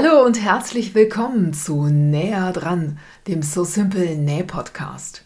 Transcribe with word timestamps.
Hallo 0.00 0.24
und 0.24 0.40
herzlich 0.40 0.94
willkommen 0.94 1.52
zu 1.52 1.86
Näher 1.86 2.52
dran, 2.52 3.00
dem 3.26 3.42
So 3.42 3.64
Simple 3.64 4.14
Näh 4.14 4.44
Podcast. 4.44 5.24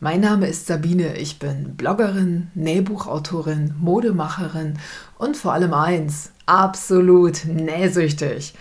Mein 0.00 0.22
Name 0.22 0.48
ist 0.48 0.66
Sabine, 0.66 1.16
ich 1.16 1.38
bin 1.38 1.76
Bloggerin, 1.76 2.50
Nähbuchautorin, 2.56 3.76
Modemacherin 3.78 4.76
und 5.18 5.36
vor 5.36 5.52
allem 5.52 5.72
eins, 5.72 6.32
absolut 6.46 7.44
nähsüchtig. 7.44 8.54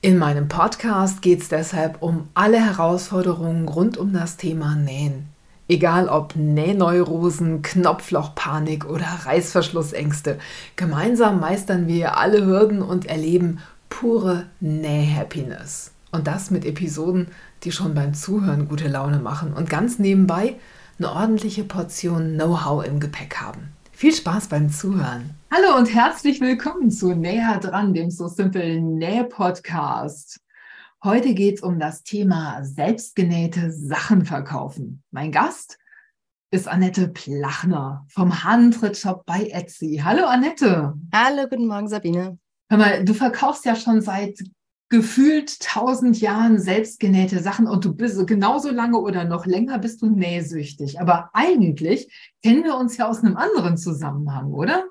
In 0.00 0.18
meinem 0.18 0.48
Podcast 0.48 1.22
geht 1.22 1.42
es 1.42 1.48
deshalb 1.48 2.02
um 2.02 2.26
alle 2.34 2.58
Herausforderungen 2.58 3.68
rund 3.68 3.98
um 3.98 4.12
das 4.12 4.36
Thema 4.36 4.74
Nähen. 4.74 5.28
Egal 5.68 6.08
ob 6.08 6.34
Nähneurosen, 6.34 7.62
Knopflochpanik 7.62 8.84
oder 8.84 9.06
Reißverschlussängste, 9.26 10.40
gemeinsam 10.74 11.38
meistern 11.38 11.86
wir 11.86 12.16
alle 12.16 12.44
Hürden 12.44 12.82
und 12.82 13.06
erleben 13.06 13.60
pure 13.88 14.46
Näh-Happiness. 14.60 15.92
Und 16.10 16.26
das 16.26 16.50
mit 16.50 16.64
Episoden, 16.64 17.28
die 17.62 17.72
schon 17.72 17.94
beim 17.94 18.14
Zuhören 18.14 18.68
gute 18.68 18.88
Laune 18.88 19.18
machen 19.18 19.52
und 19.52 19.68
ganz 19.68 19.98
nebenbei 19.98 20.56
eine 20.98 21.12
ordentliche 21.12 21.64
Portion 21.64 22.34
Know-how 22.34 22.84
im 22.84 23.00
Gepäck 23.00 23.36
haben. 23.36 23.68
Viel 23.92 24.14
Spaß 24.14 24.48
beim 24.48 24.70
Zuhören. 24.70 25.34
Hallo 25.52 25.76
und 25.76 25.92
herzlich 25.92 26.40
willkommen 26.40 26.90
zu 26.90 27.14
Näher 27.14 27.58
dran, 27.58 27.94
dem 27.94 28.10
So 28.10 28.28
Simple 28.28 28.80
Näh-Podcast. 28.80 30.40
Heute 31.02 31.34
geht 31.34 31.56
es 31.56 31.62
um 31.62 31.78
das 31.78 32.02
Thema 32.02 32.64
selbstgenähte 32.64 33.70
Sachen 33.72 34.24
verkaufen. 34.24 35.02
Mein 35.10 35.30
Gast 35.30 35.78
ist 36.50 36.66
Annette 36.66 37.08
Plachner 37.08 38.06
vom 38.08 38.42
Handtrittshop 38.42 39.24
bei 39.26 39.48
Etsy. 39.48 40.00
Hallo 40.02 40.24
Annette. 40.24 40.94
Hallo, 41.12 41.46
guten 41.48 41.66
Morgen 41.66 41.88
Sabine. 41.88 42.38
Hör 42.70 42.78
mal, 42.78 43.04
du 43.04 43.14
verkaufst 43.14 43.64
ja 43.64 43.74
schon 43.74 44.00
seit 44.00 44.38
gefühlt 44.90 45.60
tausend 45.60 46.20
Jahren 46.20 46.58
selbstgenähte 46.58 47.40
Sachen 47.40 47.66
und 47.66 47.84
du 47.84 47.94
bist 47.94 48.26
genauso 48.26 48.70
lange 48.70 48.98
oder 48.98 49.24
noch 49.24 49.46
länger 49.46 49.78
bist 49.78 50.02
du 50.02 50.06
nähsüchtig. 50.10 51.00
Aber 51.00 51.30
eigentlich 51.34 52.12
kennen 52.42 52.64
wir 52.64 52.76
uns 52.76 52.96
ja 52.96 53.08
aus 53.08 53.22
einem 53.22 53.36
anderen 53.36 53.76
Zusammenhang, 53.76 54.52
oder? 54.52 54.84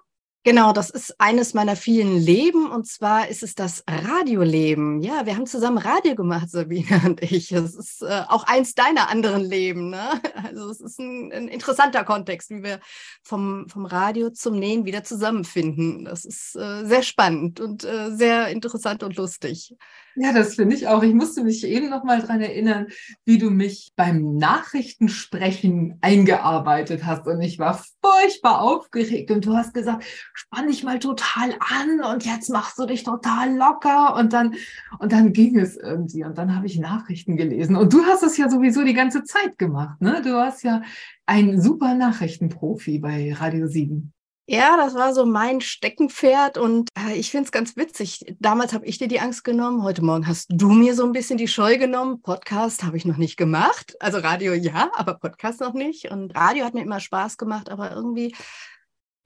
Genau, 0.48 0.72
das 0.72 0.90
ist 0.90 1.20
eines 1.20 1.54
meiner 1.54 1.76
vielen 1.76 2.16
Leben 2.16 2.72
und 2.72 2.88
zwar 2.88 3.28
ist 3.28 3.44
es 3.44 3.54
das 3.54 3.84
Radioleben. 3.86 5.02
Ja, 5.02 5.26
wir 5.26 5.36
haben 5.36 5.46
zusammen 5.46 5.78
Radio 5.78 6.16
gemacht, 6.16 6.50
Sabine 6.50 7.02
und 7.06 7.22
ich. 7.22 7.52
Es 7.52 7.76
ist 7.76 8.02
äh, 8.02 8.22
auch 8.30 8.46
eins 8.46 8.74
deiner 8.74 9.10
anderen 9.10 9.42
Leben. 9.42 9.90
Ne? 9.90 10.10
Also 10.46 10.70
es 10.70 10.80
ist 10.80 11.00
ein, 11.00 11.34
ein, 11.34 11.50
interessanter 11.50 12.06
Kontext, 12.06 12.50
wie 12.50 12.64
wir 12.64 12.80
vom, 13.24 13.68
vom 13.68 13.86
Radio 13.86 14.30
zum 14.30 14.58
Nähen 14.58 14.86
wieder 14.86 15.04
zusammenfinden. 15.04 16.06
Das 16.06 16.24
ist 16.24 16.56
äh, 16.56 16.86
sehr 16.86 17.04
spannend 17.04 17.60
und 17.60 17.84
äh, 17.84 18.16
sehr 18.16 18.48
interessant 18.48 19.04
und 19.04 19.18
lustig. 19.18 19.76
Ja, 20.20 20.34
das 20.34 20.56
finde 20.56 20.76
ich 20.76 20.88
auch. 20.88 21.04
Ich 21.04 21.14
musste 21.14 21.44
mich 21.44 21.64
eben 21.64 21.92
noch 21.92 22.04
mal 22.04 22.20
dran 22.20 22.42
erinnern, 22.42 22.88
wie 23.26 23.38
du 23.38 23.52
mich 23.52 23.92
beim 23.96 24.36
Nachrichtensprechen 24.36 26.00
eingearbeitet 26.02 27.06
hast. 27.06 27.28
Und 27.28 27.40
ich 27.42 27.60
war 27.60 27.80
furchtbar 28.02 28.62
aufgeregt. 28.62 29.30
Und 29.30 29.46
du 29.46 29.56
hast 29.56 29.76
gesagt, 29.76 30.04
spann 30.34 30.70
dich 30.70 30.84
mal 30.84 30.98
total 30.98 31.54
an 31.60 32.02
und 32.12 32.26
jetzt 32.26 32.50
machst 32.50 32.80
du 32.80 32.88
dich 32.88 33.04
total 33.04 33.56
locker. 33.56 34.16
Und 34.16 34.34
dann, 34.34 34.56
und 34.98 35.12
dann 35.12 35.34
ging 35.34 35.60
es 35.60 35.78
irgendwie. 35.78 36.24
Und 36.24 36.36
dann 36.40 36.56
habe 36.56 36.66
ich 36.66 36.80
Nachrichten 36.80 37.38
gelesen. 37.38 37.76
Und 37.76 37.94
du 37.94 38.04
hast 38.04 38.24
es 38.24 38.38
ja 38.38 38.50
sowieso 38.50 38.84
die 38.84 38.96
ganze 38.96 39.24
Zeit 39.24 39.60
gemacht. 39.60 40.02
Ne? 40.02 40.24
Du 40.24 40.34
warst 40.34 40.64
ja 40.64 40.82
ein 41.28 41.62
super 41.62 41.94
Nachrichtenprofi 41.94 42.98
bei 42.98 43.34
Radio 43.34 43.68
7. 43.68 44.14
Ja, 44.50 44.78
das 44.78 44.96
war 44.96 45.14
so 45.14 45.26
mein 45.26 45.60
Steckenpferd 45.60 46.58
und 46.58 46.90
äh, 46.98 47.16
ich 47.16 47.32
finde 47.32 47.48
es 47.48 47.52
ganz 47.52 47.76
witzig. 47.76 48.34
Damals 48.40 48.72
habe 48.74 48.86
ich 48.86 48.98
dir 48.98 49.10
die 49.10 49.20
Angst 49.20 49.44
genommen, 49.44 49.84
heute 49.84 50.02
Morgen 50.02 50.26
hast 50.26 50.48
du 50.50 50.70
mir 50.70 50.96
so 50.96 51.04
ein 51.04 51.12
bisschen 51.12 51.38
die 51.38 51.50
Scheu 51.50 51.78
genommen. 51.78 52.22
Podcast 52.22 52.86
habe 52.86 52.96
ich 52.96 53.04
noch 53.04 53.18
nicht 53.18 53.36
gemacht. 53.36 53.98
Also 54.00 54.20
Radio 54.20 54.54
ja, 54.54 54.90
aber 54.96 55.16
Podcast 55.16 55.60
noch 55.60 55.74
nicht. 55.74 56.12
Und 56.12 56.34
Radio 56.34 56.64
hat 56.64 56.74
mir 56.76 56.82
immer 56.82 57.02
Spaß 57.02 57.38
gemacht, 57.38 57.70
aber 57.70 57.92
irgendwie, 57.92 58.34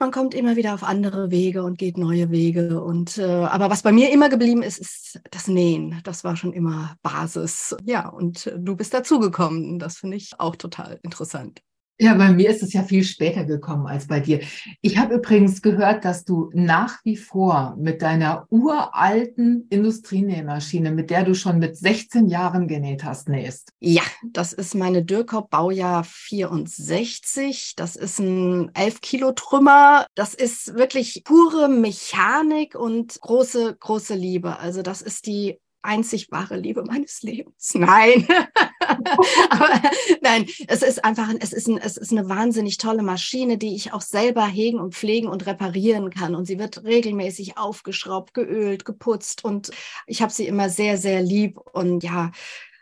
man 0.00 0.10
kommt 0.10 0.34
immer 0.34 0.56
wieder 0.56 0.74
auf 0.74 0.82
andere 0.82 1.30
Wege 1.30 1.62
und 1.62 1.78
geht 1.78 1.98
neue 1.98 2.32
Wege. 2.32 2.82
Und 2.82 3.16
äh, 3.18 3.22
aber 3.22 3.70
was 3.70 3.82
bei 3.82 3.92
mir 3.92 4.10
immer 4.10 4.28
geblieben 4.28 4.64
ist, 4.64 4.80
ist 4.80 5.20
das 5.30 5.46
Nähen. 5.46 6.00
Das 6.02 6.24
war 6.24 6.34
schon 6.34 6.52
immer 6.52 6.96
Basis. 7.00 7.76
Ja, 7.84 8.08
und 8.08 8.52
du 8.58 8.74
bist 8.74 8.92
dazugekommen. 8.92 9.78
Das 9.78 9.98
finde 9.98 10.16
ich 10.16 10.32
auch 10.40 10.56
total 10.56 10.98
interessant. 11.04 11.62
Ja, 11.98 12.14
bei 12.14 12.32
mir 12.32 12.50
ist 12.50 12.62
es 12.62 12.72
ja 12.72 12.82
viel 12.82 13.04
später 13.04 13.44
gekommen 13.44 13.86
als 13.86 14.06
bei 14.08 14.18
dir. 14.18 14.40
Ich 14.80 14.98
habe 14.98 15.14
übrigens 15.14 15.62
gehört, 15.62 16.04
dass 16.04 16.24
du 16.24 16.50
nach 16.52 16.98
wie 17.04 17.16
vor 17.16 17.76
mit 17.78 18.02
deiner 18.02 18.46
uralten 18.50 19.66
Industrienähmaschine, 19.70 20.90
mit 20.90 21.10
der 21.10 21.24
du 21.24 21.34
schon 21.34 21.58
mit 21.58 21.76
16 21.76 22.26
Jahren 22.28 22.66
genäht 22.66 23.04
hast, 23.04 23.28
nähst. 23.28 23.72
Ja, 23.78 24.02
das 24.24 24.52
ist 24.52 24.74
meine 24.74 25.04
Dürkop 25.04 25.50
Baujahr 25.50 26.02
64. 26.04 27.74
Das 27.76 27.94
ist 27.94 28.18
ein 28.18 28.70
11 28.74 29.00
Kilo 29.00 29.32
Trümmer. 29.32 30.06
Das 30.14 30.34
ist 30.34 30.74
wirklich 30.74 31.22
pure 31.24 31.68
Mechanik 31.68 32.74
und 32.74 33.20
große, 33.20 33.76
große 33.78 34.14
Liebe. 34.14 34.58
Also 34.58 34.82
das 34.82 35.02
ist 35.02 35.26
die 35.26 35.60
einzig 35.82 36.30
wahre 36.30 36.56
Liebe 36.56 36.84
meines 36.84 37.22
Lebens. 37.22 37.72
Nein. 37.74 38.26
Aber 39.50 39.80
nein, 40.20 40.46
es 40.66 40.82
ist 40.82 41.04
einfach, 41.04 41.28
es 41.40 41.52
ist, 41.52 41.68
ein, 41.68 41.78
es 41.78 41.96
ist 41.96 42.12
eine 42.12 42.28
wahnsinnig 42.28 42.78
tolle 42.78 43.02
Maschine, 43.02 43.56
die 43.56 43.74
ich 43.74 43.92
auch 43.92 44.00
selber 44.00 44.46
hegen 44.46 44.80
und 44.80 44.94
pflegen 44.94 45.28
und 45.28 45.46
reparieren 45.46 46.10
kann. 46.10 46.34
Und 46.34 46.46
sie 46.46 46.58
wird 46.58 46.84
regelmäßig 46.84 47.56
aufgeschraubt, 47.58 48.34
geölt, 48.34 48.84
geputzt. 48.84 49.44
Und 49.44 49.70
ich 50.06 50.20
habe 50.20 50.32
sie 50.32 50.46
immer 50.46 50.68
sehr, 50.68 50.98
sehr 50.98 51.22
lieb. 51.22 51.58
Und 51.72 52.02
ja, 52.02 52.32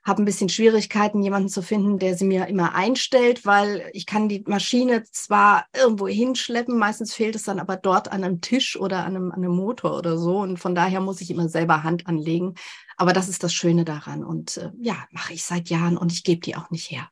habe 0.03 0.23
ein 0.23 0.25
bisschen 0.25 0.49
Schwierigkeiten, 0.49 1.23
jemanden 1.23 1.49
zu 1.49 1.63
finden, 1.63 1.99
der 1.99 2.17
sie 2.17 2.25
mir 2.25 2.47
immer 2.47 2.75
einstellt, 2.75 3.45
weil 3.45 3.89
ich 3.93 4.07
kann 4.07 4.29
die 4.29 4.43
Maschine 4.47 5.05
zwar 5.11 5.67
irgendwo 5.77 6.09
hinschleppen, 6.09 6.79
meistens 6.79 7.13
fehlt 7.13 7.37
es 7.37 7.45
dann 7.45 7.61
aber 7.61 7.77
dort 7.77 8.11
an 8.11 8.25
einem 8.25 8.41
Tisch 8.41 8.79
oder 8.79 9.05
an 9.05 9.17
einem, 9.17 9.31
an 9.31 9.39
einem 9.39 9.55
Motor 9.55 9.99
oder 9.99 10.17
so. 10.17 10.39
Und 10.39 10.59
von 10.59 10.75
daher 10.75 11.01
muss 11.01 11.21
ich 11.21 11.31
immer 11.31 11.49
selber 11.49 11.83
Hand 11.83 12.07
anlegen. 12.07 12.55
Aber 13.01 13.15
das 13.15 13.31
ist 13.31 13.43
das 13.43 13.55
Schöne 13.55 13.87
daran. 13.87 14.23
Und 14.23 14.59
äh, 14.59 14.73
ja, 14.79 14.95
mache 15.11 15.33
ich 15.33 15.43
seit 15.43 15.71
Jahren 15.71 15.97
und 15.97 16.13
ich 16.13 16.23
gebe 16.23 16.43
die 16.43 16.55
auch 16.55 16.71
nicht 16.71 16.91
her. 16.91 17.09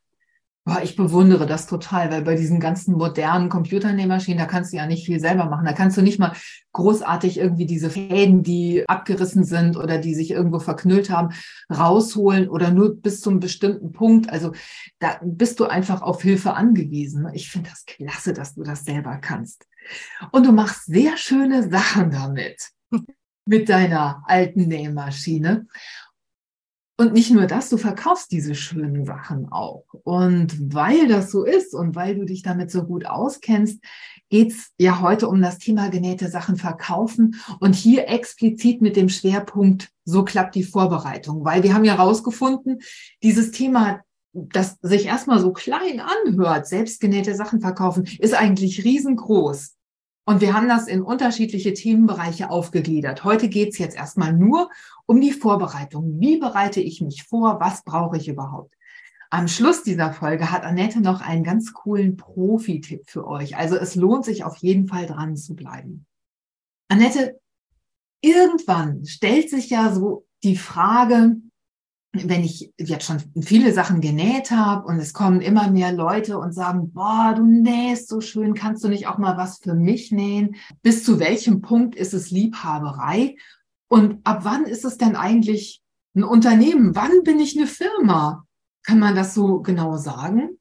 Ich 0.83 0.95
bewundere 0.95 1.47
das 1.47 1.65
total, 1.65 2.11
weil 2.11 2.21
bei 2.21 2.35
diesen 2.35 2.59
ganzen 2.59 2.93
modernen 2.93 3.49
Computernähmaschinen, 3.49 4.37
da 4.37 4.45
kannst 4.45 4.71
du 4.71 4.77
ja 4.77 4.85
nicht 4.85 5.07
viel 5.07 5.19
selber 5.19 5.45
machen. 5.45 5.65
Da 5.65 5.73
kannst 5.73 5.97
du 5.97 6.03
nicht 6.03 6.19
mal 6.19 6.33
großartig 6.73 7.39
irgendwie 7.39 7.65
diese 7.65 7.89
Fäden, 7.89 8.43
die 8.43 8.87
abgerissen 8.87 9.45
sind 9.45 9.77
oder 9.77 9.97
die 9.97 10.13
sich 10.13 10.29
irgendwo 10.29 10.59
verknüllt 10.59 11.09
haben, 11.09 11.29
rausholen 11.75 12.49
oder 12.49 12.69
nur 12.69 12.95
bis 13.01 13.21
zum 13.21 13.39
bestimmten 13.39 13.91
Punkt. 13.91 14.29
Also 14.29 14.51
da 14.99 15.19
bist 15.23 15.59
du 15.59 15.65
einfach 15.65 16.03
auf 16.03 16.21
Hilfe 16.21 16.53
angewiesen. 16.53 17.27
Ich 17.33 17.49
finde 17.49 17.71
das 17.71 17.85
klasse, 17.85 18.33
dass 18.33 18.53
du 18.53 18.61
das 18.61 18.85
selber 18.85 19.17
kannst. 19.17 19.65
Und 20.31 20.45
du 20.45 20.51
machst 20.51 20.85
sehr 20.85 21.17
schöne 21.17 21.67
Sachen 21.67 22.11
damit, 22.11 22.69
mit 23.49 23.67
deiner 23.67 24.21
alten 24.27 24.67
Nähmaschine. 24.67 25.65
Und 26.97 27.13
nicht 27.13 27.31
nur 27.31 27.47
das, 27.47 27.69
du 27.69 27.77
verkaufst 27.77 28.31
diese 28.31 28.53
schönen 28.53 29.05
Sachen 29.05 29.51
auch. 29.51 29.85
Und 30.03 30.73
weil 30.75 31.07
das 31.07 31.31
so 31.31 31.45
ist 31.45 31.73
und 31.73 31.95
weil 31.95 32.15
du 32.15 32.25
dich 32.25 32.43
damit 32.43 32.69
so 32.69 32.83
gut 32.83 33.05
auskennst, 33.07 33.81
geht's 34.29 34.71
ja 34.77 35.01
heute 35.01 35.27
um 35.27 35.41
das 35.41 35.57
Thema 35.57 35.89
genähte 35.89 36.29
Sachen 36.29 36.57
verkaufen 36.57 37.37
und 37.59 37.73
hier 37.73 38.07
explizit 38.07 38.81
mit 38.81 38.95
dem 38.95 39.09
Schwerpunkt, 39.09 39.89
so 40.05 40.23
klappt 40.23 40.53
die 40.53 40.63
Vorbereitung. 40.63 41.43
Weil 41.43 41.63
wir 41.63 41.73
haben 41.73 41.85
ja 41.85 41.97
herausgefunden, 41.97 42.79
dieses 43.23 43.49
Thema, 43.49 44.01
das 44.33 44.77
sich 44.83 45.05
erstmal 45.05 45.39
so 45.39 45.53
klein 45.53 46.01
anhört, 46.01 46.67
selbstgenähte 46.67 47.33
Sachen 47.33 47.61
verkaufen, 47.61 48.07
ist 48.19 48.35
eigentlich 48.35 48.83
riesengroß. 48.83 49.78
Und 50.29 50.41
wir 50.41 50.53
haben 50.53 50.69
das 50.69 50.87
in 50.87 51.01
unterschiedliche 51.01 51.73
Themenbereiche 51.73 52.51
aufgegliedert. 52.51 53.23
Heute 53.23 53.49
geht 53.49 53.69
es 53.69 53.79
jetzt 53.79 53.95
erstmal 53.95 54.31
nur 54.31 54.69
um 55.07 55.19
die 55.19 55.31
Vorbereitung. 55.31 56.19
Wie 56.19 56.37
bereite 56.37 56.81
ich 56.81 57.01
mich 57.01 57.23
vor? 57.23 57.59
Was 57.59 57.83
brauche 57.83 58.17
ich 58.17 58.27
überhaupt? 58.27 58.75
Am 59.31 59.47
Schluss 59.47 59.81
dieser 59.81 60.13
Folge 60.13 60.51
hat 60.51 60.65
Annette 60.65 61.01
noch 61.01 61.21
einen 61.21 61.43
ganz 61.43 61.73
coolen 61.73 62.15
Profi-Tipp 62.15 63.09
für 63.09 63.25
euch. 63.25 63.57
Also 63.57 63.75
es 63.75 63.95
lohnt 63.95 64.23
sich 64.23 64.43
auf 64.43 64.57
jeden 64.57 64.87
Fall 64.87 65.07
dran 65.07 65.35
zu 65.35 65.55
bleiben. 65.55 66.05
Annette, 66.89 67.39
irgendwann 68.21 69.07
stellt 69.07 69.49
sich 69.49 69.71
ja 69.71 69.91
so 69.91 70.27
die 70.43 70.57
Frage, 70.57 71.37
wenn 72.11 72.43
ich 72.43 72.71
jetzt 72.77 73.05
schon 73.05 73.21
viele 73.41 73.71
Sachen 73.71 74.01
genäht 74.01 74.49
habe 74.49 74.87
und 74.87 74.97
es 74.97 75.13
kommen 75.13 75.41
immer 75.41 75.69
mehr 75.69 75.91
Leute 75.91 76.39
und 76.39 76.53
sagen, 76.53 76.91
boah, 76.91 77.33
du 77.35 77.45
nähst 77.45 78.09
so 78.09 78.19
schön, 78.19 78.55
kannst 78.55 78.83
du 78.83 78.87
nicht 78.87 79.07
auch 79.07 79.19
mal 79.19 79.37
was 79.37 79.59
für 79.59 79.75
mich 79.75 80.11
nähen? 80.11 80.55
Bis 80.81 81.03
zu 81.03 81.19
welchem 81.19 81.61
Punkt 81.61 81.95
ist 81.95 82.13
es 82.13 82.31
Liebhaberei? 82.31 83.35
Und 83.87 84.25
ab 84.25 84.39
wann 84.43 84.65
ist 84.65 84.85
es 84.85 84.97
denn 84.97 85.15
eigentlich 85.15 85.81
ein 86.15 86.23
Unternehmen? 86.23 86.95
Wann 86.95 87.23
bin 87.23 87.39
ich 87.39 87.55
eine 87.55 87.67
Firma? 87.67 88.45
Kann 88.83 88.99
man 88.99 89.15
das 89.15 89.35
so 89.35 89.61
genau 89.61 89.97
sagen? 89.97 90.57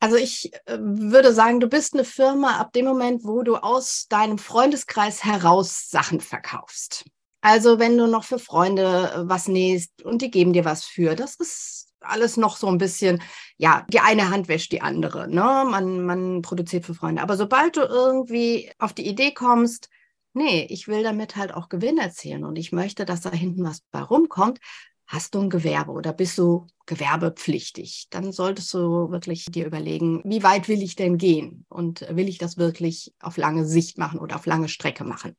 Also 0.00 0.16
ich 0.16 0.52
äh, 0.66 0.78
würde 0.78 1.32
sagen, 1.32 1.60
du 1.60 1.68
bist 1.68 1.94
eine 1.94 2.04
Firma 2.04 2.58
ab 2.58 2.72
dem 2.72 2.84
Moment, 2.84 3.24
wo 3.24 3.42
du 3.42 3.56
aus 3.56 4.06
deinem 4.08 4.36
Freundeskreis 4.36 5.24
heraus 5.24 5.88
Sachen 5.88 6.20
verkaufst. 6.20 7.06
Also 7.48 7.78
wenn 7.78 7.96
du 7.96 8.08
noch 8.08 8.24
für 8.24 8.40
Freunde 8.40 9.12
äh, 9.14 9.28
was 9.28 9.46
nähst 9.46 10.02
und 10.02 10.20
die 10.20 10.32
geben 10.32 10.52
dir 10.52 10.64
was 10.64 10.84
für, 10.84 11.14
das 11.14 11.36
ist 11.36 11.92
alles 12.00 12.36
noch 12.36 12.56
so 12.56 12.66
ein 12.66 12.76
bisschen, 12.78 13.22
ja, 13.56 13.86
die 13.88 14.00
eine 14.00 14.30
Hand 14.30 14.48
wäscht 14.48 14.72
die 14.72 14.82
andere. 14.82 15.28
Ne? 15.28 15.64
Man, 15.70 16.04
man 16.04 16.42
produziert 16.42 16.84
für 16.84 16.94
Freunde. 16.94 17.22
Aber 17.22 17.36
sobald 17.36 17.76
du 17.76 17.82
irgendwie 17.82 18.72
auf 18.80 18.94
die 18.94 19.06
Idee 19.06 19.32
kommst, 19.32 19.90
nee, 20.32 20.66
ich 20.68 20.88
will 20.88 21.04
damit 21.04 21.36
halt 21.36 21.54
auch 21.54 21.68
Gewinn 21.68 21.98
erzielen 21.98 22.44
und 22.44 22.58
ich 22.58 22.72
möchte, 22.72 23.04
dass 23.04 23.20
da 23.20 23.30
hinten 23.30 23.62
was 23.62 23.80
bei 23.92 24.02
rumkommt, 24.02 24.58
hast 25.06 25.36
du 25.36 25.40
ein 25.40 25.48
Gewerbe 25.48 25.92
oder 25.92 26.12
bist 26.12 26.36
du 26.38 26.66
gewerbepflichtig? 26.86 28.08
Dann 28.10 28.32
solltest 28.32 28.74
du 28.74 29.12
wirklich 29.12 29.44
dir 29.44 29.66
überlegen, 29.66 30.20
wie 30.24 30.42
weit 30.42 30.66
will 30.66 30.82
ich 30.82 30.96
denn 30.96 31.16
gehen 31.16 31.64
und 31.68 32.00
will 32.10 32.28
ich 32.28 32.38
das 32.38 32.56
wirklich 32.56 33.14
auf 33.20 33.36
lange 33.36 33.64
Sicht 33.64 33.98
machen 33.98 34.18
oder 34.18 34.34
auf 34.34 34.46
lange 34.46 34.68
Strecke 34.68 35.04
machen? 35.04 35.36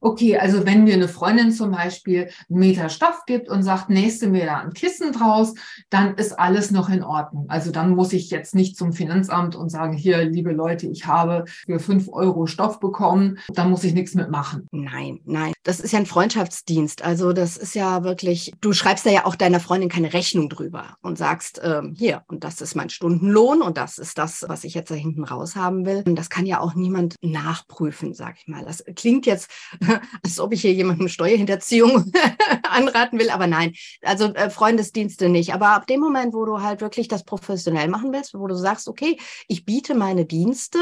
Okay, 0.00 0.36
also 0.36 0.66
wenn 0.66 0.84
mir 0.84 0.94
eine 0.94 1.08
Freundin 1.08 1.50
zum 1.52 1.70
Beispiel 1.70 2.30
einen 2.48 2.58
Meter 2.58 2.88
Stoff 2.88 3.24
gibt 3.26 3.48
und 3.48 3.62
sagt, 3.62 3.90
nächste 3.90 4.28
mir 4.28 4.46
da 4.46 4.58
ein 4.58 4.72
Kissen 4.72 5.12
draus, 5.12 5.54
dann 5.90 6.14
ist 6.14 6.38
alles 6.38 6.70
noch 6.70 6.88
in 6.88 7.02
Ordnung. 7.02 7.46
Also 7.48 7.70
dann 7.70 7.94
muss 7.94 8.12
ich 8.12 8.30
jetzt 8.30 8.54
nicht 8.54 8.76
zum 8.76 8.92
Finanzamt 8.92 9.56
und 9.56 9.70
sagen, 9.70 9.94
hier, 9.94 10.24
liebe 10.24 10.52
Leute, 10.52 10.86
ich 10.86 11.06
habe 11.06 11.44
für 11.46 11.80
fünf 11.80 12.08
Euro 12.10 12.46
Stoff 12.46 12.80
bekommen, 12.80 13.38
da 13.48 13.64
muss 13.64 13.84
ich 13.84 13.94
nichts 13.94 14.14
mitmachen. 14.14 14.66
Nein, 14.72 15.20
nein. 15.24 15.52
Das 15.64 15.80
ist 15.80 15.92
ja 15.92 15.98
ein 15.98 16.06
Freundschaftsdienst. 16.06 17.02
Also 17.02 17.32
das 17.32 17.56
ist 17.56 17.74
ja 17.74 18.04
wirklich, 18.04 18.52
du 18.60 18.72
schreibst 18.72 19.06
da 19.06 19.10
ja 19.10 19.24
auch 19.24 19.34
deiner 19.34 19.60
Freundin 19.60 19.88
keine 19.88 20.12
Rechnung 20.12 20.48
drüber 20.48 20.96
und 21.02 21.18
sagst, 21.18 21.60
ähm, 21.62 21.94
hier, 21.96 22.22
und 22.28 22.44
das 22.44 22.60
ist 22.60 22.74
mein 22.74 22.90
Stundenlohn 22.90 23.62
und 23.62 23.76
das 23.76 23.98
ist 23.98 24.18
das, 24.18 24.44
was 24.48 24.64
ich 24.64 24.74
jetzt 24.74 24.90
da 24.90 24.94
hinten 24.94 25.24
raus 25.24 25.56
haben 25.56 25.86
will. 25.86 26.02
Und 26.06 26.16
das 26.16 26.30
kann 26.30 26.46
ja 26.46 26.60
auch 26.60 26.74
niemand 26.74 27.16
nachprüfen, 27.22 28.14
sag 28.14 28.36
ich 28.38 28.48
mal. 28.48 28.64
Das 28.64 28.84
klingt 28.94 29.26
jetzt 29.26 29.50
als 30.22 30.40
ob 30.40 30.52
ich 30.52 30.60
hier 30.60 30.72
jemandem 30.72 31.08
Steuerhinterziehung 31.08 32.12
anraten 32.62 33.18
will, 33.18 33.30
aber 33.30 33.46
nein, 33.46 33.74
also 34.02 34.32
äh, 34.34 34.50
Freundesdienste 34.50 35.28
nicht. 35.28 35.54
Aber 35.54 35.70
ab 35.70 35.86
dem 35.86 36.00
Moment, 36.00 36.34
wo 36.34 36.44
du 36.44 36.60
halt 36.60 36.80
wirklich 36.80 37.08
das 37.08 37.24
professionell 37.24 37.88
machen 37.88 38.12
willst, 38.12 38.34
wo 38.34 38.46
du 38.46 38.54
sagst, 38.54 38.88
okay, 38.88 39.18
ich 39.46 39.64
biete 39.64 39.94
meine 39.94 40.24
Dienste 40.24 40.78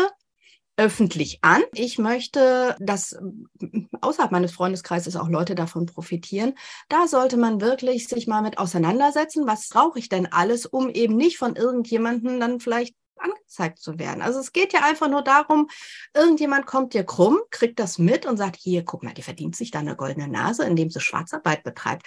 öffentlich 0.77 1.39
an. 1.43 1.63
Ich 1.73 1.99
möchte, 1.99 2.77
dass 2.79 3.13
äh, 3.13 3.87
außerhalb 4.01 4.31
meines 4.31 4.53
Freundeskreises 4.53 5.17
auch 5.17 5.29
Leute 5.29 5.55
davon 5.55 5.87
profitieren. 5.87 6.55
Da 6.89 7.09
sollte 7.09 7.37
man 7.37 7.61
wirklich 7.61 8.09
sich 8.09 8.27
mal 8.27 8.43
mit 8.43 8.59
auseinandersetzen. 8.59 9.47
Was 9.47 9.69
brauche 9.69 9.99
ich 9.99 10.09
denn 10.09 10.27
alles, 10.31 10.67
um 10.67 10.91
eben 10.91 11.17
nicht 11.17 11.39
von 11.39 11.57
irgendjemandem 11.57 12.39
dann 12.41 12.61
vielleicht 12.61 12.95
angezeigt 13.19 13.79
zu 13.79 13.99
werden. 13.99 14.23
Also 14.23 14.41
es 14.41 14.53
geht 14.53 14.73
ja 14.73 14.81
einfach 14.83 15.09
nur 15.09 15.23
darum, 15.23 15.69
irgendjemand 16.15 16.67
kommt 16.67 16.95
dir 16.95 17.05
krumm, 17.05 17.39
kriegt 17.51 17.79
das 17.79 17.99
mit 17.99 18.27
und 18.27 18.37
sagt, 18.37 18.57
hier, 18.57 18.85
guck 18.85 19.03
mal, 19.03 19.15
die 19.15 19.23
verdient 19.23 19.57
sich 19.57 19.71
da 19.71 19.81
eine 19.81 19.97
goldene 19.97 20.29
Nase, 20.29 20.65
indem 20.65 20.91
sie 20.91 21.01
Schwarzarbeit 21.01 21.63
betreibt. 21.63 22.07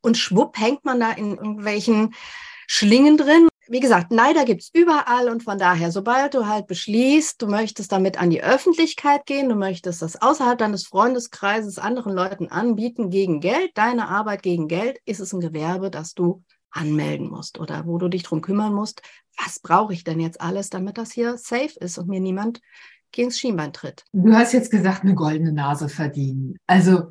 Und 0.00 0.16
schwupp 0.16 0.58
hängt 0.58 0.84
man 0.84 1.00
da 1.00 1.12
in 1.12 1.36
irgendwelchen 1.36 2.14
Schlingen 2.66 3.16
drin. 3.16 3.48
Wie 3.70 3.80
gesagt, 3.80 4.12
Neider 4.12 4.46
gibt's 4.46 4.70
überall 4.72 5.28
und 5.28 5.42
von 5.42 5.58
daher, 5.58 5.92
sobald 5.92 6.32
du 6.32 6.46
halt 6.46 6.66
beschließt, 6.68 7.42
du 7.42 7.48
möchtest 7.48 7.92
damit 7.92 8.18
an 8.18 8.30
die 8.30 8.42
Öffentlichkeit 8.42 9.26
gehen, 9.26 9.50
du 9.50 9.56
möchtest 9.56 10.00
das 10.00 10.20
außerhalb 10.20 10.56
deines 10.58 10.86
Freundeskreises 10.86 11.78
anderen 11.78 12.14
Leuten 12.14 12.48
anbieten 12.48 13.10
gegen 13.10 13.40
Geld, 13.40 13.72
deine 13.74 14.08
Arbeit 14.08 14.42
gegen 14.42 14.68
Geld, 14.68 14.98
ist 15.04 15.20
es 15.20 15.34
ein 15.34 15.40
Gewerbe, 15.40 15.90
das 15.90 16.14
du 16.14 16.42
anmelden 16.70 17.28
musst 17.28 17.58
oder 17.58 17.86
wo 17.86 17.98
du 17.98 18.08
dich 18.08 18.22
drum 18.22 18.40
kümmern 18.40 18.72
musst, 18.72 19.02
was 19.42 19.60
brauche 19.60 19.92
ich 19.92 20.04
denn 20.04 20.20
jetzt 20.20 20.40
alles, 20.40 20.70
damit 20.70 20.98
das 20.98 21.12
hier 21.12 21.38
safe 21.38 21.78
ist 21.80 21.98
und 21.98 22.08
mir 22.08 22.20
niemand 22.20 22.60
gegen 23.12 23.28
das 23.28 23.38
Schienbein 23.38 23.72
tritt. 23.72 24.04
Du 24.12 24.34
hast 24.34 24.52
jetzt 24.52 24.70
gesagt, 24.70 25.02
eine 25.02 25.14
goldene 25.14 25.52
Nase 25.52 25.88
verdienen. 25.88 26.56
Also 26.66 27.08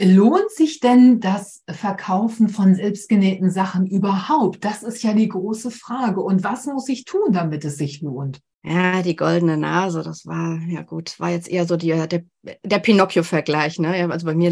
lohnt 0.00 0.50
sich 0.50 0.80
denn 0.80 1.20
das 1.20 1.62
Verkaufen 1.68 2.48
von 2.48 2.74
selbstgenähten 2.74 3.50
Sachen 3.50 3.86
überhaupt? 3.86 4.64
Das 4.64 4.82
ist 4.82 5.02
ja 5.02 5.12
die 5.12 5.28
große 5.28 5.70
Frage. 5.70 6.20
Und 6.20 6.42
was 6.42 6.66
muss 6.66 6.88
ich 6.88 7.04
tun, 7.04 7.32
damit 7.32 7.64
es 7.64 7.76
sich 7.76 8.00
lohnt? 8.00 8.40
Ja, 8.62 9.00
die 9.00 9.16
goldene 9.16 9.56
Nase, 9.56 10.02
das 10.02 10.26
war, 10.26 10.58
ja 10.68 10.82
gut, 10.82 11.18
war 11.18 11.30
jetzt 11.30 11.48
eher 11.48 11.66
so 11.66 11.78
die, 11.78 11.88
der, 11.88 12.24
der 12.62 12.78
Pinocchio-Vergleich. 12.78 13.78
Ne? 13.78 14.10
Also 14.10 14.26
bei 14.26 14.34
mir, 14.34 14.50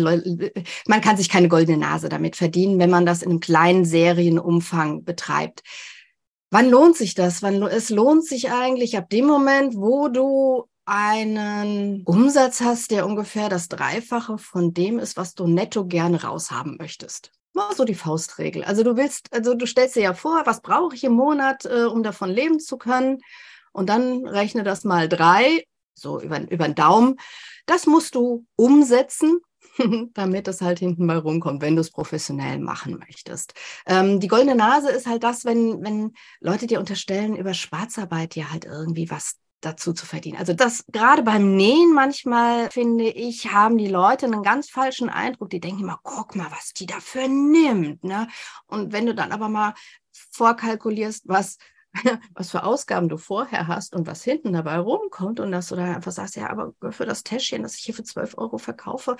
man 0.86 1.00
kann 1.02 1.18
sich 1.18 1.28
keine 1.28 1.48
goldene 1.48 1.76
Nase 1.76 2.08
damit 2.08 2.36
verdienen, 2.36 2.78
wenn 2.78 2.88
man 2.88 3.04
das 3.04 3.22
in 3.22 3.30
einem 3.30 3.40
kleinen 3.40 3.84
Serienumfang 3.84 5.04
betreibt. 5.04 5.62
Wann 6.50 6.70
lohnt 6.70 6.96
sich 6.96 7.14
das? 7.14 7.42
Wann, 7.42 7.62
es 7.62 7.90
lohnt 7.90 8.24
sich 8.24 8.50
eigentlich 8.50 8.96
ab 8.96 9.10
dem 9.10 9.26
Moment, 9.26 9.76
wo 9.76 10.08
du 10.08 10.66
einen 10.86 12.02
Umsatz 12.04 12.62
hast, 12.62 12.90
der 12.90 13.06
ungefähr 13.06 13.50
das 13.50 13.68
Dreifache 13.68 14.38
von 14.38 14.72
dem 14.72 14.98
ist, 14.98 15.18
was 15.18 15.34
du 15.34 15.46
netto 15.46 15.84
gerne 15.86 16.22
raushaben 16.22 16.78
möchtest. 16.78 17.32
Mal 17.52 17.74
so 17.74 17.84
die 17.84 17.94
Faustregel. 17.94 18.64
Also 18.64 18.82
du 18.82 18.96
willst, 18.96 19.32
also 19.34 19.54
du 19.54 19.66
stellst 19.66 19.96
dir 19.96 20.02
ja 20.02 20.14
vor, 20.14 20.42
was 20.46 20.62
brauche 20.62 20.94
ich 20.94 21.04
im 21.04 21.12
Monat, 21.12 21.66
äh, 21.66 21.84
um 21.84 22.02
davon 22.02 22.30
leben 22.30 22.58
zu 22.60 22.78
können? 22.78 23.18
Und 23.72 23.90
dann 23.90 24.26
rechne 24.26 24.62
das 24.62 24.84
mal 24.84 25.08
drei, 25.08 25.64
so 25.94 26.20
über, 26.20 26.40
über 26.50 26.64
den 26.66 26.74
Daumen. 26.74 27.16
Das 27.66 27.86
musst 27.86 28.14
du 28.14 28.46
umsetzen 28.56 29.40
damit 30.14 30.46
das 30.46 30.60
halt 30.60 30.78
hinten 30.78 31.06
mal 31.06 31.18
rumkommt, 31.18 31.62
wenn 31.62 31.76
du 31.76 31.80
es 31.80 31.90
professionell 31.90 32.58
machen 32.58 32.98
möchtest. 32.98 33.54
Ähm, 33.86 34.20
die 34.20 34.28
goldene 34.28 34.54
Nase 34.54 34.90
ist 34.90 35.06
halt 35.06 35.22
das, 35.22 35.44
wenn, 35.44 35.82
wenn 35.82 36.12
Leute 36.40 36.66
dir 36.66 36.80
unterstellen, 36.80 37.36
über 37.36 37.54
Schwarzarbeit 37.54 38.34
dir 38.34 38.50
halt 38.50 38.64
irgendwie 38.64 39.10
was 39.10 39.36
dazu 39.60 39.92
zu 39.92 40.06
verdienen. 40.06 40.38
Also 40.38 40.52
das 40.52 40.84
gerade 40.92 41.22
beim 41.22 41.56
Nähen 41.56 41.92
manchmal, 41.92 42.70
finde 42.70 43.08
ich, 43.08 43.52
haben 43.52 43.76
die 43.76 43.88
Leute 43.88 44.26
einen 44.26 44.42
ganz 44.42 44.70
falschen 44.70 45.08
Eindruck. 45.08 45.50
Die 45.50 45.60
denken 45.60 45.82
immer, 45.82 45.98
guck 46.02 46.36
mal, 46.36 46.50
was 46.50 46.72
die 46.74 46.86
dafür 46.86 47.26
nimmt. 47.26 48.04
Ne? 48.04 48.28
Und 48.66 48.92
wenn 48.92 49.06
du 49.06 49.14
dann 49.14 49.32
aber 49.32 49.48
mal 49.48 49.74
vorkalkulierst, 50.30 51.24
was 51.26 51.58
was 52.34 52.50
für 52.50 52.64
Ausgaben 52.64 53.08
du 53.08 53.16
vorher 53.16 53.66
hast 53.66 53.94
und 53.94 54.06
was 54.06 54.22
hinten 54.22 54.52
dabei 54.52 54.78
rumkommt 54.78 55.40
und 55.40 55.52
dass 55.52 55.68
du 55.68 55.76
dann 55.76 55.94
einfach 55.94 56.12
sagst, 56.12 56.36
ja, 56.36 56.50
aber 56.50 56.74
für 56.92 57.06
das 57.06 57.22
Täschchen, 57.22 57.62
das 57.62 57.76
ich 57.76 57.84
hier 57.84 57.94
für 57.94 58.04
12 58.04 58.36
Euro 58.36 58.58
verkaufe, 58.58 59.16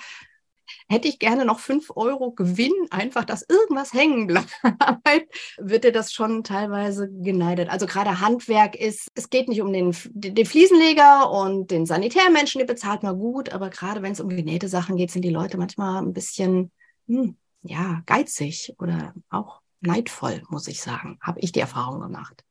hätte 0.87 1.07
ich 1.07 1.19
gerne 1.19 1.45
noch 1.45 1.59
fünf 1.59 1.91
Euro 1.95 2.31
Gewinn, 2.31 2.73
einfach, 2.89 3.25
dass 3.25 3.45
irgendwas 3.47 3.93
hängen 3.93 4.27
bleibt, 4.27 4.49
wird 5.57 5.83
dir 5.83 5.91
das 5.91 6.11
schon 6.11 6.43
teilweise 6.43 7.09
geneidet. 7.09 7.69
Also 7.69 7.85
gerade 7.85 8.19
Handwerk 8.19 8.75
ist, 8.75 9.07
es 9.15 9.29
geht 9.29 9.47
nicht 9.47 9.61
um 9.61 9.71
den, 9.71 9.95
den 10.13 10.45
Fliesenleger 10.45 11.31
und 11.31 11.71
den 11.71 11.85
Sanitärmenschen, 11.85 12.59
die 12.59 12.65
bezahlt 12.65 13.03
man 13.03 13.17
gut, 13.17 13.51
aber 13.51 13.69
gerade 13.69 14.01
wenn 14.01 14.13
es 14.13 14.19
um 14.19 14.29
genähte 14.29 14.67
Sachen 14.67 14.95
geht, 14.95 15.11
sind 15.11 15.23
die 15.23 15.29
Leute 15.29 15.57
manchmal 15.57 16.01
ein 16.01 16.13
bisschen, 16.13 16.71
hm, 17.07 17.35
ja, 17.63 18.01
geizig 18.05 18.73
oder 18.79 19.13
auch 19.29 19.61
neidvoll, 19.81 20.43
muss 20.49 20.67
ich 20.67 20.81
sagen. 20.81 21.17
Habe 21.21 21.39
ich 21.39 21.51
die 21.51 21.59
Erfahrung 21.59 22.01
gemacht. 22.01 22.43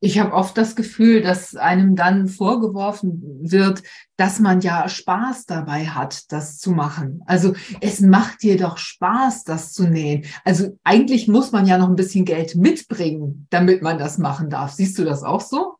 Ich 0.00 0.18
habe 0.18 0.32
oft 0.32 0.56
das 0.56 0.76
Gefühl, 0.76 1.20
dass 1.20 1.56
einem 1.56 1.96
dann 1.96 2.28
vorgeworfen 2.28 3.20
wird, 3.42 3.82
dass 4.16 4.38
man 4.38 4.60
ja 4.60 4.88
Spaß 4.88 5.46
dabei 5.46 5.86
hat, 5.86 6.30
das 6.32 6.58
zu 6.58 6.70
machen. 6.70 7.22
Also 7.26 7.54
es 7.80 8.00
macht 8.00 8.42
dir 8.42 8.56
doch 8.56 8.78
Spaß, 8.78 9.44
das 9.44 9.72
zu 9.72 9.88
nähen. 9.88 10.24
Also 10.44 10.78
eigentlich 10.84 11.28
muss 11.28 11.52
man 11.52 11.66
ja 11.66 11.78
noch 11.78 11.88
ein 11.88 11.96
bisschen 11.96 12.24
Geld 12.24 12.54
mitbringen, 12.54 13.46
damit 13.50 13.82
man 13.82 13.98
das 13.98 14.18
machen 14.18 14.50
darf. 14.50 14.72
Siehst 14.72 14.98
du 14.98 15.04
das 15.04 15.22
auch 15.22 15.40
so? 15.40 15.76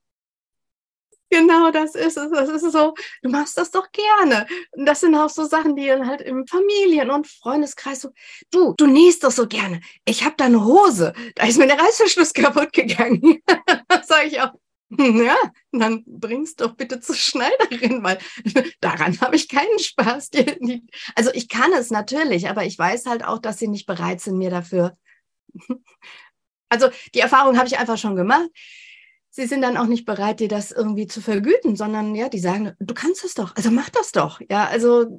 Genau, 1.34 1.72
das 1.72 1.96
ist 1.96 2.16
es. 2.16 2.30
Das 2.30 2.48
ist 2.48 2.70
so, 2.70 2.94
du 3.22 3.28
machst 3.28 3.58
das 3.58 3.72
doch 3.72 3.90
gerne. 3.90 4.46
Und 4.70 4.86
das 4.86 5.00
sind 5.00 5.16
auch 5.16 5.28
so 5.28 5.44
Sachen, 5.44 5.74
die 5.74 5.88
dann 5.88 6.06
halt 6.06 6.20
im 6.20 6.46
Familien- 6.46 7.10
und 7.10 7.26
Freundeskreis 7.26 8.02
so, 8.02 8.10
du, 8.52 8.74
du 8.76 8.86
nähst 8.86 9.24
doch 9.24 9.32
so 9.32 9.48
gerne. 9.48 9.80
Ich 10.04 10.24
habe 10.24 10.36
da 10.38 10.44
eine 10.44 10.64
Hose, 10.64 11.12
da 11.34 11.44
ist 11.44 11.58
mir 11.58 11.66
der 11.66 11.80
Reißverschluss 11.80 12.32
kaputt 12.34 12.72
gegangen. 12.72 13.42
Sag 14.04 14.26
ich 14.26 14.40
auch, 14.40 14.52
ja, 14.96 15.36
dann 15.72 16.04
bringst 16.06 16.60
doch 16.60 16.76
bitte 16.76 17.00
zur 17.00 17.16
Schneiderin, 17.16 18.04
weil 18.04 18.18
daran 18.80 19.20
habe 19.20 19.34
ich 19.34 19.48
keinen 19.48 19.80
Spaß. 19.80 20.30
Also 21.16 21.32
ich 21.34 21.48
kann 21.48 21.72
es 21.72 21.90
natürlich, 21.90 22.48
aber 22.48 22.64
ich 22.64 22.78
weiß 22.78 23.06
halt 23.06 23.24
auch, 23.24 23.40
dass 23.40 23.58
sie 23.58 23.66
nicht 23.66 23.86
bereit 23.86 24.20
sind, 24.20 24.38
mir 24.38 24.50
dafür. 24.50 24.96
Also 26.68 26.90
die 27.12 27.20
Erfahrung 27.20 27.56
habe 27.56 27.66
ich 27.66 27.76
einfach 27.76 27.98
schon 27.98 28.14
gemacht 28.14 28.50
sie 29.34 29.46
sind 29.46 29.62
dann 29.62 29.76
auch 29.76 29.86
nicht 29.86 30.04
bereit, 30.04 30.38
dir 30.38 30.48
das 30.48 30.70
irgendwie 30.70 31.08
zu 31.08 31.20
vergüten, 31.20 31.74
sondern 31.74 32.14
ja, 32.14 32.28
die 32.28 32.38
sagen, 32.38 32.72
du 32.78 32.94
kannst 32.94 33.24
es 33.24 33.34
doch, 33.34 33.56
also 33.56 33.70
mach 33.72 33.90
das 33.90 34.12
doch. 34.12 34.40
Ja, 34.48 34.66
also 34.68 35.18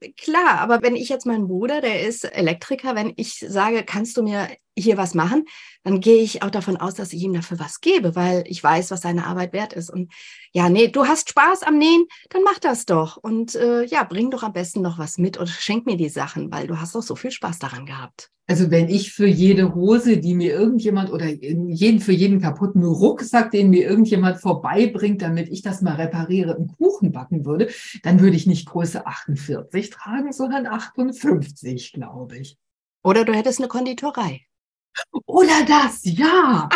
äh, 0.00 0.12
klar, 0.12 0.58
aber 0.60 0.82
wenn 0.82 0.94
ich 0.94 1.08
jetzt 1.08 1.24
meinen 1.24 1.48
Bruder, 1.48 1.80
der 1.80 2.06
ist 2.06 2.24
Elektriker, 2.24 2.94
wenn 2.94 3.14
ich 3.16 3.38
sage, 3.48 3.82
kannst 3.84 4.16
du 4.18 4.22
mir 4.22 4.48
hier 4.76 4.96
was 4.96 5.14
machen, 5.14 5.44
dann 5.84 6.00
gehe 6.00 6.22
ich 6.22 6.42
auch 6.42 6.50
davon 6.50 6.76
aus, 6.76 6.94
dass 6.94 7.12
ich 7.12 7.22
ihm 7.22 7.32
dafür 7.32 7.58
was 7.58 7.80
gebe, 7.80 8.14
weil 8.14 8.44
ich 8.46 8.62
weiß, 8.62 8.90
was 8.90 9.02
seine 9.02 9.26
Arbeit 9.26 9.52
wert 9.52 9.72
ist. 9.72 9.90
Und 9.90 10.12
ja, 10.52 10.68
nee, 10.68 10.88
du 10.88 11.06
hast 11.06 11.30
Spaß 11.30 11.62
am 11.62 11.78
Nähen, 11.78 12.06
dann 12.30 12.42
mach 12.42 12.58
das 12.58 12.86
doch. 12.86 13.16
Und 13.16 13.54
äh, 13.54 13.84
ja, 13.84 14.04
bring 14.04 14.30
doch 14.30 14.42
am 14.42 14.52
besten 14.52 14.82
noch 14.82 14.98
was 14.98 15.18
mit 15.18 15.38
oder 15.38 15.46
schenk 15.46 15.86
mir 15.86 15.96
die 15.96 16.08
Sachen, 16.08 16.50
weil 16.52 16.66
du 16.66 16.80
hast 16.80 16.94
doch 16.94 17.02
so 17.02 17.14
viel 17.14 17.30
Spaß 17.30 17.58
daran 17.58 17.86
gehabt. 17.86 18.30
Also 18.48 18.70
wenn 18.70 18.88
ich 18.88 19.12
für 19.12 19.26
jede 19.26 19.74
Hose, 19.74 20.18
die 20.18 20.34
mir 20.34 20.52
irgendjemand 20.52 21.10
oder 21.10 21.26
jeden, 21.26 22.00
für 22.00 22.12
jeden 22.12 22.40
kaputten 22.40 22.84
Rucksack, 22.84 23.50
den 23.50 23.70
mir 23.70 23.88
irgendjemand 23.88 24.40
vorbeibringt, 24.40 25.20
damit 25.20 25.48
ich 25.48 25.62
das 25.62 25.82
mal 25.82 25.96
repariere, 25.96 26.54
einen 26.54 26.68
Kuchen 26.68 27.10
backen 27.10 27.44
würde, 27.44 27.68
dann 28.04 28.20
würde 28.20 28.36
ich 28.36 28.46
nicht 28.46 28.66
Größe 28.66 29.04
48 29.04 29.90
tragen, 29.90 30.32
sondern 30.32 30.66
58, 30.66 31.92
glaube 31.92 32.38
ich. 32.38 32.56
Oder 33.02 33.24
du 33.24 33.32
hättest 33.34 33.58
eine 33.58 33.68
Konditorei. 33.68 34.42
Oder 35.26 35.64
das, 35.66 36.00
ja. 36.02 36.68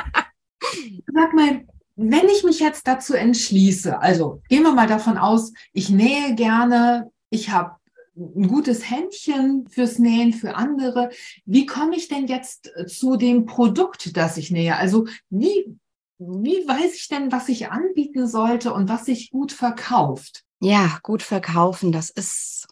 Sag 1.12 1.35
mal, 1.35 1.65
wenn 1.97 2.29
ich 2.29 2.45
mich 2.45 2.61
jetzt 2.61 2.87
dazu 2.87 3.15
entschließe, 3.15 3.99
also 3.99 4.43
gehen 4.49 4.62
wir 4.62 4.73
mal 4.73 4.87
davon 4.87 5.19
aus, 5.19 5.53
ich 5.73 5.91
nähe 5.91 6.35
gerne, 6.35 7.11
ich 7.29 7.50
habe 7.50 7.77
ein 8.17 8.49
gutes 8.49 8.91
Händchen 8.91 9.67
fürs 9.69 9.99
Nähen 9.99 10.33
für 10.33 10.57
andere. 10.57 11.11
Wie 11.45 11.67
komme 11.67 11.97
ich 11.97 12.09
denn 12.09 12.27
jetzt 12.27 12.71
zu 12.87 13.17
dem 13.17 13.47
Produkt, 13.47 14.17
das 14.17 14.37
ich 14.37 14.50
nähe? 14.50 14.77
Also 14.77 15.07
wie, 15.31 15.77
wie 16.19 16.67
weiß 16.67 16.95
ich 16.95 17.09
denn, 17.09 17.33
was 17.33 17.49
ich 17.49 17.71
anbieten 17.71 18.27
sollte 18.27 18.75
und 18.75 18.89
was 18.89 19.07
sich 19.07 19.31
gut 19.31 19.53
verkauft? 19.53 20.45
Ja, 20.61 20.99
gut 21.03 21.23
verkaufen, 21.23 21.93
das 21.93 22.11
ist, 22.11 22.67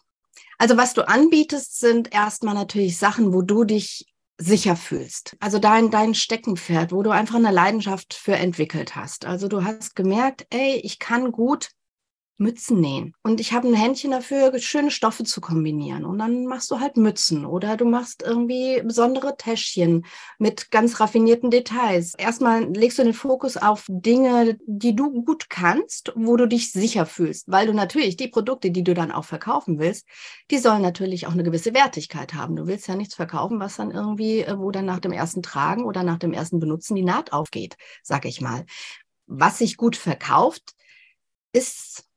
also 0.59 0.77
was 0.77 0.93
du 0.93 1.07
anbietest, 1.07 1.79
sind 1.79 2.13
erstmal 2.13 2.53
natürlich 2.53 2.97
Sachen, 2.97 3.33
wo 3.33 3.41
du 3.41 3.63
dich 3.63 4.05
sicher 4.39 4.75
fühlst. 4.75 5.35
Also 5.39 5.59
dein, 5.59 5.91
dein 5.91 6.15
Steckenpferd, 6.15 6.91
wo 6.91 7.03
du 7.03 7.11
einfach 7.11 7.35
eine 7.35 7.51
Leidenschaft 7.51 8.13
für 8.13 8.35
entwickelt 8.35 8.95
hast. 8.95 9.25
Also 9.25 9.47
du 9.49 9.63
hast 9.63 9.95
gemerkt, 9.95 10.47
ey, 10.49 10.79
ich 10.83 10.97
kann 10.97 11.31
gut 11.31 11.69
Mützen 12.39 12.79
nähen. 12.79 13.13
Und 13.21 13.39
ich 13.41 13.53
habe 13.53 13.67
ein 13.67 13.73
Händchen 13.73 14.11
dafür, 14.11 14.57
schöne 14.59 14.91
Stoffe 14.91 15.25
zu 15.25 15.41
kombinieren. 15.41 16.05
Und 16.05 16.19
dann 16.19 16.45
machst 16.45 16.71
du 16.71 16.79
halt 16.79 16.97
Mützen 16.97 17.45
oder 17.45 17.75
du 17.77 17.85
machst 17.85 18.23
irgendwie 18.23 18.81
besondere 18.81 19.35
Täschchen 19.37 20.05
mit 20.37 20.71
ganz 20.71 20.99
raffinierten 20.99 21.51
Details. 21.51 22.13
Erstmal 22.15 22.63
legst 22.63 22.97
du 22.97 23.03
den 23.03 23.13
Fokus 23.13 23.57
auf 23.57 23.85
Dinge, 23.89 24.57
die 24.65 24.95
du 24.95 25.23
gut 25.23 25.49
kannst, 25.49 26.13
wo 26.15 26.37
du 26.37 26.47
dich 26.47 26.71
sicher 26.71 27.05
fühlst, 27.05 27.51
weil 27.51 27.67
du 27.67 27.73
natürlich 27.73 28.15
die 28.15 28.29
Produkte, 28.29 28.71
die 28.71 28.83
du 28.83 28.93
dann 28.93 29.11
auch 29.11 29.25
verkaufen 29.25 29.77
willst, 29.77 30.07
die 30.49 30.57
sollen 30.57 30.81
natürlich 30.81 31.27
auch 31.27 31.33
eine 31.33 31.43
gewisse 31.43 31.73
Wertigkeit 31.73 32.33
haben. 32.33 32.55
Du 32.55 32.67
willst 32.67 32.87
ja 32.87 32.95
nichts 32.95 33.15
verkaufen, 33.15 33.59
was 33.59 33.75
dann 33.75 33.91
irgendwie, 33.91 34.41
äh, 34.41 34.57
wo 34.57 34.71
dann 34.71 34.85
nach 34.85 34.99
dem 34.99 35.11
ersten 35.11 35.43
Tragen 35.43 35.83
oder 35.83 36.03
nach 36.03 36.19
dem 36.19 36.33
ersten 36.33 36.59
Benutzen 36.59 36.95
die 36.95 37.03
Naht 37.03 37.33
aufgeht, 37.33 37.75
sag 38.01 38.25
ich 38.25 38.39
mal. 38.39 38.65
Was 39.27 39.59
sich 39.59 39.77
gut 39.77 39.95
verkauft, 39.95 40.73
ist 41.53 42.08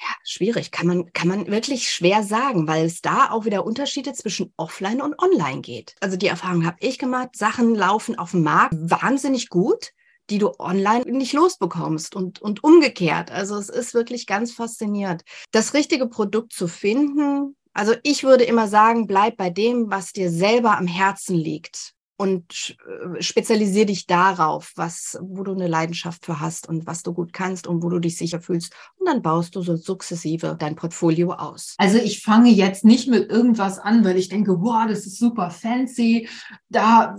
ja, 0.00 0.14
schwierig. 0.24 0.70
Kann 0.70 0.86
man, 0.86 1.12
kann 1.12 1.28
man 1.28 1.46
wirklich 1.48 1.90
schwer 1.90 2.22
sagen, 2.22 2.68
weil 2.68 2.86
es 2.86 3.00
da 3.00 3.30
auch 3.30 3.44
wieder 3.44 3.66
Unterschiede 3.66 4.12
zwischen 4.12 4.52
offline 4.56 5.00
und 5.00 5.18
online 5.18 5.60
geht. 5.60 5.96
Also 6.00 6.16
die 6.16 6.28
Erfahrung 6.28 6.64
habe 6.64 6.76
ich 6.80 6.98
gemacht. 6.98 7.30
Sachen 7.36 7.74
laufen 7.74 8.16
auf 8.16 8.30
dem 8.30 8.42
Markt 8.42 8.74
wahnsinnig 8.78 9.48
gut, 9.48 9.92
die 10.30 10.38
du 10.38 10.52
online 10.58 11.04
nicht 11.10 11.32
losbekommst 11.32 12.14
und, 12.14 12.40
und 12.40 12.62
umgekehrt. 12.62 13.32
Also 13.32 13.56
es 13.56 13.68
ist 13.68 13.94
wirklich 13.94 14.26
ganz 14.26 14.52
faszinierend. 14.52 15.22
Das 15.50 15.74
richtige 15.74 16.06
Produkt 16.06 16.52
zu 16.52 16.68
finden. 16.68 17.56
Also 17.72 17.94
ich 18.02 18.22
würde 18.22 18.44
immer 18.44 18.68
sagen, 18.68 19.06
bleib 19.06 19.36
bei 19.36 19.50
dem, 19.50 19.90
was 19.90 20.12
dir 20.12 20.30
selber 20.30 20.76
am 20.78 20.86
Herzen 20.86 21.34
liegt 21.34 21.94
und 22.18 22.76
äh, 22.84 23.22
spezialisiere 23.22 23.86
dich 23.86 24.06
darauf, 24.06 24.72
was, 24.74 25.16
wo 25.22 25.44
du 25.44 25.52
eine 25.52 25.68
Leidenschaft 25.68 26.26
für 26.26 26.40
hast 26.40 26.68
und 26.68 26.84
was 26.84 27.04
du 27.04 27.14
gut 27.14 27.32
kannst 27.32 27.68
und 27.68 27.80
wo 27.82 27.88
du 27.88 28.00
dich 28.00 28.18
sicher 28.18 28.40
fühlst. 28.40 28.74
Und 28.96 29.06
dann 29.06 29.22
baust 29.22 29.54
du 29.54 29.62
so 29.62 29.76
sukzessive 29.76 30.56
dein 30.58 30.74
Portfolio 30.74 31.32
aus. 31.32 31.76
Also 31.78 31.98
ich 31.98 32.22
fange 32.22 32.50
jetzt 32.50 32.84
nicht 32.84 33.08
mit 33.08 33.30
irgendwas 33.30 33.78
an, 33.78 34.04
weil 34.04 34.16
ich 34.16 34.28
denke, 34.28 34.60
wow, 34.60 34.86
das 34.88 35.06
ist 35.06 35.18
super 35.18 35.50
fancy. 35.50 36.28
Da 36.68 37.16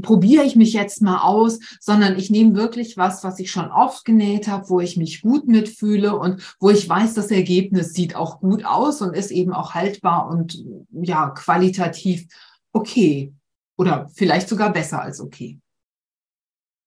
probiere 0.00 0.44
ich 0.44 0.56
mich 0.56 0.72
jetzt 0.72 1.02
mal 1.02 1.18
aus, 1.18 1.58
sondern 1.78 2.18
ich 2.18 2.30
nehme 2.30 2.54
wirklich 2.54 2.96
was, 2.96 3.22
was 3.22 3.38
ich 3.38 3.50
schon 3.50 3.70
oft 3.70 4.06
genäht 4.06 4.48
habe, 4.48 4.70
wo 4.70 4.80
ich 4.80 4.96
mich 4.96 5.20
gut 5.20 5.46
mitfühle 5.46 6.18
und 6.18 6.56
wo 6.58 6.70
ich 6.70 6.88
weiß, 6.88 7.12
das 7.12 7.30
Ergebnis 7.30 7.92
sieht 7.92 8.16
auch 8.16 8.40
gut 8.40 8.64
aus 8.64 9.02
und 9.02 9.14
ist 9.14 9.30
eben 9.30 9.52
auch 9.52 9.74
haltbar 9.74 10.30
und 10.30 10.64
ja, 10.90 11.28
qualitativ 11.28 12.26
okay. 12.72 13.34
Oder 13.80 14.10
vielleicht 14.14 14.46
sogar 14.46 14.74
besser 14.74 15.00
als 15.00 15.20
okay. 15.20 15.58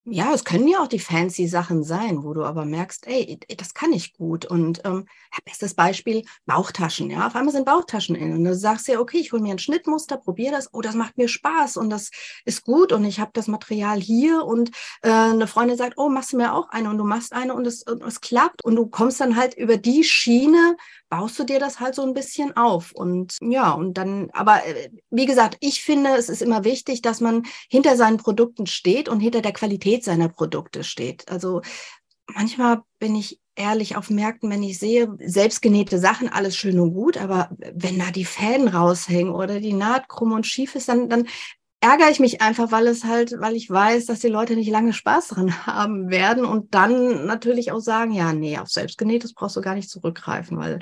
Ja, 0.06 0.32
es 0.34 0.44
können 0.44 0.68
ja 0.68 0.80
auch 0.80 0.88
die 0.88 1.00
fancy 1.00 1.48
Sachen 1.48 1.82
sein, 1.82 2.24
wo 2.24 2.34
du 2.34 2.44
aber 2.44 2.66
merkst, 2.66 3.08
ey, 3.08 3.40
das 3.58 3.74
kann 3.74 3.94
ich 3.94 4.14
gut. 4.14 4.46
Und 4.46 4.82
ähm, 4.84 5.08
bestes 5.46 5.74
Beispiel, 5.74 6.24
Bauchtaschen. 6.46 7.10
Ja, 7.10 7.26
auf 7.26 7.36
einmal 7.38 7.54
sind 7.54 7.66
Bauchtaschen 7.66 8.14
in. 8.14 8.34
Und 8.34 8.44
du 8.44 8.54
sagst 8.54 8.90
ja, 8.90 9.00
okay, 9.00 9.18
ich 9.18 9.32
hole 9.32 9.42
mir 9.42 9.54
ein 9.54 9.60
Schnittmuster, 9.60 10.18
probiere 10.18 10.52
das. 10.52 10.74
Oh, 10.74 10.82
das 10.82 10.94
macht 10.94 11.18
mir 11.18 11.30
Spaß 11.30 11.78
und 11.78 11.90
das 11.90 12.12
ist 12.44 12.64
gut. 12.64 12.92
Und 12.92 13.06
ich 13.06 13.22
habe 13.22 13.32
das 13.34 13.48
Material 13.48 14.00
hier. 14.00 14.44
Und 14.44 14.72
äh, 15.04 15.10
eine 15.10 15.48
Freundin 15.48 15.78
sagt, 15.78 15.94
oh, 15.96 16.10
machst 16.10 16.34
du 16.34 16.38
mir 16.38 16.54
auch 16.54 16.70
eine? 16.70 16.90
Und 16.90 16.98
du 16.98 17.06
machst 17.06 17.32
eine 17.32 17.54
und 17.54 17.66
es, 17.66 17.84
und 17.84 18.04
es 18.04 18.20
klappt. 18.20 18.64
Und 18.66 18.76
du 18.76 18.88
kommst 18.88 19.22
dann 19.22 19.38
halt 19.38 19.56
über 19.56 19.78
die 19.78 20.04
Schiene, 20.04 20.76
baust 21.14 21.38
du 21.38 21.44
dir 21.44 21.60
das 21.60 21.80
halt 21.80 21.94
so 21.94 22.02
ein 22.02 22.16
bisschen 22.16 22.58
auf. 22.58 22.92
Und 22.92 23.38
ja, 23.40 23.72
und 23.72 24.00
dann, 24.00 24.32
aber 24.34 24.66
äh, 24.66 24.90
wie 25.12 25.28
gesagt, 25.28 25.58
ich 25.60 25.84
finde, 25.84 26.10
es 26.16 26.28
ist 26.28 26.42
immer 26.42 26.64
wichtig, 26.64 27.04
dass 27.04 27.22
man 27.22 27.44
hinter 27.70 27.96
seinen 27.96 28.18
Produkten 28.18 28.66
steht 28.66 29.10
und 29.10 29.20
hinter 29.20 29.44
der 29.44 29.54
Qualität 29.54 30.04
seiner 30.04 30.28
Produkte 30.28 30.84
steht. 30.84 31.30
Also 31.30 31.62
manchmal 32.26 32.82
bin 32.98 33.16
ich 33.16 33.40
ehrlich 33.56 33.96
auf 33.96 34.10
Märkten, 34.10 34.50
wenn 34.50 34.64
ich 34.64 34.80
sehe, 34.80 35.16
selbstgenähte 35.20 36.00
Sachen, 36.00 36.30
alles 36.30 36.58
schön 36.58 36.80
und 36.80 36.96
gut, 36.96 37.18
aber 37.18 37.52
wenn 37.76 38.00
da 38.00 38.10
die 38.10 38.26
Fäden 38.26 38.68
raushängen 38.68 39.32
oder 39.32 39.60
die 39.60 39.74
Naht 39.74 40.10
krumm 40.10 40.32
und 40.32 40.48
schief 40.48 40.74
ist, 40.74 40.90
dann, 40.90 41.10
dann 41.10 41.28
ärgere 41.84 42.10
ich 42.10 42.22
mich 42.22 42.42
einfach, 42.42 42.72
weil 42.72 42.88
es 42.88 43.04
halt, 43.04 43.36
weil 43.40 43.56
ich 43.56 43.70
weiß, 43.70 44.06
dass 44.06 44.22
die 44.22 44.30
Leute 44.30 44.56
nicht 44.56 44.72
lange 44.72 44.94
Spaß 44.94 45.28
dran 45.28 45.66
haben 45.68 46.10
werden 46.10 46.46
und 46.46 46.74
dann 46.74 47.26
natürlich 47.26 47.72
auch 47.74 47.82
sagen, 47.82 48.12
ja, 48.12 48.32
nee, 48.32 48.58
auf 48.58 48.70
selbstgenähtes 48.70 49.34
brauchst 49.34 49.58
du 49.58 49.62
gar 49.62 49.76
nicht 49.76 49.90
zurückgreifen, 49.90 50.58
weil 50.58 50.80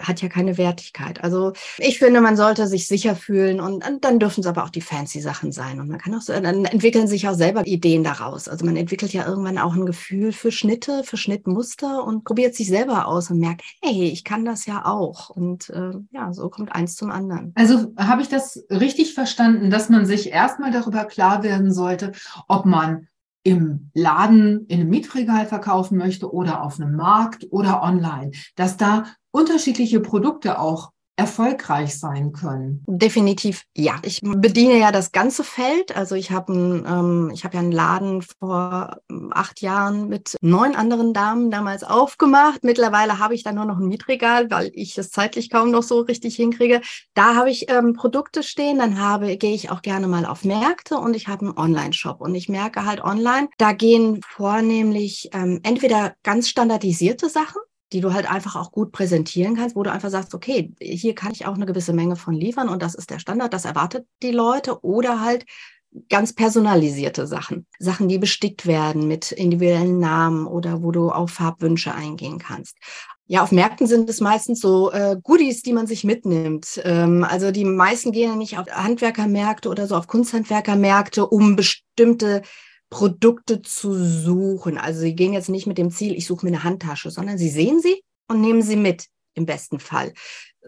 hat 0.00 0.22
ja 0.22 0.28
keine 0.28 0.58
Wertigkeit. 0.58 1.22
Also 1.22 1.52
ich 1.78 1.98
finde, 1.98 2.20
man 2.20 2.36
sollte 2.36 2.66
sich 2.66 2.86
sicher 2.86 3.16
fühlen 3.16 3.60
und, 3.60 3.86
und 3.86 4.04
dann 4.04 4.18
dürfen 4.18 4.40
es 4.40 4.46
aber 4.46 4.64
auch 4.64 4.70
die 4.70 4.80
fancy 4.80 5.20
Sachen 5.20 5.52
sein. 5.52 5.80
Und 5.80 5.88
man 5.88 5.98
kann 5.98 6.14
auch 6.14 6.20
so, 6.20 6.32
dann 6.32 6.64
entwickeln 6.64 7.06
sich 7.08 7.28
auch 7.28 7.34
selber 7.34 7.66
Ideen 7.66 8.04
daraus. 8.04 8.48
Also 8.48 8.64
man 8.64 8.76
entwickelt 8.76 9.12
ja 9.12 9.26
irgendwann 9.26 9.58
auch 9.58 9.74
ein 9.74 9.86
Gefühl 9.86 10.32
für 10.32 10.52
Schnitte, 10.52 11.02
für 11.04 11.16
Schnittmuster 11.16 12.04
und 12.04 12.24
probiert 12.24 12.54
sich 12.54 12.68
selber 12.68 13.06
aus 13.06 13.30
und 13.30 13.38
merkt, 13.38 13.62
hey, 13.82 14.04
ich 14.04 14.24
kann 14.24 14.44
das 14.44 14.66
ja 14.66 14.84
auch. 14.84 15.30
Und 15.30 15.70
äh, 15.70 15.92
ja, 16.10 16.32
so 16.32 16.48
kommt 16.48 16.72
eins 16.72 16.96
zum 16.96 17.10
anderen. 17.10 17.52
Also 17.56 17.92
habe 17.96 18.22
ich 18.22 18.28
das 18.28 18.64
richtig 18.70 19.14
verstanden, 19.14 19.70
dass 19.70 19.88
man 19.88 20.06
sich 20.06 20.30
erstmal 20.30 20.70
darüber 20.70 21.04
klar 21.04 21.42
werden 21.42 21.72
sollte, 21.72 22.12
ob 22.48 22.66
man 22.66 23.08
im 23.42 23.90
Laden 23.94 24.66
in 24.66 24.80
einem 24.80 24.90
Mietregal 24.90 25.46
verkaufen 25.46 25.98
möchte 25.98 26.32
oder 26.32 26.62
auf 26.62 26.80
einem 26.80 26.94
Markt 26.94 27.46
oder 27.50 27.82
online, 27.82 28.30
dass 28.56 28.76
da 28.76 29.04
unterschiedliche 29.30 30.00
Produkte 30.00 30.58
auch 30.58 30.92
erfolgreich 31.22 31.98
sein 31.98 32.32
können? 32.32 32.82
Definitiv 32.86 33.62
ja. 33.76 33.94
Ich 34.02 34.20
bediene 34.22 34.78
ja 34.78 34.90
das 34.90 35.12
ganze 35.12 35.44
Feld. 35.44 35.96
Also 35.96 36.16
ich 36.16 36.32
habe 36.32 36.52
ähm, 36.52 37.32
habe 37.44 37.54
ja 37.54 37.60
einen 37.60 37.72
Laden 37.72 38.22
vor 38.22 38.96
ähm, 39.08 39.30
acht 39.32 39.60
Jahren 39.60 40.08
mit 40.08 40.36
neun 40.40 40.74
anderen 40.74 41.14
Damen 41.14 41.50
damals 41.50 41.84
aufgemacht. 41.84 42.64
Mittlerweile 42.64 43.18
habe 43.18 43.34
ich 43.34 43.44
da 43.44 43.52
nur 43.52 43.64
noch 43.64 43.78
ein 43.78 43.86
Mietregal, 43.86 44.50
weil 44.50 44.70
ich 44.74 44.98
es 44.98 45.10
zeitlich 45.10 45.48
kaum 45.48 45.70
noch 45.70 45.84
so 45.84 46.00
richtig 46.00 46.34
hinkriege. 46.36 46.80
Da 47.14 47.36
habe 47.36 47.50
ich 47.50 47.70
ähm, 47.70 47.92
Produkte 47.94 48.42
stehen. 48.42 48.78
Dann 48.78 49.00
habe 49.00 49.36
gehe 49.36 49.54
ich 49.54 49.70
auch 49.70 49.82
gerne 49.82 50.08
mal 50.08 50.26
auf 50.26 50.44
Märkte 50.44 50.96
und 50.96 51.14
ich 51.14 51.28
habe 51.28 51.46
einen 51.46 51.56
Online-Shop 51.56 52.20
und 52.20 52.34
ich 52.34 52.48
merke 52.48 52.84
halt 52.84 53.02
online, 53.02 53.48
da 53.58 53.72
gehen 53.72 54.20
vornehmlich 54.28 55.30
ähm, 55.32 55.60
entweder 55.62 56.14
ganz 56.22 56.48
standardisierte 56.48 57.28
Sachen 57.28 57.60
die 57.92 58.00
du 58.00 58.12
halt 58.12 58.30
einfach 58.30 58.56
auch 58.56 58.72
gut 58.72 58.92
präsentieren 58.92 59.56
kannst, 59.56 59.76
wo 59.76 59.82
du 59.82 59.92
einfach 59.92 60.10
sagst, 60.10 60.34
okay, 60.34 60.72
hier 60.80 61.14
kann 61.14 61.32
ich 61.32 61.46
auch 61.46 61.54
eine 61.54 61.66
gewisse 61.66 61.92
Menge 61.92 62.16
von 62.16 62.34
liefern 62.34 62.68
und 62.68 62.82
das 62.82 62.94
ist 62.94 63.10
der 63.10 63.18
Standard, 63.18 63.52
das 63.52 63.64
erwartet 63.64 64.06
die 64.22 64.30
Leute 64.32 64.84
oder 64.84 65.20
halt 65.20 65.44
ganz 66.08 66.32
personalisierte 66.32 67.26
Sachen, 67.26 67.66
Sachen, 67.78 68.08
die 68.08 68.18
bestickt 68.18 68.66
werden 68.66 69.06
mit 69.08 69.32
individuellen 69.32 69.98
Namen 69.98 70.46
oder 70.46 70.82
wo 70.82 70.90
du 70.90 71.10
auf 71.10 71.32
Farbwünsche 71.32 71.94
eingehen 71.94 72.38
kannst. 72.38 72.78
Ja, 73.26 73.42
auf 73.42 73.52
Märkten 73.52 73.86
sind 73.86 74.10
es 74.10 74.20
meistens 74.20 74.60
so 74.60 74.90
äh, 74.90 75.16
Goodies, 75.22 75.62
die 75.62 75.72
man 75.72 75.86
sich 75.86 76.04
mitnimmt. 76.04 76.80
Ähm, 76.84 77.24
also 77.24 77.50
die 77.50 77.64
meisten 77.64 78.12
gehen 78.12 78.30
ja 78.30 78.36
nicht 78.36 78.58
auf 78.58 78.66
Handwerkermärkte 78.68 79.68
oder 79.68 79.86
so 79.86 79.96
auf 79.96 80.06
Kunsthandwerkermärkte, 80.06 81.26
um 81.26 81.56
bestimmte 81.56 82.42
Produkte 82.92 83.62
zu 83.62 83.94
suchen. 83.94 84.76
Also 84.78 85.00
Sie 85.00 85.16
gehen 85.16 85.32
jetzt 85.32 85.48
nicht 85.48 85.66
mit 85.66 85.78
dem 85.78 85.90
Ziel, 85.90 86.14
ich 86.14 86.26
suche 86.26 86.46
mir 86.46 86.52
eine 86.52 86.62
Handtasche, 86.62 87.10
sondern 87.10 87.38
Sie 87.38 87.48
sehen 87.48 87.80
sie 87.80 88.04
und 88.28 88.40
nehmen 88.40 88.62
sie 88.62 88.76
mit. 88.76 89.06
im 89.34 89.46
besten 89.46 89.80
Fall. 89.80 90.12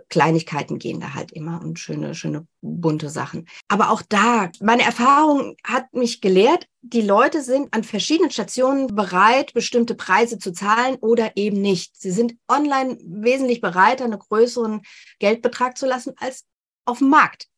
Kleinigkeiten 0.08 0.78
gehen 0.78 1.00
da 1.00 1.12
halt 1.12 1.32
immer 1.32 1.60
und 1.62 1.78
schöne, 1.78 2.14
schöne 2.14 2.46
bunte 2.62 3.10
Sachen. 3.10 3.46
Aber 3.68 3.90
auch 3.90 4.00
da, 4.08 4.50
meine 4.60 4.82
Erfahrung 4.84 5.54
hat 5.62 5.92
mich 5.92 6.22
gelehrt, 6.22 6.66
die 6.80 7.02
Leute 7.02 7.42
sind 7.42 7.72
an 7.74 7.84
verschiedenen 7.84 8.30
Stationen 8.30 8.86
bereit, 8.86 9.52
bestimmte 9.52 9.94
Preise 9.94 10.38
zu 10.38 10.52
zahlen 10.52 10.96
oder 10.96 11.36
eben 11.36 11.60
nicht. 11.60 12.00
Sie 12.00 12.10
sind 12.10 12.36
online 12.48 12.96
wesentlich 13.04 13.60
bereiter, 13.60 14.04
einen 14.04 14.18
größeren 14.18 14.80
Geldbetrag 15.18 15.76
zu 15.76 15.86
lassen 15.86 16.14
als 16.16 16.44
auf 16.86 16.98
dem 16.98 17.10
Markt. 17.10 17.48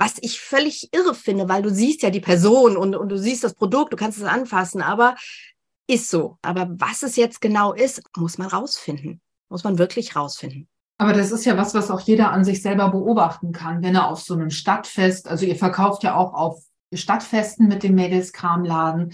Was 0.00 0.14
ich 0.22 0.40
völlig 0.40 0.88
irre 0.94 1.14
finde, 1.14 1.50
weil 1.50 1.60
du 1.60 1.68
siehst 1.68 2.02
ja 2.02 2.08
die 2.08 2.20
Person 2.20 2.78
und, 2.78 2.96
und 2.96 3.10
du 3.10 3.18
siehst 3.18 3.44
das 3.44 3.52
Produkt, 3.52 3.92
du 3.92 3.98
kannst 3.98 4.16
es 4.16 4.24
anfassen, 4.24 4.80
aber 4.80 5.14
ist 5.86 6.08
so. 6.08 6.38
Aber 6.40 6.68
was 6.70 7.02
es 7.02 7.16
jetzt 7.16 7.42
genau 7.42 7.74
ist, 7.74 8.02
muss 8.16 8.38
man 8.38 8.48
rausfinden. 8.48 9.20
Muss 9.50 9.62
man 9.62 9.76
wirklich 9.76 10.16
rausfinden. 10.16 10.68
Aber 10.96 11.12
das 11.12 11.32
ist 11.32 11.44
ja 11.44 11.58
was, 11.58 11.74
was 11.74 11.90
auch 11.90 12.00
jeder 12.00 12.32
an 12.32 12.44
sich 12.44 12.62
selber 12.62 12.88
beobachten 12.88 13.52
kann, 13.52 13.82
wenn 13.82 13.94
er 13.94 14.08
auf 14.08 14.22
so 14.22 14.32
einem 14.32 14.48
Stadtfest, 14.48 15.28
also 15.28 15.44
ihr 15.44 15.56
verkauft 15.56 16.02
ja 16.02 16.14
auch 16.14 16.32
auf 16.32 16.62
Stadtfesten 16.94 17.68
mit 17.68 17.82
dem 17.82 17.94
Mädelskramladen. 17.94 19.12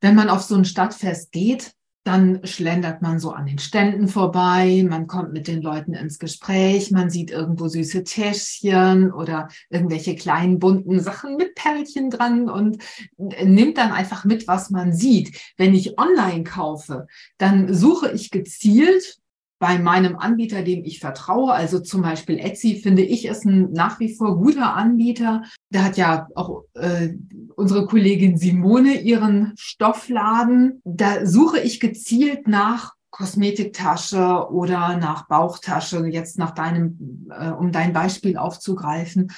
Wenn 0.00 0.16
man 0.16 0.28
auf 0.28 0.42
so 0.42 0.56
ein 0.56 0.64
Stadtfest 0.64 1.30
geht, 1.30 1.72
dann 2.04 2.44
schlendert 2.44 3.00
man 3.00 3.20
so 3.20 3.30
an 3.30 3.46
den 3.46 3.58
Ständen 3.58 4.08
vorbei, 4.08 4.84
man 4.88 5.06
kommt 5.06 5.32
mit 5.32 5.46
den 5.46 5.62
Leuten 5.62 5.94
ins 5.94 6.18
Gespräch, 6.18 6.90
man 6.90 7.10
sieht 7.10 7.30
irgendwo 7.30 7.68
süße 7.68 8.02
Täschchen 8.02 9.12
oder 9.12 9.48
irgendwelche 9.70 10.16
kleinen 10.16 10.58
bunten 10.58 10.98
Sachen 11.00 11.36
mit 11.36 11.54
Perlchen 11.54 12.10
dran 12.10 12.50
und 12.50 12.78
nimmt 13.16 13.78
dann 13.78 13.92
einfach 13.92 14.24
mit, 14.24 14.48
was 14.48 14.70
man 14.70 14.92
sieht. 14.92 15.38
Wenn 15.56 15.74
ich 15.74 15.98
online 15.98 16.42
kaufe, 16.42 17.06
dann 17.38 17.72
suche 17.72 18.10
ich 18.10 18.30
gezielt 18.30 19.21
bei 19.62 19.78
meinem 19.78 20.16
Anbieter, 20.16 20.62
dem 20.62 20.82
ich 20.82 20.98
vertraue, 20.98 21.52
also 21.52 21.78
zum 21.78 22.02
Beispiel 22.02 22.40
Etsy, 22.40 22.80
finde 22.82 23.02
ich, 23.02 23.26
ist 23.26 23.44
ein 23.44 23.70
nach 23.70 24.00
wie 24.00 24.12
vor 24.12 24.36
guter 24.38 24.74
Anbieter. 24.74 25.44
Da 25.70 25.84
hat 25.84 25.96
ja 25.96 26.26
auch 26.34 26.64
äh, 26.74 27.10
unsere 27.54 27.86
Kollegin 27.86 28.36
Simone 28.36 29.00
ihren 29.00 29.52
Stoffladen. 29.56 30.82
Da 30.82 31.24
suche 31.26 31.60
ich 31.60 31.78
gezielt 31.78 32.48
nach 32.48 32.94
Kosmetiktasche 33.10 34.48
oder 34.50 34.96
nach 34.96 35.28
Bauchtasche, 35.28 36.08
jetzt 36.08 36.38
nach 36.38 36.50
deinem, 36.50 37.28
äh, 37.30 37.50
um 37.50 37.70
dein 37.70 37.92
Beispiel 37.92 38.36
aufzugreifen. 38.38 39.30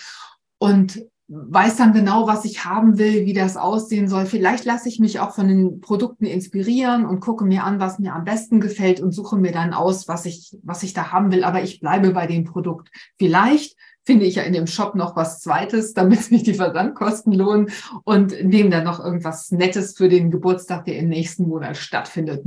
Und 0.56 1.04
weiß 1.28 1.76
dann 1.76 1.94
genau, 1.94 2.26
was 2.26 2.44
ich 2.44 2.64
haben 2.64 2.98
will, 2.98 3.24
wie 3.24 3.32
das 3.32 3.56
aussehen 3.56 4.08
soll. 4.08 4.26
Vielleicht 4.26 4.64
lasse 4.64 4.88
ich 4.88 5.00
mich 5.00 5.20
auch 5.20 5.34
von 5.34 5.48
den 5.48 5.80
Produkten 5.80 6.26
inspirieren 6.26 7.06
und 7.06 7.20
gucke 7.20 7.44
mir 7.44 7.64
an, 7.64 7.80
was 7.80 7.98
mir 7.98 8.14
am 8.14 8.24
besten 8.24 8.60
gefällt 8.60 9.00
und 9.00 9.12
suche 9.12 9.38
mir 9.38 9.52
dann 9.52 9.72
aus, 9.72 10.06
was 10.06 10.26
ich, 10.26 10.56
was 10.62 10.82
ich 10.82 10.92
da 10.92 11.12
haben 11.12 11.32
will. 11.32 11.44
Aber 11.44 11.62
ich 11.62 11.80
bleibe 11.80 12.10
bei 12.10 12.26
dem 12.26 12.44
Produkt. 12.44 12.90
Vielleicht 13.16 13.76
finde 14.04 14.26
ich 14.26 14.34
ja 14.34 14.42
in 14.42 14.52
dem 14.52 14.66
Shop 14.66 14.94
noch 14.94 15.16
was 15.16 15.40
Zweites, 15.40 15.94
damit 15.94 16.22
sich 16.22 16.42
die 16.42 16.54
Versandkosten 16.54 17.32
lohnen 17.32 17.70
und 18.04 18.44
nehme 18.44 18.68
dann 18.68 18.84
noch 18.84 19.02
irgendwas 19.02 19.50
Nettes 19.50 19.96
für 19.96 20.10
den 20.10 20.30
Geburtstag, 20.30 20.84
der 20.84 20.98
im 20.98 21.08
nächsten 21.08 21.48
Monat 21.48 21.78
stattfindet. 21.78 22.44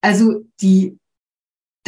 Also 0.00 0.44
die 0.60 0.98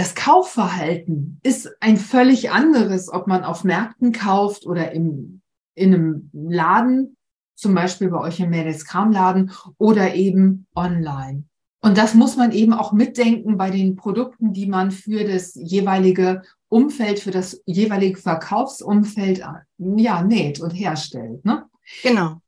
das 0.00 0.14
Kaufverhalten 0.14 1.38
ist 1.42 1.71
ein 1.80 1.99
völlig 1.99 2.50
anderes, 2.50 3.12
ob 3.12 3.26
man 3.26 3.45
auf 3.45 3.64
Märkten 3.64 4.12
kauft 4.12 4.64
oder 4.64 4.92
im, 4.92 5.42
in 5.75 5.92
einem 5.92 6.30
Laden, 6.33 7.19
zum 7.54 7.75
Beispiel 7.75 8.09
bei 8.09 8.19
euch 8.19 8.40
im 8.40 8.49
Mädels 8.49 8.87
Kramladen 8.87 9.52
oder 9.76 10.14
eben 10.14 10.66
online. 10.75 11.45
Und 11.83 11.99
das 11.99 12.14
muss 12.14 12.38
man 12.38 12.52
eben 12.52 12.73
auch 12.73 12.92
mitdenken 12.92 13.59
bei 13.59 13.69
den 13.69 13.97
Produkten, 13.97 14.54
die 14.54 14.64
man 14.64 14.90
für 14.90 15.25
das 15.25 15.54
jeweilige 15.54 16.45
Umfeld, 16.71 17.21
für 17.21 17.30
das 17.30 17.61
jeweilige 17.66 18.19
Verkaufsumfeld 18.19 19.45
ja, 19.76 20.23
näht 20.23 20.61
und 20.61 20.71
herstellt. 20.71 21.45
Ne? 21.45 21.66
Genau. 22.02 22.40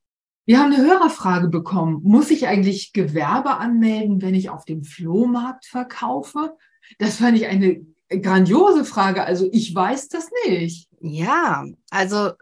Wir 0.46 0.58
haben 0.58 0.72
eine 0.72 0.82
Hörerfrage 0.82 1.48
bekommen. 1.48 2.00
Muss 2.02 2.30
ich 2.30 2.46
eigentlich 2.48 2.94
Gewerbe 2.94 3.58
anmelden, 3.58 4.22
wenn 4.22 4.34
ich 4.34 4.48
auf 4.48 4.64
dem 4.64 4.84
Flohmarkt 4.84 5.66
verkaufe? 5.66 6.56
Das 6.98 7.16
fand 7.16 7.36
ich 7.36 7.46
eine 7.46 7.84
grandiose 8.08 8.84
Frage. 8.84 9.24
Also 9.24 9.48
ich 9.52 9.74
weiß 9.74 10.08
das 10.08 10.28
nicht. 10.46 10.88
Ja, 11.00 11.64
also 11.90 12.32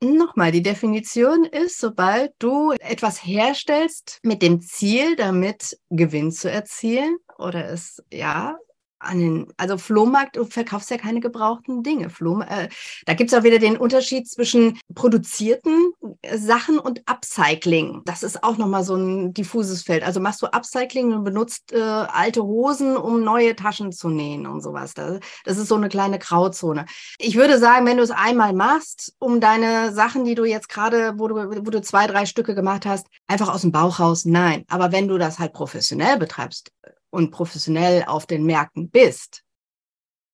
nochmal, 0.00 0.52
die 0.52 0.62
Definition 0.62 1.44
ist, 1.44 1.78
sobald 1.78 2.32
du 2.38 2.72
etwas 2.72 3.24
herstellst 3.24 4.20
mit 4.22 4.42
dem 4.42 4.60
Ziel, 4.60 5.16
damit 5.16 5.78
Gewinn 5.90 6.32
zu 6.32 6.50
erzielen 6.50 7.16
oder 7.38 7.68
es 7.68 8.02
ja 8.12 8.56
an 9.02 9.18
den, 9.18 9.52
also 9.56 9.78
Flohmarkt, 9.78 10.36
du 10.36 10.44
verkaufst 10.44 10.90
ja 10.90 10.98
keine 10.98 11.20
gebrauchten 11.20 11.82
Dinge. 11.82 12.10
Floh, 12.10 12.40
äh, 12.40 12.68
da 13.06 13.14
gibt 13.14 13.32
es 13.32 13.38
auch 13.38 13.42
wieder 13.42 13.58
den 13.58 13.76
Unterschied 13.76 14.28
zwischen 14.28 14.78
produzierten 14.94 15.92
Sachen 16.34 16.78
und 16.78 17.02
Upcycling. 17.06 18.02
Das 18.04 18.22
ist 18.22 18.42
auch 18.42 18.56
nochmal 18.58 18.84
so 18.84 18.94
ein 18.94 19.34
diffuses 19.34 19.82
Feld. 19.82 20.02
Also 20.02 20.20
machst 20.20 20.42
du 20.42 20.46
Upcycling 20.46 21.12
und 21.12 21.24
benutzt 21.24 21.72
äh, 21.72 21.80
alte 21.80 22.42
Hosen, 22.42 22.96
um 22.96 23.22
neue 23.22 23.56
Taschen 23.56 23.92
zu 23.92 24.08
nähen 24.08 24.46
und 24.46 24.62
sowas. 24.62 24.94
Das, 24.94 25.20
das 25.44 25.58
ist 25.58 25.68
so 25.68 25.76
eine 25.76 25.88
kleine 25.88 26.18
Grauzone. 26.18 26.86
Ich 27.18 27.36
würde 27.36 27.58
sagen, 27.58 27.86
wenn 27.86 27.96
du 27.96 28.02
es 28.02 28.10
einmal 28.10 28.52
machst, 28.52 29.14
um 29.18 29.40
deine 29.40 29.92
Sachen, 29.92 30.24
die 30.24 30.34
du 30.34 30.44
jetzt 30.44 30.68
gerade, 30.68 31.14
wo 31.16 31.28
du, 31.28 31.36
wo 31.36 31.70
du 31.70 31.82
zwei, 31.82 32.06
drei 32.06 32.26
Stücke 32.26 32.54
gemacht 32.54 32.86
hast, 32.86 33.06
einfach 33.26 33.52
aus 33.52 33.62
dem 33.62 33.72
Bauch 33.72 33.98
raus, 34.00 34.24
nein. 34.24 34.64
Aber 34.68 34.92
wenn 34.92 35.08
du 35.08 35.18
das 35.18 35.38
halt 35.38 35.52
professionell 35.52 36.18
betreibst, 36.18 36.70
und 37.12 37.30
professionell 37.30 38.04
auf 38.06 38.26
den 38.26 38.44
Märkten 38.44 38.90
bist. 38.90 39.44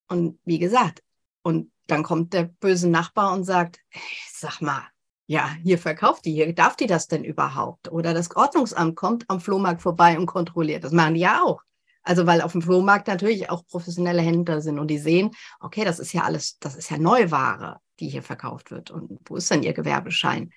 Und 0.08 0.38
wie 0.44 0.58
gesagt, 0.58 1.02
und 1.42 1.72
dann 1.88 2.02
kommt 2.02 2.32
der 2.32 2.44
böse 2.44 2.88
Nachbar 2.88 3.32
und 3.32 3.44
sagt, 3.44 3.80
sag 4.32 4.60
mal, 4.62 4.86
ja, 5.26 5.50
hier 5.62 5.78
verkauft 5.78 6.24
die, 6.24 6.32
hier 6.32 6.54
darf 6.54 6.76
die 6.76 6.86
das 6.86 7.08
denn 7.08 7.24
überhaupt? 7.24 7.90
Oder 7.90 8.14
das 8.14 8.34
Ordnungsamt 8.34 8.96
kommt 8.96 9.28
am 9.28 9.40
Flohmarkt 9.40 9.82
vorbei 9.82 10.18
und 10.18 10.26
kontrolliert. 10.26 10.84
Das 10.84 10.92
machen 10.92 11.14
die 11.14 11.20
ja 11.20 11.42
auch. 11.42 11.60
Also 12.02 12.26
weil 12.26 12.40
auf 12.40 12.52
dem 12.52 12.62
Flohmarkt 12.62 13.08
natürlich 13.08 13.50
auch 13.50 13.66
professionelle 13.66 14.22
Händler 14.22 14.62
sind 14.62 14.78
und 14.78 14.88
die 14.88 14.98
sehen, 14.98 15.32
okay, 15.60 15.84
das 15.84 15.98
ist 15.98 16.12
ja 16.14 16.22
alles, 16.22 16.58
das 16.58 16.76
ist 16.76 16.90
ja 16.90 16.96
Neuware, 16.96 17.80
die 18.00 18.08
hier 18.08 18.22
verkauft 18.22 18.70
wird. 18.70 18.90
Und 18.90 19.18
wo 19.26 19.36
ist 19.36 19.50
denn 19.50 19.62
ihr 19.62 19.74
Gewerbeschein? 19.74 20.52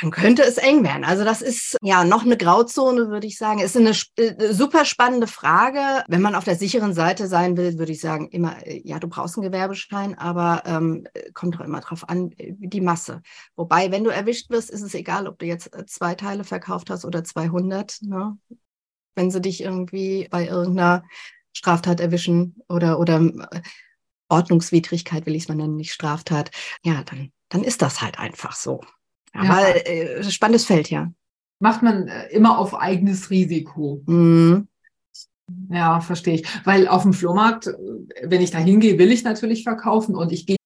Dann 0.00 0.10
könnte 0.10 0.42
es 0.42 0.58
eng 0.58 0.84
werden. 0.84 1.04
Also 1.04 1.24
das 1.24 1.42
ist 1.42 1.76
ja 1.82 2.04
noch 2.04 2.24
eine 2.24 2.36
Grauzone, 2.36 3.08
würde 3.08 3.26
ich 3.26 3.38
sagen. 3.38 3.60
Ist 3.60 3.76
eine 3.76 3.92
äh, 4.16 4.52
super 4.52 4.84
spannende 4.84 5.26
Frage. 5.26 6.04
Wenn 6.08 6.22
man 6.22 6.34
auf 6.34 6.44
der 6.44 6.56
sicheren 6.56 6.92
Seite 6.92 7.28
sein 7.28 7.56
will, 7.56 7.78
würde 7.78 7.92
ich 7.92 8.00
sagen, 8.00 8.28
immer, 8.28 8.66
äh, 8.66 8.80
ja, 8.84 8.98
du 8.98 9.08
brauchst 9.08 9.36
einen 9.36 9.46
Gewerbeschein, 9.46 10.18
aber 10.18 10.62
ähm, 10.66 11.06
kommt 11.34 11.54
doch 11.54 11.60
immer 11.60 11.80
drauf 11.80 12.08
an, 12.08 12.32
äh, 12.36 12.52
die 12.58 12.80
Masse. 12.80 13.22
Wobei, 13.54 13.90
wenn 13.90 14.04
du 14.04 14.10
erwischt 14.10 14.50
wirst, 14.50 14.70
ist 14.70 14.82
es 14.82 14.94
egal, 14.94 15.26
ob 15.26 15.38
du 15.38 15.46
jetzt 15.46 15.70
zwei 15.86 16.14
Teile 16.14 16.44
verkauft 16.44 16.90
hast 16.90 17.04
oder 17.04 17.24
200. 17.24 17.98
Ne? 18.02 18.36
Wenn 19.14 19.30
sie 19.30 19.40
dich 19.40 19.62
irgendwie 19.62 20.28
bei 20.30 20.46
irgendeiner 20.46 21.04
Straftat 21.52 22.00
erwischen 22.00 22.56
oder, 22.68 22.98
oder 22.98 23.20
Ordnungswidrigkeit, 24.28 25.24
will 25.24 25.34
ich 25.34 25.44
es 25.44 25.48
mal 25.48 25.54
nennen, 25.54 25.76
nicht 25.76 25.92
Straftat, 25.92 26.50
ja, 26.82 27.02
dann, 27.04 27.32
dann 27.48 27.64
ist 27.64 27.80
das 27.80 28.02
halt 28.02 28.18
einfach 28.18 28.54
so. 28.54 28.82
Aber 29.36 29.76
ja. 29.76 29.82
äh, 29.82 30.24
spannendes 30.24 30.64
Feld, 30.64 30.90
ja. 30.90 31.10
Macht 31.58 31.82
man 31.82 32.08
äh, 32.08 32.28
immer 32.28 32.58
auf 32.58 32.74
eigenes 32.74 33.30
Risiko. 33.30 34.02
Mhm. 34.06 34.68
Ja, 35.70 36.00
verstehe 36.00 36.34
ich. 36.34 36.46
Weil 36.64 36.88
auf 36.88 37.02
dem 37.02 37.12
Flohmarkt, 37.12 37.68
äh, 37.68 37.72
wenn 38.24 38.42
ich 38.42 38.50
da 38.50 38.58
hingehe, 38.58 38.98
will 38.98 39.12
ich 39.12 39.24
natürlich 39.24 39.62
verkaufen 39.62 40.14
und 40.14 40.32
ich 40.32 40.46
gehe. 40.46 40.56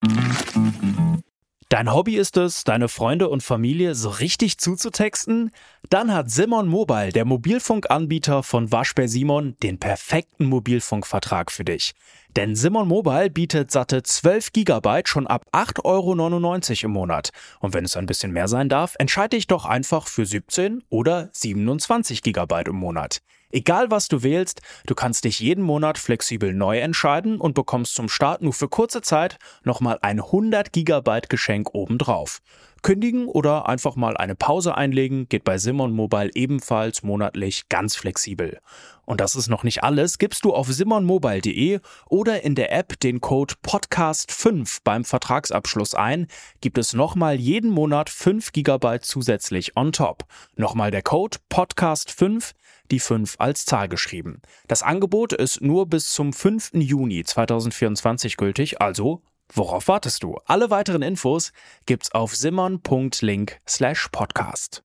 Dein 1.68 1.94
Hobby 1.94 2.16
ist 2.16 2.36
es, 2.36 2.64
deine 2.64 2.88
Freunde 2.88 3.28
und 3.28 3.44
Familie 3.44 3.94
so 3.94 4.08
richtig 4.08 4.58
zuzutexten? 4.58 5.52
Dann 5.88 6.12
hat 6.12 6.28
Simon 6.28 6.66
Mobile, 6.66 7.12
der 7.12 7.24
Mobilfunkanbieter 7.24 8.42
von 8.42 8.72
Waschbär 8.72 9.08
Simon, 9.08 9.56
den 9.62 9.78
perfekten 9.78 10.46
Mobilfunkvertrag 10.46 11.52
für 11.52 11.64
dich. 11.64 11.94
Denn 12.36 12.54
Simon 12.54 12.86
Mobile 12.86 13.28
bietet 13.28 13.70
satte 13.70 14.02
12 14.02 14.52
GB 14.52 15.02
schon 15.04 15.26
ab 15.26 15.46
8,99 15.52 15.84
Euro 15.84 16.86
im 16.86 16.90
Monat. 16.92 17.30
Und 17.58 17.74
wenn 17.74 17.84
es 17.84 17.96
ein 17.96 18.06
bisschen 18.06 18.32
mehr 18.32 18.46
sein 18.46 18.68
darf, 18.68 18.94
entscheide 18.98 19.36
dich 19.36 19.48
doch 19.48 19.64
einfach 19.64 20.06
für 20.06 20.24
17 20.24 20.84
oder 20.88 21.28
27 21.32 22.22
GB 22.22 22.62
im 22.66 22.76
Monat. 22.76 23.20
Egal 23.50 23.90
was 23.90 24.08
du 24.08 24.22
wählst, 24.22 24.60
du 24.86 24.94
kannst 24.94 25.24
dich 25.24 25.40
jeden 25.40 25.64
Monat 25.64 25.98
flexibel 25.98 26.54
neu 26.54 26.78
entscheiden 26.78 27.40
und 27.40 27.54
bekommst 27.54 27.94
zum 27.94 28.08
Start 28.08 28.42
nur 28.42 28.52
für 28.52 28.68
kurze 28.68 29.02
Zeit 29.02 29.38
nochmal 29.64 29.98
ein 30.02 30.20
100 30.20 30.72
GB 30.72 31.20
Geschenk 31.28 31.74
obendrauf. 31.74 32.40
Kündigen 32.82 33.26
oder 33.26 33.68
einfach 33.68 33.94
mal 33.96 34.16
eine 34.16 34.34
Pause 34.34 34.74
einlegen 34.74 35.28
geht 35.28 35.44
bei 35.44 35.58
Simon 35.58 35.92
Mobile 35.92 36.30
ebenfalls 36.34 37.02
monatlich 37.02 37.68
ganz 37.68 37.94
flexibel. 37.94 38.58
Und 39.04 39.20
das 39.20 39.34
ist 39.34 39.48
noch 39.48 39.64
nicht 39.64 39.82
alles. 39.82 40.18
Gibst 40.18 40.44
du 40.44 40.54
auf 40.54 40.68
simonmobile.de 40.68 41.80
oder 42.08 42.42
in 42.42 42.54
der 42.54 42.72
App 42.72 42.98
den 43.00 43.20
Code 43.20 43.54
Podcast5 43.66 44.78
beim 44.84 45.04
Vertragsabschluss 45.04 45.94
ein, 45.94 46.28
gibt 46.60 46.78
es 46.78 46.94
nochmal 46.94 47.34
jeden 47.34 47.70
Monat 47.70 48.08
5 48.08 48.52
GB 48.52 49.00
zusätzlich 49.00 49.76
on 49.76 49.92
top. 49.92 50.24
Nochmal 50.56 50.90
der 50.90 51.02
Code 51.02 51.38
Podcast5 51.52 52.52
die 52.90 53.00
5 53.00 53.36
als 53.38 53.64
Zahl 53.64 53.88
geschrieben. 53.88 54.42
Das 54.68 54.82
Angebot 54.82 55.32
ist 55.32 55.60
nur 55.60 55.86
bis 55.86 56.12
zum 56.12 56.32
5. 56.32 56.70
Juni 56.74 57.24
2024 57.24 58.36
gültig, 58.36 58.80
also 58.80 59.22
worauf 59.52 59.88
wartest 59.88 60.22
du? 60.22 60.36
Alle 60.46 60.70
weiteren 60.70 61.02
Infos 61.02 61.52
gibt's 61.86 62.12
auf 62.12 62.36
simon.link/podcast 62.36 64.84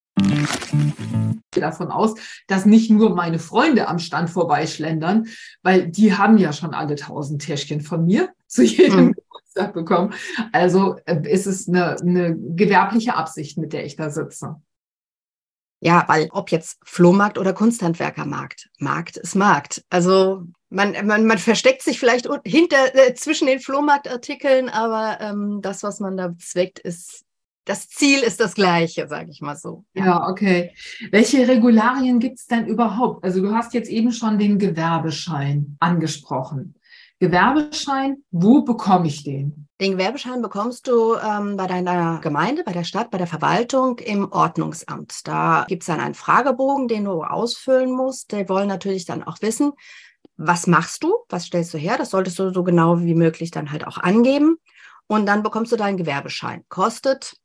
davon 1.62 1.92
aus, 1.92 2.16
dass 2.48 2.66
nicht 2.66 2.92
nur 2.92 3.16
meine 3.16 3.40
Freunde 3.40 3.88
am 3.88 4.00
Stand 4.00 4.30
vorbeischlendern, 4.30 5.28
weil 5.64 5.88
die 5.88 6.14
haben 6.14 6.38
ja 6.38 6.54
schon 6.54 6.74
alle 6.74 6.96
tausend 6.96 7.42
Täschchen 7.42 7.82
von 7.82 8.06
mir 8.06 8.30
zu 8.48 8.64
jedem 8.64 9.08
mhm. 9.08 9.14
Geburtstag 9.14 9.74
bekommen. 9.74 10.14
Also 10.52 10.98
äh, 11.06 11.22
ist 11.30 11.48
es 11.48 11.68
eine, 11.68 12.00
eine 12.00 12.36
gewerbliche 12.38 13.16
Absicht, 13.16 13.58
mit 13.58 13.74
der 13.74 13.86
ich 13.86 13.96
da 13.96 14.10
sitze. 14.10 14.56
Ja, 15.86 16.04
weil 16.08 16.30
ob 16.32 16.50
jetzt 16.50 16.80
Flohmarkt 16.84 17.38
oder 17.38 17.54
Kunsthandwerkermarkt, 17.54 18.72
Markt 18.80 19.18
ist 19.18 19.36
Markt. 19.36 19.86
Also 19.92 20.42
man, 20.72 20.94
man, 21.06 21.28
man 21.28 21.38
versteckt 21.38 21.84
sich 21.84 22.00
vielleicht 22.00 22.28
hinter 22.44 22.96
äh, 22.96 23.14
zwischen 23.14 23.46
den 23.46 23.60
Flohmarktartikeln, 23.60 24.68
aber 24.70 25.20
ähm, 25.22 25.60
das, 25.62 25.84
was 25.84 26.00
man 26.00 26.18
da 26.18 26.30
bezweckt, 26.30 26.80
ist 26.80 27.26
das 27.66 27.90
Ziel 27.90 28.20
ist 28.20 28.40
das 28.40 28.54
gleiche, 28.54 29.08
sage 29.08 29.32
ich 29.32 29.42
mal 29.42 29.56
so. 29.56 29.86
Ja, 29.94 30.28
okay. 30.30 30.72
Welche 31.12 31.48
Regularien 31.48 32.20
gibt 32.20 32.38
es 32.38 32.46
denn 32.46 32.68
überhaupt? 32.68 33.24
Also 33.24 33.42
du 33.42 33.54
hast 33.54 33.74
jetzt 33.74 33.90
eben 33.90 34.12
schon 34.12 34.38
den 34.38 34.60
Gewerbeschein 34.60 35.76
angesprochen. 35.80 36.75
Gewerbeschein, 37.20 38.18
wo 38.32 38.64
bekomme 38.64 39.08
ich 39.08 39.24
den? 39.24 39.68
Den 39.80 39.94
Gewerbeschein 39.94 40.42
bekommst 40.42 40.88
du 40.88 41.16
ähm, 41.16 41.58
bei 41.58 41.68
deiner 41.68 42.20
Gemeinde, 42.20 42.64
bei 42.64 42.74
der 42.74 42.84
Stadt, 42.84 43.12
bei 43.12 43.18
der 43.18 43.28
Verwaltung 43.28 44.00
im 44.00 44.32
Ordnungsamt. 44.32 45.28
Da 45.28 45.66
gibt 45.68 45.84
es 45.84 45.88
dann 45.88 46.00
einen 46.00 46.14
Fragebogen, 46.14 46.88
den 46.88 47.06
du 47.06 47.24
ausfüllen 47.24 47.92
musst. 47.92 48.32
Die 48.32 48.48
wollen 48.50 48.68
natürlich 48.68 49.06
dann 49.06 49.24
auch 49.24 49.42
wissen, 49.42 49.72
was 50.38 50.68
machst 50.68 51.04
du, 51.04 51.14
was 51.30 51.46
stellst 51.46 51.74
du 51.74 51.78
her. 51.78 51.98
Das 51.98 52.10
solltest 52.10 52.40
du 52.40 52.54
so 52.54 52.64
genau 52.64 53.00
wie 53.02 53.16
möglich 53.16 53.52
dann 53.52 53.72
halt 53.72 53.88
auch 53.88 53.98
angeben. 53.98 54.58
Und 55.08 55.26
dann 55.26 55.44
bekommst 55.44 55.72
du 55.72 55.76
deinen 55.78 55.98
Gewerbeschein. 55.98 56.64
Kostet 56.68 57.38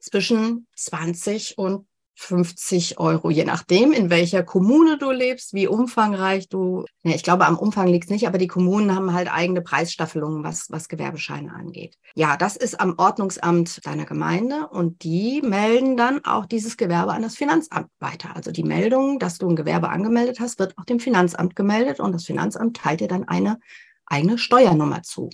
zwischen 0.00 0.66
20 0.76 1.56
und 1.58 1.86
50 2.14 2.98
Euro, 2.98 3.30
je 3.30 3.44
nachdem, 3.44 3.92
in 3.92 4.10
welcher 4.10 4.42
Kommune 4.42 4.98
du 4.98 5.10
lebst, 5.10 5.54
wie 5.54 5.66
umfangreich 5.66 6.48
du, 6.48 6.84
ne, 7.02 7.14
ich 7.14 7.22
glaube, 7.22 7.46
am 7.46 7.58
Umfang 7.58 7.88
liegt 7.88 8.04
es 8.04 8.10
nicht, 8.10 8.26
aber 8.26 8.38
die 8.38 8.46
Kommunen 8.46 8.94
haben 8.94 9.12
halt 9.12 9.32
eigene 9.32 9.62
Preisstaffelungen, 9.62 10.44
was, 10.44 10.70
was 10.70 10.88
Gewerbescheine 10.88 11.52
angeht. 11.52 11.96
Ja, 12.14 12.36
das 12.36 12.56
ist 12.56 12.80
am 12.80 12.94
Ordnungsamt 12.98 13.84
deiner 13.86 14.04
Gemeinde 14.04 14.68
und 14.68 15.02
die 15.02 15.42
melden 15.42 15.96
dann 15.96 16.24
auch 16.24 16.46
dieses 16.46 16.76
Gewerbe 16.76 17.12
an 17.12 17.22
das 17.22 17.36
Finanzamt 17.36 17.88
weiter. 17.98 18.36
Also 18.36 18.52
die 18.52 18.64
Meldung, 18.64 19.18
dass 19.18 19.38
du 19.38 19.48
ein 19.48 19.56
Gewerbe 19.56 19.88
angemeldet 19.88 20.38
hast, 20.38 20.58
wird 20.58 20.76
auch 20.78 20.84
dem 20.84 21.00
Finanzamt 21.00 21.56
gemeldet 21.56 21.98
und 21.98 22.12
das 22.12 22.24
Finanzamt 22.24 22.76
teilt 22.76 23.00
dir 23.00 23.08
dann 23.08 23.26
eine 23.26 23.58
eigene 24.06 24.38
Steuernummer 24.38 25.02
zu. 25.02 25.30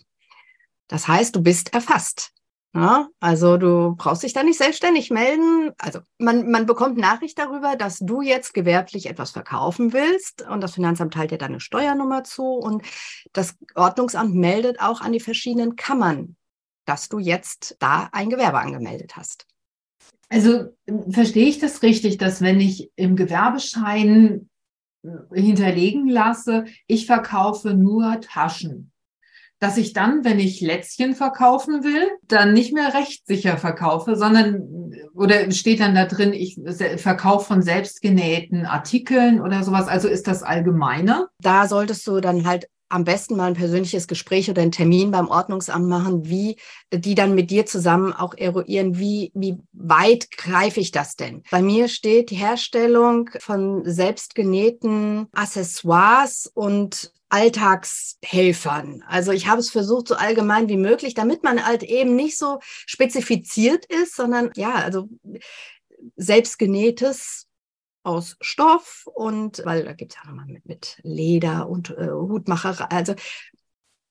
Das 0.86 1.06
heißt, 1.06 1.36
du 1.36 1.42
bist 1.42 1.74
erfasst. 1.74 2.32
Ja, 2.80 3.08
also 3.18 3.56
du 3.56 3.96
brauchst 3.96 4.22
dich 4.22 4.32
da 4.32 4.44
nicht 4.44 4.58
selbstständig 4.58 5.10
melden. 5.10 5.72
Also 5.78 5.98
man, 6.18 6.48
man 6.48 6.64
bekommt 6.64 6.96
Nachricht 6.96 7.36
darüber, 7.36 7.74
dass 7.74 7.98
du 7.98 8.22
jetzt 8.22 8.54
gewerblich 8.54 9.06
etwas 9.06 9.32
verkaufen 9.32 9.92
willst 9.92 10.42
und 10.42 10.60
das 10.60 10.74
Finanzamt 10.74 11.14
teilt 11.14 11.32
dir 11.32 11.38
deine 11.38 11.58
Steuernummer 11.58 12.22
zu 12.22 12.44
und 12.44 12.84
das 13.32 13.56
Ordnungsamt 13.74 14.34
meldet 14.34 14.80
auch 14.80 15.00
an 15.00 15.10
die 15.10 15.18
verschiedenen 15.18 15.74
Kammern, 15.74 16.36
dass 16.84 17.08
du 17.08 17.18
jetzt 17.18 17.76
da 17.80 18.10
ein 18.12 18.30
Gewerbe 18.30 18.60
angemeldet 18.60 19.16
hast. 19.16 19.46
Also 20.28 20.66
verstehe 21.10 21.48
ich 21.48 21.58
das 21.58 21.82
richtig, 21.82 22.18
dass 22.18 22.42
wenn 22.42 22.60
ich 22.60 22.92
im 22.94 23.16
Gewerbeschein 23.16 24.48
hinterlegen 25.32 26.06
lasse, 26.08 26.66
ich 26.86 27.06
verkaufe 27.06 27.74
nur 27.74 28.20
Taschen 28.20 28.92
dass 29.60 29.76
ich 29.76 29.92
dann, 29.92 30.24
wenn 30.24 30.38
ich 30.38 30.60
Lätzchen 30.60 31.14
verkaufen 31.14 31.82
will, 31.84 32.08
dann 32.22 32.52
nicht 32.52 32.72
mehr 32.72 32.94
rechtssicher 32.94 33.56
verkaufe, 33.56 34.16
sondern 34.16 34.92
oder 35.14 35.50
steht 35.50 35.80
dann 35.80 35.94
da 35.94 36.06
drin, 36.06 36.32
ich 36.32 36.58
verkaufe 36.96 37.46
von 37.46 37.62
selbstgenähten 37.62 38.66
Artikeln 38.66 39.40
oder 39.40 39.62
sowas. 39.64 39.88
Also 39.88 40.08
ist 40.08 40.28
das 40.28 40.42
allgemeiner? 40.42 41.28
Da 41.40 41.66
solltest 41.66 42.06
du 42.06 42.20
dann 42.20 42.46
halt 42.46 42.68
am 42.88 43.04
besten 43.04 43.36
mal 43.36 43.48
ein 43.48 43.54
persönliches 43.54 44.08
Gespräch 44.08 44.48
oder 44.50 44.62
einen 44.62 44.72
Termin 44.72 45.10
beim 45.10 45.28
Ordnungsamt 45.28 45.86
machen, 45.86 46.28
wie 46.28 46.56
die 46.92 47.14
dann 47.14 47.34
mit 47.34 47.50
dir 47.50 47.66
zusammen 47.66 48.12
auch 48.12 48.34
eruieren, 48.34 48.98
wie, 48.98 49.30
wie 49.34 49.58
weit 49.72 50.30
greife 50.30 50.80
ich 50.80 50.90
das 50.90 51.16
denn? 51.16 51.42
Bei 51.50 51.60
mir 51.60 51.88
steht 51.88 52.30
die 52.30 52.36
Herstellung 52.36 53.30
von 53.40 53.82
selbstgenähten 53.84 55.26
Accessoires 55.32 56.50
und 56.54 57.12
Alltagshelfern. 57.28 59.04
Also 59.06 59.32
ich 59.32 59.46
habe 59.46 59.60
es 59.60 59.70
versucht, 59.70 60.08
so 60.08 60.14
allgemein 60.14 60.68
wie 60.68 60.76
möglich, 60.76 61.14
damit 61.14 61.44
man 61.44 61.64
halt 61.64 61.82
eben 61.82 62.16
nicht 62.16 62.38
so 62.38 62.58
spezifiziert 62.62 63.84
ist, 63.86 64.16
sondern 64.16 64.50
ja, 64.56 64.74
also 64.74 65.08
selbstgenähtes 66.16 67.46
aus 68.02 68.36
Stoff 68.40 69.06
und 69.12 69.62
weil 69.64 69.84
da 69.84 69.92
gibt 69.92 70.12
es 70.12 70.18
ja 70.22 70.30
nochmal 70.30 70.46
mit, 70.46 70.64
mit 70.66 71.00
Leder 71.02 71.68
und 71.68 71.90
äh, 71.90 72.08
Hutmacherei. 72.10 72.84
Also 72.84 73.14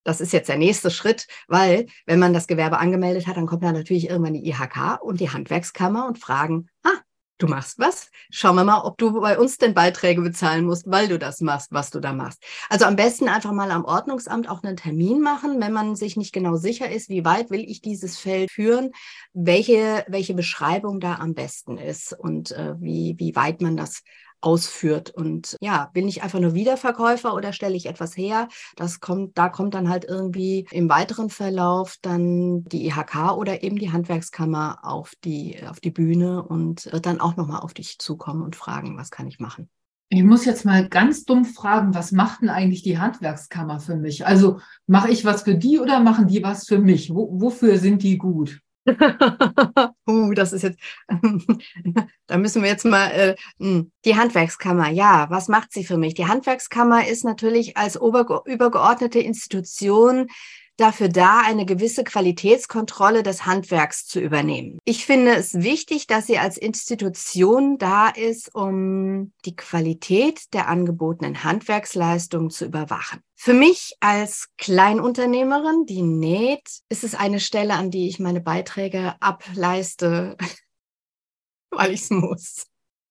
das 0.04 0.22
ist 0.22 0.32
jetzt 0.32 0.48
der 0.48 0.58
nächste 0.58 0.90
Schritt, 0.90 1.28
weil 1.48 1.88
wenn 2.06 2.20
man 2.20 2.34
das 2.34 2.48
Gewerbe 2.48 2.78
angemeldet 2.78 3.28
hat, 3.28 3.36
dann 3.36 3.46
kommt 3.46 3.64
da 3.64 3.74
natürlich 3.74 4.10
irgendwann 4.10 4.36
die 4.36 4.48
IHK 4.48 5.02
und 5.02 5.20
die 5.20 5.32
Handwerkskammer 5.32 6.08
und 6.08 6.18
fragen, 6.18 6.70
ah, 6.84 6.97
du 7.38 7.48
machst 7.48 7.80
was. 7.80 8.10
Schauen 8.30 8.56
wir 8.56 8.64
mal, 8.64 8.82
ob 8.82 8.98
du 8.98 9.20
bei 9.22 9.38
uns 9.38 9.58
denn 9.58 9.74
Beiträge 9.74 10.22
bezahlen 10.22 10.66
musst, 10.66 10.90
weil 10.90 11.08
du 11.08 11.20
das 11.20 11.42
machst, 11.42 11.72
was 11.72 11.92
du 11.92 12.00
da 12.00 12.14
machst. 12.14 12.44
Also 12.70 12.86
am 12.86 12.96
besten 12.96 13.30
einfach 13.30 13.52
mal 13.52 13.72
am 13.72 13.86
Ordnungsamt 13.86 14.50
auch 14.50 14.64
einen 14.64 14.78
Termin 14.78 15.22
machen, 15.22 15.62
wenn 15.62 15.74
man 15.74 15.96
sich 15.96 16.18
nicht 16.18 16.34
genau 16.34 16.56
sicher 16.56 16.90
ist, 16.90 17.10
wie 17.10 17.26
weit 17.26 17.50
will 17.50 17.64
ich 17.68 17.82
dieses 17.82 18.18
Feld 18.18 18.52
führen, 18.52 18.92
welche, 19.34 20.06
welche 20.08 20.34
Beschreibung 20.34 21.00
da 21.00 21.16
am 21.16 21.34
besten 21.34 21.78
ist 21.78 22.14
und 22.14 22.52
äh, 22.52 22.76
wie, 22.80 23.16
wie 23.18 23.36
weit 23.36 23.62
man 23.62 23.78
das 23.78 24.04
ausführt. 24.42 25.10
Und 25.12 25.58
ja, 25.62 25.90
bin 25.94 26.08
ich 26.08 26.24
einfach 26.24 26.40
nur 26.40 26.54
Wiederverkäufer 26.54 27.34
oder 27.34 27.54
stelle 27.54 27.76
ich 27.76 27.86
etwas 27.86 28.16
her? 28.16 28.48
Das 28.76 29.00
kommt, 29.00 29.38
da 29.38 29.50
kommt 29.50 29.74
dann 29.74 29.90
halt 29.90 30.06
irgendwie 30.06 30.68
im 30.72 30.90
weiteren 30.90 31.30
Verlauf 31.30 31.98
dann 32.02 32.64
die 32.66 32.88
IHK 32.88 33.36
oder 33.36 33.64
eben 33.64 33.78
die 33.78 33.92
Handwerkskammer 33.92 34.80
auf 34.84 35.14
die, 35.24 35.58
auf 35.68 35.80
die 35.80 35.92
Bühne 35.92 36.44
und 36.44 36.92
wird 36.92 37.06
dann 37.06 37.20
auch 37.20 37.36
nochmal 37.36 37.62
auf 37.62 37.74
dich 37.74 38.00
zukommen 38.00 38.42
und 38.42 38.56
fragen, 38.56 38.98
was 38.98 39.12
kann 39.12 39.28
ich 39.28 39.40
machen? 39.40 39.70
Ich 40.10 40.24
muss 40.24 40.46
jetzt 40.46 40.64
mal 40.64 40.88
ganz 40.88 41.26
dumm 41.26 41.44
fragen, 41.44 41.94
was 41.94 42.14
macht 42.14 42.42
denn 42.42 42.50
eigentlich 42.50 42.82
die 42.82 42.98
Handwerkskammer 42.98 43.82
für 43.82 43.98
mich? 43.98 44.26
Also 44.26 44.62
mache 44.86 45.12
ich 45.12 45.26
was 45.26 45.42
für 45.44 45.56
die 45.56 45.80
oder 45.80 46.00
machen 46.00 46.28
die 46.28 46.42
was 46.44 46.66
für 46.66 46.80
mich? 46.80 47.14
Wo, 47.14 47.42
wofür 47.42 47.78
sind 47.78 48.04
die 48.04 48.18
gut? 48.18 48.62
uh, 50.08 50.34
das 50.34 50.54
ist 50.54 50.64
jetzt, 50.64 50.80
da 52.28 52.38
müssen 52.38 52.62
wir 52.64 52.70
jetzt 52.70 52.86
mal, 52.86 53.12
äh, 53.12 53.36
hm, 53.60 53.92
die 54.06 54.16
Handwerkskammer, 54.16 54.90
ja, 54.90 55.28
was 55.30 55.48
macht 55.48 55.74
sie 55.74 55.84
für 55.84 55.98
mich? 55.98 56.14
Die 56.14 56.28
Handwerkskammer 56.28 57.08
ist 57.08 57.26
natürlich 57.26 57.78
als 57.78 57.96
übergeordnete 57.96 59.20
Institution 59.20 60.28
dafür 60.78 61.10
da, 61.10 61.42
eine 61.42 61.66
gewisse 61.66 62.04
Qualitätskontrolle 62.04 63.24
des 63.24 63.46
Handwerks 63.46 64.06
zu 64.06 64.20
übernehmen. 64.20 64.80
Ich 64.86 65.06
finde 65.06 65.36
es 65.36 65.56
wichtig, 65.56 66.08
dass 66.08 66.28
sie 66.28 66.38
als 66.38 66.58
Institution 66.58 67.78
da 67.78 68.10
ist, 68.10 68.54
um 68.56 69.34
die 69.46 69.56
Qualität 69.56 70.54
der 70.54 70.68
angebotenen 70.68 71.44
Handwerksleistungen 71.44 72.50
zu 72.50 72.66
überwachen. 72.66 73.22
Für 73.36 73.54
mich 73.54 73.96
als 74.00 74.50
Kleinunternehmerin, 74.58 75.86
die 75.86 76.04
näht, 76.04 76.70
ist 76.90 77.04
es 77.04 77.16
eine 77.16 77.40
Stelle, 77.40 77.74
an 77.74 77.92
die 77.92 78.08
ich 78.08 78.20
meine 78.20 78.42
Beiträge 78.42 79.16
ableiste, 79.20 80.38
weil 81.72 81.94
ich 81.94 82.02
es 82.02 82.10
muss. 82.12 82.68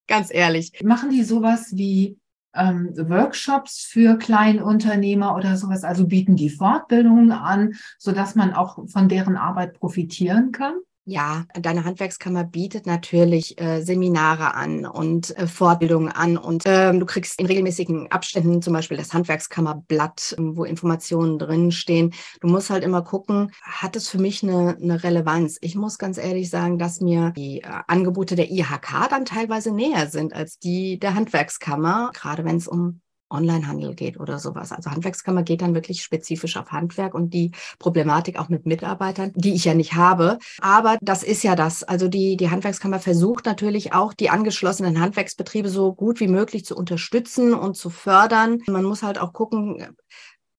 Ganz 0.09 0.33
ehrlich. 0.33 0.73
Machen 0.85 1.11
die 1.11 1.25
sowas 1.25 1.71
wie 1.73 2.17
ähm, 2.57 2.93
Workshops 3.09 3.87
für 3.89 4.17
Kleinunternehmer 4.19 5.37
oder 5.37 5.57
sowas? 5.57 5.85
Also 5.85 6.07
bieten 6.07 6.37
die 6.37 6.51
Fortbildungen 6.51 7.33
an, 7.33 7.75
sodass 7.99 8.35
man 8.35 8.53
auch 8.53 8.89
von 8.89 9.09
deren 9.09 9.37
Arbeit 9.37 9.75
profitieren 9.75 10.53
kann? 10.53 10.75
Ja, 11.09 11.45
deine 11.55 11.85
Handwerkskammer 11.85 12.43
bietet 12.43 12.85
natürlich 12.85 13.61
äh, 13.61 13.81
Seminare 13.81 14.55
an 14.55 14.85
und 14.85 15.39
äh, 15.39 15.47
Fortbildungen 15.47 16.11
an 16.11 16.37
und 16.37 16.65
ähm, 16.67 16.99
du 16.99 17.07
kriegst 17.07 17.39
in 17.39 17.47
regelmäßigen 17.47 18.11
Abständen 18.11 18.61
zum 18.61 18.73
Beispiel 18.73 18.97
das 18.97 19.15
Handwerkskammerblatt, 19.15 20.35
wo 20.37 20.65
Informationen 20.65 21.39
drinstehen. 21.39 22.13
Du 22.41 22.49
musst 22.49 22.71
halt 22.71 22.83
immer 22.83 23.03
gucken, 23.03 23.53
hat 23.63 23.95
es 23.95 24.09
für 24.09 24.19
mich 24.19 24.43
eine, 24.43 24.77
eine 24.83 25.05
Relevanz? 25.05 25.59
Ich 25.61 25.77
muss 25.77 25.97
ganz 25.97 26.19
ehrlich 26.19 26.51
sagen, 26.51 26.77
dass 26.77 27.01
mir 27.01 27.31
die 27.37 27.63
äh, 27.63 27.69
Angebote 27.87 28.35
der 28.35 28.51
IHK 28.51 29.09
dann 29.09 29.25
teilweise 29.25 29.73
näher 29.73 30.09
sind 30.09 30.35
als 30.35 30.59
die 30.59 30.99
der 30.99 31.15
Handwerkskammer, 31.15 32.11
gerade 32.15 32.45
wenn 32.45 32.57
es 32.57 32.67
um 32.67 33.01
Onlinehandel 33.29 33.95
geht 33.95 34.21
oder 34.21 34.39
sowas. 34.39 34.73
Also 34.73 34.91
Handwerkskammer 34.91 35.43
geht 35.43 35.63
dann 35.63 35.75
wirklich 35.75 36.03
spezifisch 36.03 36.57
auf 36.57 36.71
Handwerk 36.73 37.15
und 37.15 37.35
die 37.35 37.53
Problematik 37.79 38.39
auch 38.39 38.49
mit 38.49 38.67
Mitarbeitern, 38.67 39.33
die 39.35 39.55
ich 39.55 39.65
ja 39.65 39.75
nicht 39.75 39.95
habe. 39.95 40.39
Aber 40.61 40.97
das 41.01 41.23
ist 41.23 41.43
ja 41.43 41.57
das. 41.57 41.83
Also 41.83 42.09
die, 42.09 42.37
die 42.37 42.51
Handwerkskammer 42.51 43.01
versucht 43.01 43.47
natürlich 43.47 43.93
auch, 43.93 44.15
die 44.15 44.31
angeschlossenen 44.31 45.01
Handwerksbetriebe 45.01 45.69
so 45.69 45.93
gut 45.93 46.21
wie 46.21 46.29
möglich 46.29 46.65
zu 46.65 46.77
unterstützen 46.77 47.55
und 47.55 47.77
zu 47.77 47.91
fördern. 47.91 48.63
Man 48.69 48.85
muss 48.85 49.03
halt 49.03 49.19
auch 49.19 49.33
gucken, 49.33 49.97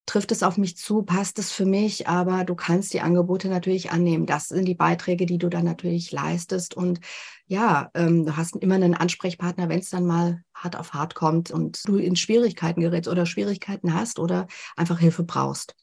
trifft 0.08 0.32
es 0.32 0.42
auf 0.42 0.56
mich 0.56 0.76
zu, 0.76 1.02
passt 1.02 1.38
es 1.38 1.52
für 1.52 1.66
mich, 1.66 2.08
aber 2.08 2.44
du 2.44 2.54
kannst 2.54 2.94
die 2.94 3.00
Angebote 3.00 3.48
natürlich 3.48 3.90
annehmen. 3.90 4.26
Das 4.26 4.48
sind 4.48 4.64
die 4.64 4.74
Beiträge, 4.74 5.26
die 5.26 5.38
du 5.38 5.48
dann 5.48 5.64
natürlich 5.64 6.10
leistest. 6.10 6.74
Und 6.74 7.00
ja, 7.48 7.90
ähm, 7.94 8.26
du 8.26 8.36
hast 8.36 8.56
immer 8.56 8.74
einen 8.74 8.94
Ansprechpartner, 8.94 9.68
wenn 9.68 9.80
es 9.80 9.90
dann 9.90 10.06
mal 10.06 10.42
hart 10.54 10.76
auf 10.76 10.92
hart 10.92 11.14
kommt 11.14 11.50
und 11.50 11.80
du 11.88 11.96
in 11.96 12.14
Schwierigkeiten 12.14 12.80
gerätst 12.80 13.08
oder 13.08 13.26
Schwierigkeiten 13.26 13.94
hast 13.94 14.18
oder 14.18 14.46
einfach 14.76 14.98
Hilfe 14.98 15.24
brauchst. 15.24 15.74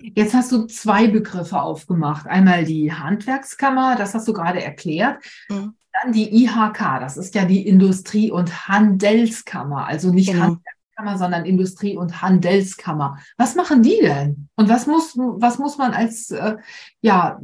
Jetzt 0.00 0.34
hast 0.34 0.52
du 0.52 0.66
zwei 0.66 1.08
Begriffe 1.08 1.60
aufgemacht. 1.60 2.26
Einmal 2.26 2.64
die 2.64 2.92
Handwerkskammer, 2.92 3.96
das 3.96 4.14
hast 4.14 4.28
du 4.28 4.32
gerade 4.32 4.62
erklärt. 4.62 5.24
Mhm. 5.48 5.74
Dann 6.02 6.12
die 6.12 6.44
IHK, 6.44 7.00
das 7.00 7.16
ist 7.16 7.34
ja 7.34 7.44
die 7.44 7.66
Industrie- 7.66 8.30
und 8.30 8.68
Handelskammer, 8.68 9.86
also 9.86 10.12
nicht 10.12 10.30
genau. 10.30 10.44
Handwerk 10.44 10.76
Handelskammer, 11.02 11.18
sondern 11.18 11.44
Industrie- 11.44 11.96
und 11.96 12.22
Handelskammer. 12.22 13.18
Was 13.36 13.54
machen 13.54 13.82
die 13.82 13.98
denn? 14.00 14.48
Und 14.56 14.68
was 14.68 14.86
muss, 14.86 15.16
was 15.16 15.58
muss 15.58 15.78
man 15.78 15.92
als, 15.92 16.30
äh, 16.30 16.56
ja, 17.00 17.40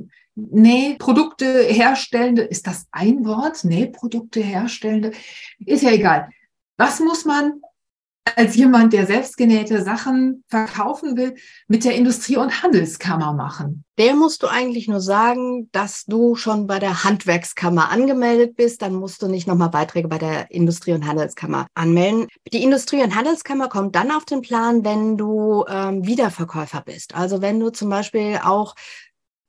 Nähprodukte 0.51 1.65
herstellende, 1.65 2.43
ist 2.43 2.67
das 2.67 2.87
ein 2.93 3.25
Wort? 3.25 3.65
Nähprodukte 3.65 4.41
herstellende? 4.41 5.13
Ist 5.59 5.83
ja 5.83 5.91
egal. 5.91 6.29
Was 6.77 7.01
muss 7.01 7.25
man 7.25 7.61
als 8.37 8.55
jemand, 8.57 8.93
der 8.93 9.07
selbstgenähte 9.07 9.83
Sachen 9.83 10.45
verkaufen 10.49 11.17
will, 11.17 11.35
mit 11.67 11.85
der 11.85 11.95
Industrie- 11.95 12.37
und 12.37 12.63
Handelskammer 12.63 13.33
machen? 13.33 13.85
Der 13.99 14.15
musst 14.15 14.43
du 14.43 14.47
eigentlich 14.47 14.87
nur 14.87 15.01
sagen, 15.01 15.69
dass 15.73 16.05
du 16.05 16.37
schon 16.37 16.67
bei 16.67 16.79
der 16.79 17.05
Handwerkskammer 17.05 17.91
angemeldet 17.91 18.55
bist. 18.55 18.83
Dann 18.83 18.95
musst 18.95 19.23
du 19.23 19.29
nicht 19.29 19.49
nochmal 19.49 19.71
Beiträge 19.71 20.09
bei 20.09 20.19
der 20.19 20.51
Industrie- 20.51 20.93
und 20.93 21.07
Handelskammer 21.07 21.67
anmelden. 21.75 22.29
Die 22.53 22.63
Industrie- 22.63 23.03
und 23.03 23.17
Handelskammer 23.17 23.69
kommt 23.69 23.97
dann 23.97 24.13
auf 24.13 24.25
den 24.25 24.43
Plan, 24.43 24.85
wenn 24.85 25.17
du 25.17 25.65
ähm, 25.69 26.07
Wiederverkäufer 26.07 26.83
bist. 26.83 27.15
Also 27.17 27.43
wenn 27.43 27.59
du 27.59 27.71
zum 27.71 27.91
Beispiel 27.91 28.39
auch 28.43 28.75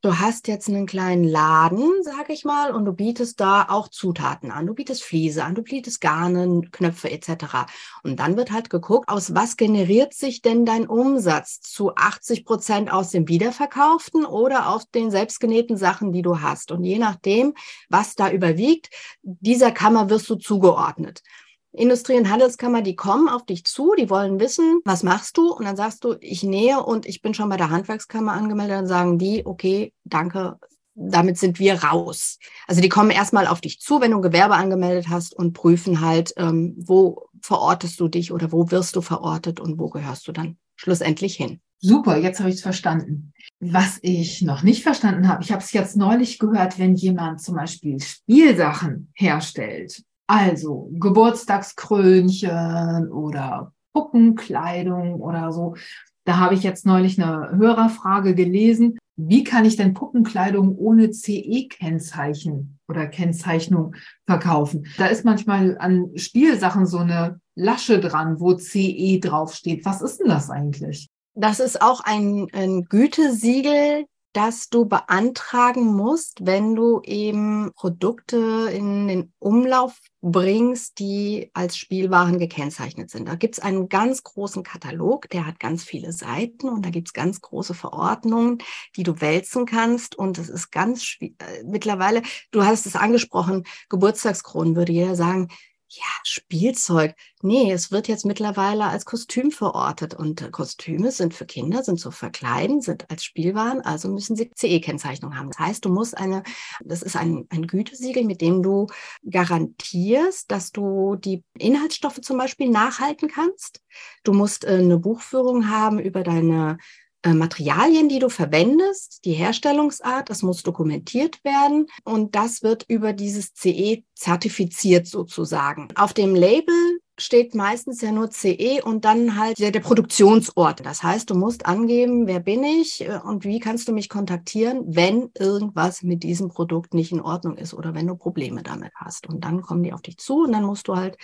Du 0.01 0.17
hast 0.17 0.47
jetzt 0.47 0.69
einen 0.69 0.85
kleinen 0.85 1.25
Laden, 1.25 1.91
sag 2.03 2.29
ich 2.29 2.45
mal, 2.45 2.71
und 2.71 2.85
du 2.85 2.93
bietest 2.93 3.41
da 3.41 3.67
auch 3.67 3.89
Zutaten 3.89 4.49
an. 4.49 4.65
Du 4.65 4.73
bietest 4.73 5.03
Fliese 5.03 5.43
an, 5.43 5.55
du 5.55 5.62
bietest 5.62 5.99
Garnen, 5.99 6.71
Knöpfe 6.71 7.12
etc. 7.12 7.65
Und 8.03 8.17
dann 8.17 8.38
wird 8.38 8.51
halt 8.51 8.69
geguckt, 8.69 9.09
aus 9.09 9.35
was 9.35 9.57
generiert 9.57 10.13
sich 10.13 10.41
denn 10.41 10.65
dein 10.65 10.88
Umsatz? 10.88 11.59
Zu 11.59 11.97
80 11.97 12.45
Prozent 12.45 12.93
aus 12.93 13.12
dem 13.12 13.27
Wiederverkauften 13.27 14.23
oder 14.23 14.69
aus 14.69 14.89
den 14.89 15.12
selbstgenähten 15.12 15.75
Sachen, 15.75 16.13
die 16.13 16.21
du 16.21 16.39
hast. 16.39 16.71
Und 16.71 16.85
je 16.85 16.97
nachdem, 16.97 17.53
was 17.89 18.15
da 18.15 18.31
überwiegt, 18.31 18.89
dieser 19.21 19.73
Kammer 19.73 20.09
wirst 20.09 20.29
du 20.29 20.35
zugeordnet. 20.35 21.23
Industrie- 21.71 22.17
und 22.17 22.29
Handelskammer, 22.29 22.82
die 22.82 22.95
kommen 22.95 23.29
auf 23.29 23.45
dich 23.45 23.65
zu, 23.65 23.93
die 23.97 24.10
wollen 24.10 24.39
wissen, 24.39 24.82
was 24.86 25.03
machst 25.03 25.38
du? 25.38 25.53
Und 25.53 25.65
dann 25.65 25.75
sagst 25.75 26.03
du, 26.03 26.15
ich 26.19 26.43
nähe 26.43 26.82
und 26.82 27.05
ich 27.05 27.21
bin 27.21 27.34
schon 27.34 27.49
bei 27.49 27.58
der 27.58 27.69
Handwerkskammer 27.69 28.34
angemeldet. 28.34 28.77
Dann 28.77 28.88
sagen 28.88 29.17
die, 29.19 29.45
okay, 29.45 29.93
danke, 30.03 30.58
damit 30.95 31.38
sind 31.38 31.60
wir 31.60 31.84
raus. 31.84 32.39
Also 32.67 32.82
die 32.82 32.89
kommen 32.89 33.12
erstmal 33.12 33.47
auf 33.47 33.62
dich 33.62 33.79
zu, 33.79 34.01
wenn 34.01 34.12
du 34.12 34.21
Gewerbe 34.21 34.55
angemeldet 34.55 35.10
hast 35.10 35.36
und 35.36 35.53
prüfen 35.53 36.01
halt, 36.01 36.34
ähm, 36.38 36.75
wo 36.77 37.29
verortest 37.41 37.99
du 37.99 38.08
dich 38.08 38.32
oder 38.32 38.51
wo 38.51 38.71
wirst 38.71 38.95
du 38.95 39.01
verortet 39.01 39.60
und 39.60 39.77
wo 39.77 39.89
gehörst 39.89 40.27
du 40.27 40.32
dann 40.32 40.58
schlussendlich 40.75 41.36
hin. 41.36 41.62
Super, 41.82 42.17
jetzt 42.17 42.39
habe 42.39 42.49
ich 42.49 42.58
es 42.58 42.62
verstanden. 42.62 43.32
Was 43.62 43.99
ich 44.01 44.41
noch 44.41 44.63
nicht 44.63 44.84
verstanden 44.84 45.29
habe, 45.29 45.43
ich 45.43 45.51
habe 45.51 45.63
es 45.63 45.71
jetzt 45.71 45.95
neulich 45.95 46.39
gehört, 46.39 46.77
wenn 46.77 46.95
jemand 46.95 47.41
zum 47.41 47.55
Beispiel 47.55 48.01
Spielsachen 48.01 49.12
herstellt 49.13 50.03
also 50.29 50.89
Geburtstagskrönchen 50.99 53.11
oder 53.11 53.73
Puppenkleidung 53.93 55.15
oder 55.15 55.51
so. 55.51 55.75
Da 56.23 56.37
habe 56.37 56.53
ich 56.53 56.61
jetzt 56.61 56.85
neulich 56.85 57.19
eine 57.19 57.57
Hörerfrage 57.57 58.35
gelesen. 58.35 58.99
Wie 59.17 59.43
kann 59.43 59.65
ich 59.65 59.75
denn 59.75 59.95
Puppenkleidung 59.95 60.77
ohne 60.77 61.09
CE-Kennzeichen 61.09 62.77
oder 62.87 63.07
Kennzeichnung 63.07 63.95
verkaufen? 64.27 64.85
Da 64.99 65.07
ist 65.07 65.25
manchmal 65.25 65.79
an 65.79 66.11
Spielsachen 66.15 66.85
so 66.85 66.99
eine 66.99 67.41
Lasche 67.55 67.99
dran, 67.99 68.39
wo 68.39 68.53
CE 68.53 69.19
draufsteht. 69.19 69.83
Was 69.83 70.03
ist 70.03 70.19
denn 70.19 70.29
das 70.29 70.51
eigentlich? 70.51 71.09
Das 71.33 71.59
ist 71.59 71.81
auch 71.81 72.01
ein, 72.01 72.45
ein 72.53 72.83
Gütesiegel 72.83 74.05
das 74.33 74.69
du 74.69 74.85
beantragen 74.85 75.85
musst, 75.85 76.45
wenn 76.45 76.75
du 76.75 77.01
eben 77.03 77.71
Produkte 77.75 78.69
in 78.71 79.07
den 79.07 79.33
Umlauf 79.39 79.99
bringst, 80.21 80.99
die 80.99 81.49
als 81.53 81.77
Spielwaren 81.77 82.39
gekennzeichnet 82.39 83.09
sind. 83.09 83.27
Da 83.27 83.35
gibt 83.35 83.57
es 83.57 83.63
einen 83.63 83.89
ganz 83.89 84.23
großen 84.23 84.63
Katalog, 84.63 85.29
der 85.29 85.47
hat 85.47 85.59
ganz 85.59 85.83
viele 85.83 86.11
Seiten 86.11 86.69
und 86.69 86.85
da 86.85 86.89
gibt 86.89 87.07
es 87.07 87.13
ganz 87.13 87.41
große 87.41 87.73
Verordnungen, 87.73 88.59
die 88.95 89.03
du 89.03 89.19
wälzen 89.21 89.65
kannst. 89.65 90.15
Und 90.15 90.37
es 90.37 90.49
ist 90.49 90.71
ganz 90.71 91.15
äh, 91.21 91.29
mittlerweile, 91.65 92.21
du 92.51 92.63
hast 92.65 92.85
es 92.85 92.95
angesprochen, 92.95 93.63
Geburtstagskronen 93.89 94.75
würde 94.75 94.91
jeder 94.91 95.15
sagen, 95.15 95.47
ja, 95.91 96.04
Spielzeug. 96.23 97.15
Nee, 97.41 97.71
es 97.71 97.91
wird 97.91 98.08
jetzt 98.08 98.25
mittlerweile 98.25 98.86
als 98.86 99.06
Kostüm 99.06 99.49
verortet 99.49 100.13
und 100.13 100.41
äh, 100.41 100.52
Kostüme 100.52 101.12
sind 101.12 101.34
für 101.34 101.45
Kinder, 101.45 101.84
sind 101.84 101.99
zu 101.99 102.12
verkleiden, 102.12 102.82
sind 102.82 103.10
als 103.10 103.23
Spielwaren, 103.23 103.82
also 103.82 104.08
müssen 104.10 104.36
sie 104.36 104.52
CE-Kennzeichnung 104.54 105.36
haben. 105.36 105.49
Das 105.49 105.60
heißt, 105.60 105.86
du 105.86 105.89
musst 105.89 106.15
eine, 106.15 106.43
das 106.84 107.02
ist 107.02 107.15
ein, 107.15 107.47
ein 107.49 107.65
Gütesiegel, 107.65 108.23
mit 108.23 108.41
dem 108.41 108.62
du 108.62 108.88
garantierst, 109.28 110.52
dass 110.52 110.71
du 110.71 111.15
die 111.15 111.43
Inhaltsstoffe 111.58 112.21
zum 112.21 112.38
Beispiel 112.38 112.69
nachhalten 112.69 113.28
kannst. 113.28 113.82
Du 114.23 114.34
musst 114.34 114.65
äh, 114.65 114.73
eine 114.73 114.99
Buchführung 114.99 115.69
haben 115.69 115.97
über 115.97 116.21
deine 116.23 116.78
Materialien, 117.25 118.08
die 118.08 118.19
du 118.19 118.29
verwendest, 118.29 119.25
die 119.25 119.34
Herstellungsart, 119.34 120.29
das 120.29 120.41
muss 120.41 120.63
dokumentiert 120.63 121.43
werden 121.43 121.88
und 122.03 122.36
das 122.36 122.63
wird 122.63 122.86
über 122.88 123.13
dieses 123.13 123.53
CE 123.53 124.03
zertifiziert 124.15 125.05
sozusagen. 125.08 125.89
Auf 125.95 126.13
dem 126.13 126.34
Label 126.34 126.99
steht 127.21 127.55
meistens 127.55 128.01
ja 128.01 128.12
nur 128.12 128.29
CE 128.32 128.82
und 128.84 129.05
dann 129.05 129.38
halt 129.38 129.60
der, 129.60 129.71
der, 129.71 129.82
Produktionsort. 129.82 130.86
Das 130.86 131.03
heißt, 131.03 131.29
du 131.29 131.36
musst 131.36 131.65
angeben, 131.65 132.27
wer 132.27 132.39
bin 132.39 132.63
ich 132.63 133.01
äh, 133.01 133.19
und 133.23 133.43
wie 133.43 133.60
kannst 133.60 133.88
du 133.88 133.91
mich 133.91 134.10
kontaktieren, 134.10 134.84
wenn 134.88 135.29
irgendwas 135.38 136.01
mit 136.01 136.23
diesem 136.23 136.49
Produkt 136.49 136.93
nicht 136.93 137.12
in 137.12 137.21
Ordnung 137.21 137.58
ist 137.58 137.73
oder 137.73 137.93
wenn 137.93 138.08
du 138.08 138.15
Probleme 138.15 138.63
damit 138.63 138.93
hast. 138.95 139.27
Und 139.27 139.43
dann 139.43 139.62
kommen 139.62 139.84
die 139.84 139.93
auf 139.93 140.01
dich 140.01 140.17
zu 140.17 140.43
und 140.43 140.53
dann 140.53 140.63
musst 140.63 140.88
du 140.88 140.95
halt, 140.95 141.17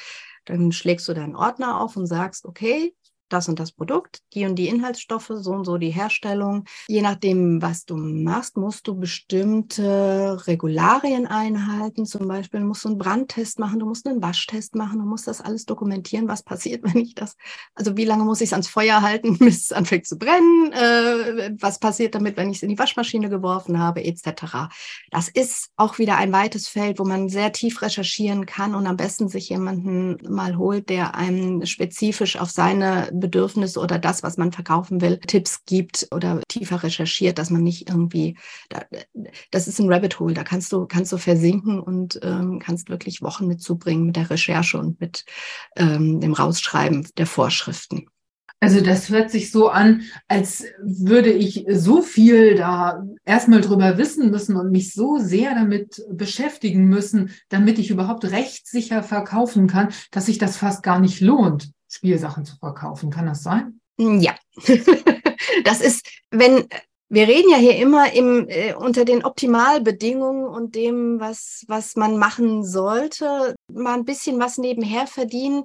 dann 0.46 0.72
schlägst 0.72 1.08
du 1.08 1.14
deinen 1.14 1.36
Ordner 1.36 1.80
auf 1.82 1.96
und 1.96 2.08
sagst, 2.08 2.46
okay, 2.46 2.94
das 3.30 3.50
und 3.50 3.60
das 3.60 3.72
Produkt, 3.72 4.20
die 4.34 4.46
und 4.46 4.56
die 4.56 4.68
Inhaltsstoffe, 4.68 5.32
so 5.34 5.52
und 5.52 5.66
so 5.66 5.78
die 5.78 5.90
Herstellung. 5.90 6.66
Je 6.88 7.02
nachdem, 7.02 7.62
was 7.62 7.86
du 7.86 7.96
machst, 7.98 8.58
musst 8.58 8.88
du 8.88 8.96
bestimmte 8.96 10.46
Regularien 10.48 11.28
einhalten. 11.28 12.06
Zum 12.06 12.28
Beispiel 12.28 12.62
musst 12.62 12.86
du 12.86 12.90
einen 12.90 12.98
Brandtest 12.98 13.60
machen, 13.60 13.80
du 13.80 13.86
musst 13.86 14.08
einen 14.08 14.22
Waschtest 14.22 14.76
machen, 14.76 15.00
du 15.00 15.06
musst 15.06 15.28
das 15.28 15.42
alles 15.42 15.66
dokumentieren, 15.66 16.28
was 16.28 16.44
passiert, 16.44 16.84
wenn 16.94 17.02
ich 17.02 17.16
das, 17.16 17.36
also 17.74 17.98
wie 17.98 18.06
lange 18.06 18.24
muss 18.24 18.42
ich 18.42 18.50
es 18.50 18.54
ans 18.54 18.68
Feuer 18.68 19.02
halten, 19.02 19.38
bis 19.40 19.66
es 19.66 19.72
anfängt 19.72 20.06
zu 20.06 20.18
brennen, 20.18 20.72
äh, 20.72 21.56
was 21.60 21.80
passiert 21.80 22.16
damit, 22.16 22.38
wenn 22.38 22.50
ich 22.50 22.58
es 22.58 22.64
in 22.64 22.70
die 22.70 22.80
Waschmaschine 22.80 23.30
geworfen 23.30 23.80
habe, 23.80 24.04
etc. 24.04 24.70
Das 25.12 25.30
ist 25.30 25.70
auch 25.76 25.98
wieder 25.98 26.18
ein 26.18 26.32
weites 26.32 26.68
Feld, 26.68 27.00
wo 27.00 27.06
man 27.06 27.30
sehr 27.30 27.52
tief 27.52 27.82
recherchieren 27.82 28.46
kann 28.46 28.76
und 28.76 28.88
am 28.88 28.98
besten 28.98 29.30
sich 29.30 29.50
jemanden 29.50 30.18
mal 30.30 30.58
holt, 30.58 30.90
der 30.90 31.16
einem 31.16 31.66
spezifisch 31.66 32.38
auf 32.38 32.50
seine 32.50 33.10
Bedürfnis 33.20 33.78
oder 33.78 34.00
das, 34.00 34.24
was 34.24 34.38
man 34.38 34.52
verkaufen 34.52 35.02
will, 35.02 35.18
Tipps 35.20 35.66
gibt 35.66 36.08
oder 36.12 36.42
tiefer 36.48 36.84
recherchiert, 36.84 37.38
dass 37.38 37.50
man 37.50 37.64
nicht 37.64 37.90
irgendwie, 37.90 38.38
das 39.52 39.68
ist 39.68 39.80
ein 39.80 39.92
Rabbit 39.92 40.20
Hole, 40.20 40.34
da 40.34 40.44
kannst 40.44 40.72
du, 40.72 40.86
kannst 40.86 41.12
du 41.12 41.18
versinken 41.18 41.80
und 41.80 42.20
ähm, 42.24 42.60
kannst 42.60 42.90
wirklich 42.90 43.22
Wochen 43.22 43.48
mitzubringen 43.48 44.06
mit 44.06 44.16
der 44.16 44.30
Recherche 44.30 44.78
und 44.78 45.00
mit 45.00 45.26
ähm, 45.76 46.20
dem 46.20 46.34
Rausschreiben 46.34 47.08
der 47.18 47.28
Vorschriften. 47.28 48.08
Also 48.62 48.82
das 48.82 49.10
hört 49.10 49.30
sich 49.30 49.52
so 49.52 49.70
an, 49.70 50.02
als 50.28 50.66
würde 50.82 51.32
ich 51.32 51.66
so 51.70 52.02
viel 52.02 52.56
da 52.56 53.06
erstmal 53.26 53.62
drüber 53.62 53.98
wissen 53.98 54.32
müssen 54.32 54.56
und 54.56 54.72
mich 54.72 54.94
so 54.94 55.18
sehr 55.20 55.54
damit 55.54 56.02
beschäftigen 56.10 56.86
müssen, 56.86 57.32
damit 57.50 57.78
ich 57.78 57.92
überhaupt 57.92 58.26
rechtssicher 58.26 59.04
verkaufen 59.04 59.68
kann, 59.68 59.90
dass 60.10 60.28
sich 60.28 60.38
das 60.38 60.58
fast 60.58 60.84
gar 60.84 61.00
nicht 61.00 61.22
lohnt. 61.22 61.75
Spielsachen 61.96 62.46
zu 62.46 62.58
verkaufen. 62.58 63.10
Kann 63.10 63.26
das 63.26 63.44
sein? 63.44 63.80
Ja, 63.98 64.36
das 65.64 65.82
ist, 65.82 66.08
wenn 66.30 66.68
wir 67.08 67.28
reden 67.28 67.50
ja 67.50 67.58
hier 67.58 67.78
immer 67.78 68.12
im, 68.14 68.48
äh, 68.50 68.74
unter 68.74 69.06
den 69.06 69.24
Optimalbedingungen 69.24 70.46
und 70.46 70.76
dem, 70.76 71.20
was, 71.20 71.64
was 71.68 71.96
man 71.96 72.18
machen 72.18 72.66
sollte, 72.66 73.56
mal 73.72 73.94
ein 73.94 74.06
bisschen 74.06 74.40
was 74.40 74.58
nebenher 74.58 75.08
verdienen. 75.08 75.64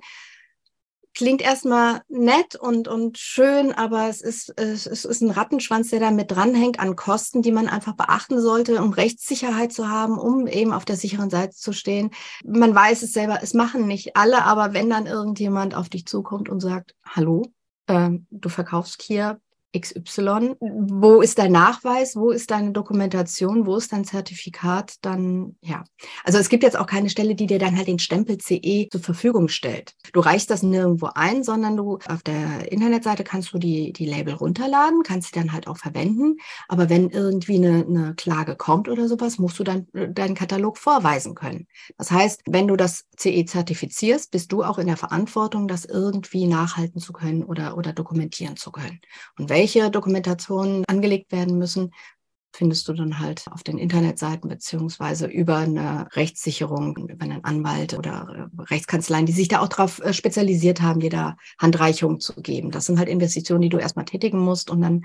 Klingt 1.14 1.42
erstmal 1.42 2.02
nett 2.08 2.54
und, 2.54 2.88
und 2.88 3.18
schön, 3.18 3.72
aber 3.72 4.08
es 4.08 4.20
ist, 4.20 4.52
es, 4.56 4.86
ist 4.86 5.20
ein 5.20 5.30
Rattenschwanz, 5.30 5.90
der 5.90 6.00
da 6.00 6.10
mit 6.10 6.30
dranhängt 6.30 6.80
an 6.80 6.96
Kosten, 6.96 7.42
die 7.42 7.52
man 7.52 7.68
einfach 7.68 7.94
beachten 7.94 8.40
sollte, 8.40 8.82
um 8.82 8.92
Rechtssicherheit 8.92 9.72
zu 9.72 9.88
haben, 9.88 10.18
um 10.18 10.46
eben 10.46 10.72
auf 10.72 10.84
der 10.84 10.96
sicheren 10.96 11.30
Seite 11.30 11.54
zu 11.54 11.72
stehen. 11.72 12.10
Man 12.44 12.74
weiß 12.74 13.02
es 13.02 13.12
selber, 13.12 13.40
es 13.42 13.54
machen 13.54 13.86
nicht 13.86 14.16
alle, 14.16 14.44
aber 14.44 14.72
wenn 14.72 14.90
dann 14.90 15.06
irgendjemand 15.06 15.74
auf 15.74 15.88
dich 15.88 16.06
zukommt 16.06 16.48
und 16.48 16.60
sagt, 16.60 16.94
hallo, 17.04 17.42
äh, 17.86 18.10
du 18.30 18.48
verkaufst 18.48 19.02
hier 19.02 19.40
XY, 19.78 20.56
wo 20.60 21.20
ist 21.20 21.38
dein 21.38 21.52
Nachweis, 21.52 22.16
wo 22.16 22.30
ist 22.30 22.50
deine 22.50 22.72
Dokumentation, 22.72 23.66
wo 23.66 23.76
ist 23.76 23.92
dein 23.92 24.04
Zertifikat, 24.04 24.94
dann 25.02 25.56
ja. 25.60 25.84
Also 26.24 26.38
es 26.38 26.48
gibt 26.48 26.64
jetzt 26.64 26.76
auch 26.76 26.86
keine 26.86 27.08
Stelle, 27.08 27.36
die 27.36 27.46
dir 27.46 27.60
dann 27.60 27.76
halt 27.76 27.86
den 27.86 28.00
Stempel 28.00 28.38
CE 28.38 28.88
zur 28.90 29.00
Verfügung 29.00 29.48
stellt. 29.48 29.94
Du 30.12 30.20
reichst 30.20 30.50
das 30.50 30.62
nirgendwo 30.62 31.10
ein, 31.14 31.44
sondern 31.44 31.76
du 31.76 31.98
auf 32.08 32.22
der 32.22 32.72
Internetseite 32.72 33.22
kannst 33.22 33.52
du 33.52 33.58
die, 33.58 33.92
die 33.92 34.06
Label 34.06 34.34
runterladen, 34.34 35.02
kannst 35.04 35.32
sie 35.32 35.38
dann 35.38 35.52
halt 35.52 35.68
auch 35.68 35.76
verwenden. 35.76 36.38
Aber 36.66 36.88
wenn 36.88 37.10
irgendwie 37.10 37.56
eine, 37.56 37.86
eine 37.86 38.14
Klage 38.16 38.56
kommt 38.56 38.88
oder 38.88 39.06
sowas, 39.06 39.38
musst 39.38 39.58
du 39.58 39.64
dann 39.64 39.86
äh, 39.94 40.08
deinen 40.08 40.34
Katalog 40.34 40.78
vorweisen 40.78 41.36
können. 41.36 41.68
Das 41.96 42.10
heißt, 42.10 42.42
wenn 42.46 42.66
du 42.66 42.76
das 42.76 43.04
CE 43.16 43.44
zertifizierst, 43.44 44.32
bist 44.32 44.50
du 44.50 44.64
auch 44.64 44.78
in 44.78 44.88
der 44.88 44.96
Verantwortung, 44.96 45.68
das 45.68 45.84
irgendwie 45.84 46.46
nachhalten 46.46 47.00
zu 47.00 47.12
können 47.12 47.44
oder, 47.44 47.76
oder 47.76 47.92
dokumentieren 47.92 48.56
zu 48.56 48.72
können. 48.72 49.00
Und 49.38 49.48
wenn 49.48 49.59
welche 49.60 49.90
Dokumentationen 49.90 50.86
angelegt 50.86 51.32
werden 51.32 51.58
müssen, 51.58 51.92
findest 52.56 52.88
du 52.88 52.94
dann 52.94 53.18
halt 53.18 53.44
auf 53.50 53.62
den 53.62 53.76
Internetseiten 53.76 54.48
beziehungsweise 54.48 55.26
über 55.26 55.58
eine 55.58 56.08
Rechtssicherung, 56.12 56.96
über 56.96 57.22
einen 57.24 57.44
Anwalt 57.44 57.92
oder 57.92 58.48
äh, 58.58 58.62
Rechtskanzleien, 58.62 59.26
die 59.26 59.32
sich 59.32 59.48
da 59.48 59.60
auch 59.60 59.68
darauf 59.68 60.00
äh, 60.00 60.14
spezialisiert 60.14 60.80
haben, 60.80 61.00
dir 61.00 61.10
da 61.10 61.36
Handreichungen 61.58 62.20
zu 62.20 62.40
geben. 62.40 62.70
Das 62.70 62.86
sind 62.86 62.98
halt 62.98 63.10
Investitionen, 63.10 63.60
die 63.60 63.68
du 63.68 63.76
erstmal 63.76 64.06
tätigen 64.06 64.38
musst 64.38 64.70
und 64.70 64.80
dann 64.80 65.04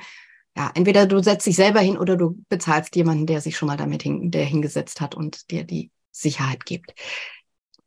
ja, 0.56 0.72
entweder 0.74 1.06
du 1.06 1.22
setzt 1.22 1.46
dich 1.46 1.58
selber 1.58 1.82
hin 1.82 1.98
oder 1.98 2.15
du 2.15 2.41
bezahlst 2.48 2.96
jemanden, 2.96 3.26
der 3.26 3.41
sich 3.41 3.58
schon 3.58 3.68
mal 3.68 3.76
damit 3.76 4.04
hin, 4.04 4.32
der 4.32 4.46
hingesetzt 4.46 5.02
hat 5.02 5.13
und 5.13 5.52
dir 5.52 5.65
die 5.65 5.91
Sicherheit 6.12 6.65
gibt 6.65 6.94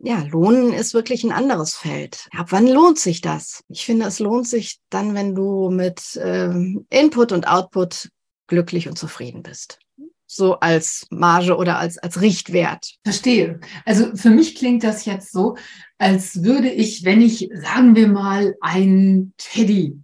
ja, 0.01 0.23
Lohnen 0.31 0.73
ist 0.73 0.95
wirklich 0.95 1.25
ein 1.25 1.33
anderes 1.33 1.75
Feld. 1.75 2.29
Ab 2.37 2.49
wann 2.51 2.67
lohnt 2.67 2.99
sich 2.99 3.21
das? 3.21 3.65
Ich 3.69 3.85
finde, 3.85 4.07
es 4.07 4.21
lohnt 4.21 4.47
sich 4.47 4.79
dann, 4.91 5.15
wenn 5.15 5.35
du 5.35 5.71
mit 5.71 6.19
ähm, 6.23 6.87
Input 6.91 7.33
und 7.33 7.49
Output 7.49 8.11
glücklich 8.47 8.89
und 8.89 8.97
zufrieden 8.97 9.43
bist. 9.43 9.79
So 10.27 10.61
als 10.61 11.07
Marge 11.11 11.57
oder 11.57 11.79
als, 11.79 11.99
als 11.99 12.21
Richtwert. 12.21 12.95
Verstehe. 13.03 13.61
Also 13.85 14.15
für 14.15 14.31
mich 14.31 14.55
klingt 14.55 14.85
das 14.85 15.05
jetzt 15.05 15.33
so, 15.33 15.57
als 15.97 16.45
würde 16.45 16.71
ich, 16.71 17.05
wenn 17.05 17.21
ich, 17.21 17.51
sagen 17.55 17.97
wir 17.97 18.09
mal, 18.09 18.55
ein 18.61 19.33
Teddy 19.37 19.99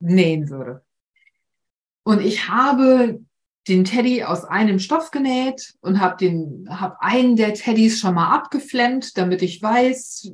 nähen 0.00 0.48
würde. 0.48 0.82
Und 2.04 2.20
ich 2.20 2.48
habe 2.48 3.20
den 3.68 3.84
Teddy 3.84 4.24
aus 4.24 4.44
einem 4.44 4.78
Stoff 4.78 5.10
genäht 5.10 5.74
und 5.80 6.00
habe 6.00 6.16
den, 6.16 6.68
habe 6.68 7.00
einen 7.00 7.36
der 7.36 7.54
Teddys 7.54 7.98
schon 7.98 8.14
mal 8.14 8.34
abgeflemmt, 8.34 9.16
damit 9.16 9.42
ich 9.42 9.62
weiß, 9.62 10.32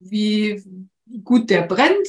wie 0.00 0.62
gut 1.24 1.50
der 1.50 1.62
brennt 1.62 2.08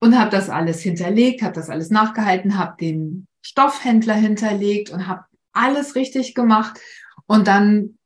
und 0.00 0.18
habe 0.18 0.30
das 0.30 0.50
alles 0.50 0.80
hinterlegt, 0.80 1.42
habe 1.42 1.54
das 1.54 1.70
alles 1.70 1.90
nachgehalten, 1.90 2.58
habe 2.58 2.76
den 2.78 3.26
Stoffhändler 3.40 4.14
hinterlegt 4.14 4.90
und 4.90 5.06
habe 5.06 5.24
alles 5.52 5.94
richtig 5.94 6.34
gemacht 6.34 6.78
und 7.26 7.46
dann 7.46 7.98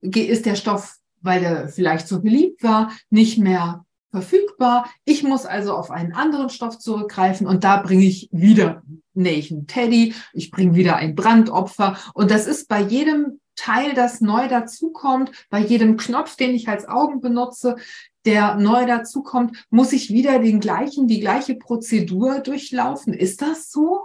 ist 0.00 0.46
der 0.46 0.56
Stoff, 0.56 0.96
weil 1.20 1.40
der 1.40 1.68
vielleicht 1.68 2.08
so 2.08 2.20
beliebt 2.20 2.62
war, 2.62 2.92
nicht 3.10 3.38
mehr 3.38 3.84
verfügbar. 4.10 4.90
Ich 5.04 5.22
muss 5.22 5.46
also 5.46 5.74
auf 5.74 5.90
einen 5.90 6.12
anderen 6.12 6.50
Stoff 6.50 6.78
zurückgreifen 6.78 7.46
und 7.46 7.64
da 7.64 7.76
bringe 7.78 8.04
ich 8.04 8.28
wieder 8.32 8.82
nähe 9.20 9.38
ich 9.38 9.50
einen 9.50 9.66
Teddy, 9.66 10.14
ich 10.32 10.50
bringe 10.50 10.74
wieder 10.74 10.96
ein 10.96 11.14
Brandopfer 11.14 11.96
und 12.14 12.30
das 12.30 12.46
ist 12.46 12.68
bei 12.68 12.80
jedem 12.80 13.40
Teil, 13.56 13.94
das 13.94 14.20
neu 14.20 14.48
dazukommt, 14.48 15.30
bei 15.50 15.60
jedem 15.60 15.96
Knopf, 15.96 16.36
den 16.36 16.54
ich 16.54 16.68
als 16.68 16.88
Augen 16.88 17.20
benutze, 17.20 17.76
der 18.24 18.54
neu 18.56 18.86
dazukommt, 18.86 19.66
muss 19.70 19.92
ich 19.92 20.10
wieder 20.10 20.38
den 20.38 20.60
gleichen, 20.60 21.08
die 21.08 21.20
gleiche 21.20 21.54
Prozedur 21.54 22.40
durchlaufen. 22.40 23.12
Ist 23.12 23.42
das 23.42 23.70
so? 23.70 24.00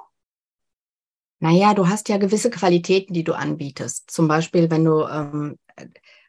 Naja, 1.40 1.74
du 1.74 1.88
hast 1.88 2.10
ja 2.10 2.18
gewisse 2.18 2.50
Qualitäten, 2.50 3.14
die 3.14 3.24
du 3.24 3.34
anbietest. 3.34 4.10
Zum 4.10 4.28
Beispiel, 4.28 4.72
wenn 4.72 4.86
du 4.86 5.04
ähm, 5.04 5.58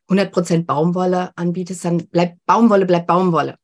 100% 0.09 0.65
Baumwolle 0.65 1.33
anbietest, 1.37 1.85
dann 1.85 2.07
bleibt 2.09 2.45
Baumwolle, 2.47 2.87
bleibt 2.87 3.07
Baumwolle 3.07 3.59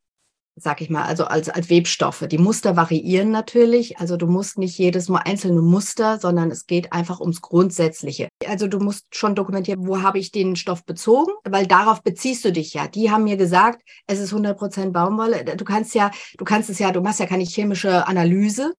sag 0.56 0.80
ich 0.80 0.90
mal, 0.90 1.04
also 1.04 1.24
als, 1.24 1.48
als 1.48 1.70
Webstoffe. 1.70 2.26
Die 2.28 2.38
Muster 2.38 2.76
variieren 2.76 3.30
natürlich. 3.30 3.98
Also 3.98 4.16
du 4.16 4.26
musst 4.26 4.58
nicht 4.58 4.78
jedes 4.78 5.08
Mal 5.08 5.22
einzelne 5.24 5.62
Muster, 5.62 6.18
sondern 6.18 6.50
es 6.50 6.66
geht 6.66 6.92
einfach 6.92 7.20
ums 7.20 7.40
Grundsätzliche. 7.40 8.28
Also 8.46 8.66
du 8.66 8.78
musst 8.78 9.06
schon 9.14 9.34
dokumentieren, 9.34 9.86
wo 9.86 10.02
habe 10.02 10.18
ich 10.18 10.30
den 10.30 10.56
Stoff 10.56 10.84
bezogen, 10.84 11.32
weil 11.44 11.66
darauf 11.66 12.02
beziehst 12.02 12.44
du 12.44 12.52
dich 12.52 12.74
ja. 12.74 12.86
Die 12.86 13.10
haben 13.10 13.24
mir 13.24 13.36
gesagt, 13.36 13.82
es 14.06 14.18
ist 14.18 14.32
100 14.32 14.58
Prozent 14.58 14.92
Baumwolle. 14.92 15.44
Du 15.56 15.64
kannst 15.64 15.94
ja, 15.94 16.10
du 16.36 16.44
kannst 16.44 16.70
es 16.70 16.78
ja, 16.78 16.92
du 16.92 17.00
machst 17.00 17.20
ja 17.20 17.26
keine 17.26 17.44
chemische 17.44 18.06
Analyse 18.06 18.74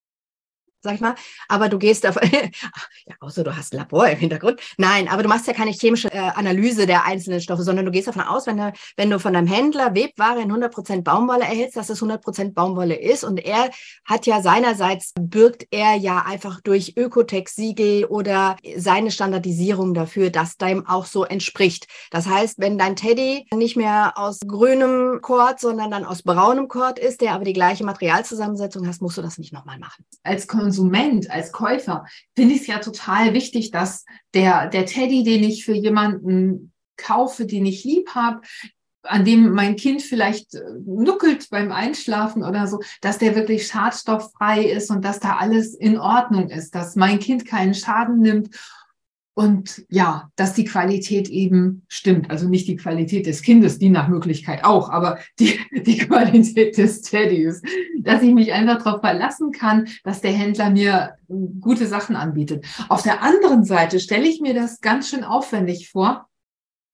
sag 0.83 0.95
ich 0.95 1.01
mal. 1.01 1.15
Aber 1.47 1.69
du 1.69 1.79
gehst 1.79 2.05
auf, 2.05 2.15
ja, 3.05 3.15
außer 3.19 3.43
du 3.43 3.55
hast 3.55 3.73
ein 3.73 3.77
Labor 3.77 4.07
im 4.07 4.19
Hintergrund. 4.19 4.59
Nein, 4.77 5.07
aber 5.07 5.23
du 5.23 5.29
machst 5.29 5.47
ja 5.47 5.53
keine 5.53 5.71
chemische 5.71 6.11
äh, 6.11 6.17
Analyse 6.17 6.85
der 6.85 7.05
einzelnen 7.05 7.41
Stoffe, 7.41 7.63
sondern 7.63 7.85
du 7.85 7.91
gehst 7.91 8.07
davon 8.07 8.21
aus, 8.21 8.45
wenn 8.47 8.57
du, 8.57 8.73
wenn 8.97 9.09
du 9.09 9.19
von 9.19 9.33
deinem 9.33 9.47
Händler 9.47 9.95
Webware 9.95 10.41
in 10.41 10.51
100% 10.51 11.03
Baumwolle 11.03 11.43
erhältst, 11.43 11.77
dass 11.77 11.89
es 11.89 12.01
100% 12.01 12.53
Baumwolle 12.53 12.95
ist. 12.95 13.23
Und 13.23 13.43
er 13.43 13.69
hat 14.05 14.25
ja 14.25 14.41
seinerseits, 14.41 15.13
birgt 15.19 15.67
er 15.71 15.95
ja 15.95 16.23
einfach 16.25 16.61
durch 16.61 16.93
Ökotex-Siegel 16.97 18.05
oder 18.05 18.57
seine 18.75 19.11
Standardisierung 19.11 19.93
dafür, 19.93 20.29
dass 20.29 20.57
deinem 20.57 20.85
auch 20.85 21.05
so 21.05 21.23
entspricht. 21.23 21.87
Das 22.11 22.27
heißt, 22.27 22.59
wenn 22.59 22.77
dein 22.77 22.95
Teddy 22.95 23.47
nicht 23.53 23.77
mehr 23.77 24.13
aus 24.15 24.39
grünem 24.45 25.21
Kord, 25.21 25.59
sondern 25.59 25.91
dann 25.91 26.05
aus 26.05 26.23
braunem 26.23 26.67
Kord 26.67 26.99
ist, 26.99 27.21
der 27.21 27.33
aber 27.33 27.45
die 27.45 27.53
gleiche 27.53 27.85
Materialzusammensetzung 27.85 28.87
hast, 28.87 29.01
musst 29.01 29.17
du 29.17 29.21
das 29.21 29.37
nicht 29.37 29.53
nochmal 29.53 29.79
machen. 29.79 30.05
Als 30.23 30.47
Konsument, 30.73 31.29
als 31.29 31.51
Käufer, 31.51 32.05
finde 32.35 32.55
ich 32.55 32.61
es 32.61 32.67
ja 32.67 32.79
total 32.79 33.33
wichtig, 33.35 33.69
dass 33.69 34.05
der, 34.33 34.69
der 34.69 34.87
Teddy, 34.87 35.23
den 35.23 35.43
ich 35.43 35.65
für 35.65 35.75
jemanden 35.75 36.73
kaufe, 36.97 37.45
den 37.45 37.67
ich 37.67 37.83
lieb 37.83 38.09
habe, 38.15 38.41
an 39.03 39.23
dem 39.23 39.51
mein 39.51 39.75
Kind 39.75 40.01
vielleicht 40.01 40.55
äh, 40.55 40.61
nuckelt 40.85 41.49
beim 41.51 41.71
Einschlafen 41.71 42.43
oder 42.43 42.65
so, 42.67 42.79
dass 43.01 43.19
der 43.19 43.35
wirklich 43.35 43.67
schadstofffrei 43.67 44.63
ist 44.63 44.89
und 44.89 45.05
dass 45.05 45.19
da 45.19 45.35
alles 45.35 45.75
in 45.75 45.99
Ordnung 45.99 46.49
ist, 46.49 46.73
dass 46.73 46.95
mein 46.95 47.19
Kind 47.19 47.45
keinen 47.45 47.75
Schaden 47.75 48.19
nimmt 48.19 48.49
und 49.35 49.83
ja, 49.89 50.29
dass 50.35 50.53
die 50.53 50.65
Qualität 50.65 51.27
eben 51.27 51.85
stimmt. 51.87 52.29
Also 52.29 52.47
nicht 52.47 52.67
die 52.67 52.75
Qualität 52.75 53.25
des 53.25 53.41
Kindes, 53.41 53.79
die 53.79 53.89
nach 53.89 54.07
Möglichkeit 54.07 54.63
auch, 54.63 54.89
aber 54.89 55.17
die, 55.39 55.59
die 55.71 55.97
Qualität 55.97 56.77
des 56.77 57.01
Teddys. 57.01 57.61
Dass 57.99 58.21
ich 58.21 58.33
mich 58.33 58.53
einfach 58.53 58.83
darauf 58.83 59.01
verlassen 59.01 59.51
kann, 59.51 59.87
dass 60.03 60.21
der 60.21 60.33
Händler 60.33 60.69
mir 60.69 61.15
gute 61.59 61.87
Sachen 61.87 62.15
anbietet. 62.15 62.65
Auf 62.89 63.01
der 63.01 63.23
anderen 63.23 63.63
Seite 63.63 63.99
stelle 63.99 64.27
ich 64.27 64.39
mir 64.39 64.53
das 64.53 64.81
ganz 64.81 65.09
schön 65.09 65.23
aufwendig 65.23 65.89
vor, 65.89 66.27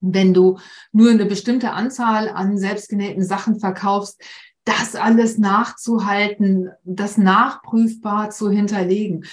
wenn 0.00 0.32
du 0.32 0.58
nur 0.92 1.10
eine 1.10 1.26
bestimmte 1.26 1.72
Anzahl 1.72 2.30
an 2.30 2.56
selbstgenähten 2.56 3.22
Sachen 3.22 3.60
verkaufst, 3.60 4.22
das 4.64 4.94
alles 4.94 5.36
nachzuhalten, 5.36 6.70
das 6.84 7.18
nachprüfbar 7.18 8.30
zu 8.30 8.50
hinterlegen 8.50 9.24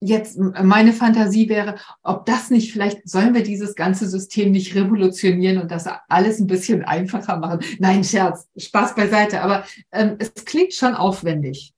jetzt 0.00 0.38
meine 0.38 0.92
Fantasie 0.92 1.48
wäre, 1.48 1.76
ob 2.02 2.26
das 2.26 2.50
nicht 2.50 2.72
vielleicht, 2.72 3.08
sollen 3.08 3.34
wir 3.34 3.42
dieses 3.42 3.74
ganze 3.74 4.08
System 4.08 4.52
nicht 4.52 4.74
revolutionieren 4.74 5.58
und 5.58 5.70
das 5.70 5.88
alles 6.08 6.38
ein 6.38 6.46
bisschen 6.46 6.84
einfacher 6.84 7.38
machen? 7.38 7.60
Nein, 7.78 8.04
Scherz, 8.04 8.48
Spaß 8.56 8.94
beiseite, 8.94 9.42
aber 9.42 9.64
ähm, 9.92 10.16
es 10.18 10.34
klingt 10.44 10.74
schon 10.74 10.94
aufwendig. 10.94 11.74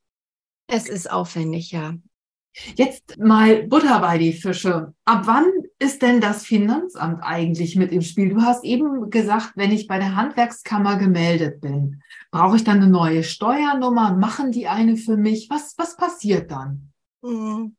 Es 0.66 0.88
ist 0.88 1.10
aufwendig, 1.10 1.72
ja. 1.72 1.94
Jetzt 2.76 3.18
mal 3.18 3.62
Butter 3.64 4.00
bei 4.00 4.18
die 4.18 4.32
Fische. 4.32 4.92
Ab 5.04 5.22
wann 5.24 5.46
ist 5.78 6.02
denn 6.02 6.20
das 6.20 6.44
Finanzamt 6.44 7.22
eigentlich 7.22 7.76
mit 7.76 7.92
im 7.92 8.02
Spiel? 8.02 8.30
Du 8.30 8.42
hast 8.42 8.64
eben 8.64 9.08
gesagt, 9.08 9.52
wenn 9.54 9.70
ich 9.70 9.86
bei 9.86 9.98
der 9.98 10.16
Handwerkskammer 10.16 10.96
gemeldet 10.96 11.60
bin, 11.60 12.02
brauche 12.30 12.56
ich 12.56 12.64
dann 12.64 12.78
eine 12.78 12.88
neue 12.88 13.22
Steuernummer? 13.22 14.16
Machen 14.16 14.52
die 14.52 14.66
eine 14.66 14.96
für 14.96 15.16
mich? 15.16 15.48
Was, 15.48 15.74
was 15.78 15.96
passiert 15.96 16.50
dann? 16.50 16.92
Hm. 17.24 17.76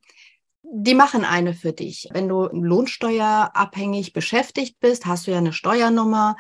Die 0.74 0.96
machen 0.96 1.26
eine 1.26 1.54
für 1.54 1.74
dich. 1.74 2.08
Wenn 2.14 2.30
du 2.30 2.48
lohnsteuerabhängig 2.52 4.14
beschäftigt 4.14 4.80
bist, 4.80 5.06
hast 5.06 5.28
du 5.28 5.32
ja 5.32 5.38
eine 5.38 5.54
Steuernummer 5.54 6.38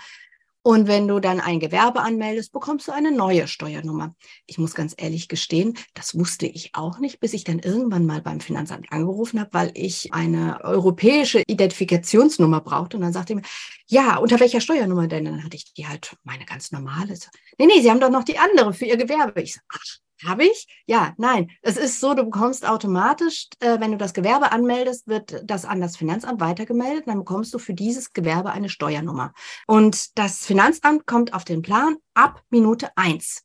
Und 0.63 0.87
wenn 0.87 1.07
du 1.07 1.19
dann 1.19 1.39
ein 1.39 1.59
Gewerbe 1.59 2.01
anmeldest, 2.01 2.51
bekommst 2.53 2.87
du 2.87 2.91
eine 2.91 3.11
neue 3.11 3.47
Steuernummer. 3.47 4.13
Ich 4.45 4.59
muss 4.59 4.75
ganz 4.75 4.93
ehrlich 4.95 5.27
gestehen, 5.27 5.75
das 5.95 6.15
wusste 6.15 6.45
ich 6.45 6.75
auch 6.75 6.99
nicht, 6.99 7.19
bis 7.19 7.33
ich 7.33 7.43
dann 7.43 7.57
irgendwann 7.57 8.05
mal 8.05 8.21
beim 8.21 8.41
Finanzamt 8.41 8.91
angerufen 8.91 9.39
habe, 9.39 9.49
weil 9.53 9.71
ich 9.73 10.13
eine 10.13 10.63
europäische 10.63 11.41
Identifikationsnummer 11.47 12.61
brauchte. 12.61 12.97
Und 12.97 13.01
dann 13.03 13.13
sagte 13.13 13.33
ich 13.33 13.37
mir, 13.37 13.45
ja, 13.87 14.17
unter 14.17 14.39
welcher 14.39 14.61
Steuernummer 14.61 15.07
denn? 15.07 15.25
Dann 15.25 15.43
hatte 15.43 15.57
ich 15.57 15.73
die 15.73 15.87
halt 15.87 16.15
meine 16.23 16.45
ganz 16.45 16.71
normale. 16.71 17.17
Nee, 17.57 17.65
nee, 17.65 17.81
Sie 17.81 17.89
haben 17.89 17.99
doch 17.99 18.11
noch 18.11 18.23
die 18.23 18.37
andere 18.37 18.71
für 18.73 18.85
Ihr 18.85 18.97
Gewerbe. 18.97 19.41
Ich 19.41 19.55
so, 19.55 19.61
ach, 19.73 19.83
habe 20.25 20.45
ich? 20.45 20.67
Ja, 20.85 21.13
nein. 21.17 21.51
Es 21.61 21.77
ist 21.77 21.99
so, 21.99 22.13
du 22.13 22.23
bekommst 22.23 22.67
automatisch, 22.67 23.47
äh, 23.59 23.79
wenn 23.79 23.91
du 23.91 23.97
das 23.97 24.13
Gewerbe 24.13 24.51
anmeldest, 24.51 25.07
wird 25.07 25.41
das 25.43 25.65
an 25.65 25.81
das 25.81 25.97
Finanzamt 25.97 26.39
weitergemeldet. 26.39 27.07
Dann 27.07 27.19
bekommst 27.19 27.53
du 27.53 27.59
für 27.59 27.73
dieses 27.73 28.13
Gewerbe 28.13 28.51
eine 28.51 28.69
Steuernummer. 28.69 29.33
Und 29.67 30.17
das 30.17 30.45
Finanzamt 30.45 31.05
kommt 31.05 31.33
auf 31.33 31.43
den 31.43 31.61
Plan 31.61 31.97
ab 32.13 32.43
Minute 32.49 32.89
eins. 32.95 33.43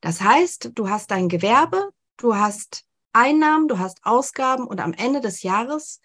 Das 0.00 0.20
heißt, 0.20 0.72
du 0.74 0.88
hast 0.88 1.10
dein 1.10 1.28
Gewerbe, 1.28 1.90
du 2.16 2.34
hast 2.34 2.84
Einnahmen, 3.12 3.68
du 3.68 3.78
hast 3.78 3.98
Ausgaben 4.04 4.66
und 4.66 4.80
am 4.80 4.92
Ende 4.92 5.20
des 5.20 5.42
Jahres 5.42 6.00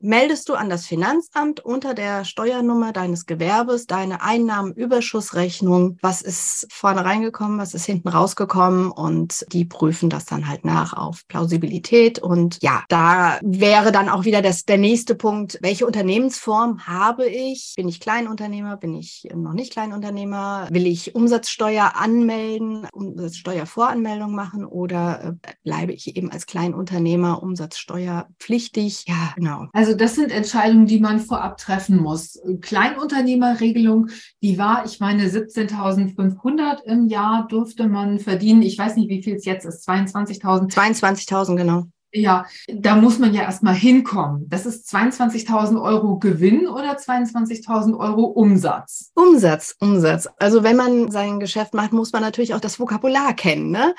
meldest 0.00 0.48
du 0.48 0.54
an 0.54 0.68
das 0.68 0.86
Finanzamt 0.86 1.60
unter 1.60 1.94
der 1.94 2.24
Steuernummer 2.24 2.92
deines 2.92 3.26
Gewerbes 3.26 3.86
deine 3.86 4.22
Einnahmenüberschussrechnung. 4.22 5.98
Was 6.02 6.22
ist 6.22 6.66
vorne 6.70 7.04
reingekommen, 7.04 7.58
was 7.58 7.74
ist 7.74 7.86
hinten 7.86 8.08
rausgekommen 8.08 8.90
und 8.90 9.46
die 9.52 9.64
prüfen 9.64 10.10
das 10.10 10.24
dann 10.24 10.48
halt 10.48 10.64
nach 10.64 10.92
auf 10.92 11.26
Plausibilität. 11.28 12.18
Und 12.18 12.58
ja, 12.62 12.84
da 12.88 13.38
wäre 13.42 13.92
dann 13.92 14.08
auch 14.08 14.24
wieder 14.24 14.42
das, 14.42 14.64
der 14.64 14.78
nächste 14.78 15.14
Punkt, 15.14 15.58
welche 15.62 15.86
Unternehmensform 15.86 16.86
habe 16.86 17.26
ich? 17.26 17.74
Bin 17.76 17.88
ich 17.88 18.00
Kleinunternehmer? 18.00 18.76
Bin 18.76 18.94
ich 18.94 19.28
noch 19.34 19.52
nicht 19.52 19.72
Kleinunternehmer? 19.72 20.68
Will 20.70 20.86
ich 20.86 21.14
Umsatzsteuer 21.14 21.92
anmelden, 21.96 22.86
Umsatzsteuervoranmeldung 22.92 24.34
machen 24.34 24.64
oder 24.64 25.38
äh, 25.42 25.52
bleibe 25.64 25.92
ich 25.92 26.16
eben 26.16 26.30
als 26.30 26.46
Kleinunternehmer 26.46 27.42
umsatzsteuerpflichtig? 27.42 29.04
Ja, 29.06 29.32
genau. 29.36 29.66
Also 29.72 29.85
also 29.86 29.96
das 29.96 30.16
sind 30.16 30.32
Entscheidungen, 30.32 30.86
die 30.86 30.98
man 30.98 31.20
vorab 31.20 31.58
treffen 31.58 31.98
muss. 31.98 32.40
Kleinunternehmerregelung, 32.60 34.08
die 34.42 34.58
war, 34.58 34.84
ich 34.84 34.98
meine, 34.98 35.28
17.500 35.28 36.82
im 36.84 37.06
Jahr 37.06 37.46
durfte 37.48 37.88
man 37.88 38.18
verdienen. 38.18 38.62
Ich 38.62 38.76
weiß 38.76 38.96
nicht, 38.96 39.08
wie 39.08 39.22
viel 39.22 39.36
es 39.36 39.44
jetzt 39.44 39.64
ist. 39.64 39.88
22.000. 39.88 40.72
22.000, 40.72 41.56
genau. 41.56 41.84
Ja, 42.12 42.46
da 42.68 42.96
muss 42.96 43.18
man 43.18 43.34
ja 43.34 43.42
erstmal 43.42 43.74
hinkommen. 43.74 44.48
Das 44.48 44.64
ist 44.64 44.92
22.000 44.92 45.80
Euro 45.80 46.18
Gewinn 46.18 46.66
oder 46.66 46.96
22.000 46.96 47.96
Euro 47.98 48.24
Umsatz? 48.24 49.12
Umsatz, 49.14 49.76
Umsatz. 49.80 50.28
Also 50.38 50.62
wenn 50.62 50.76
man 50.76 51.10
sein 51.10 51.38
Geschäft 51.38 51.74
macht, 51.74 51.92
muss 51.92 52.12
man 52.12 52.22
natürlich 52.22 52.54
auch 52.54 52.60
das 52.60 52.80
Vokabular 52.80 53.34
kennen. 53.34 53.70
Ne? 53.70 53.94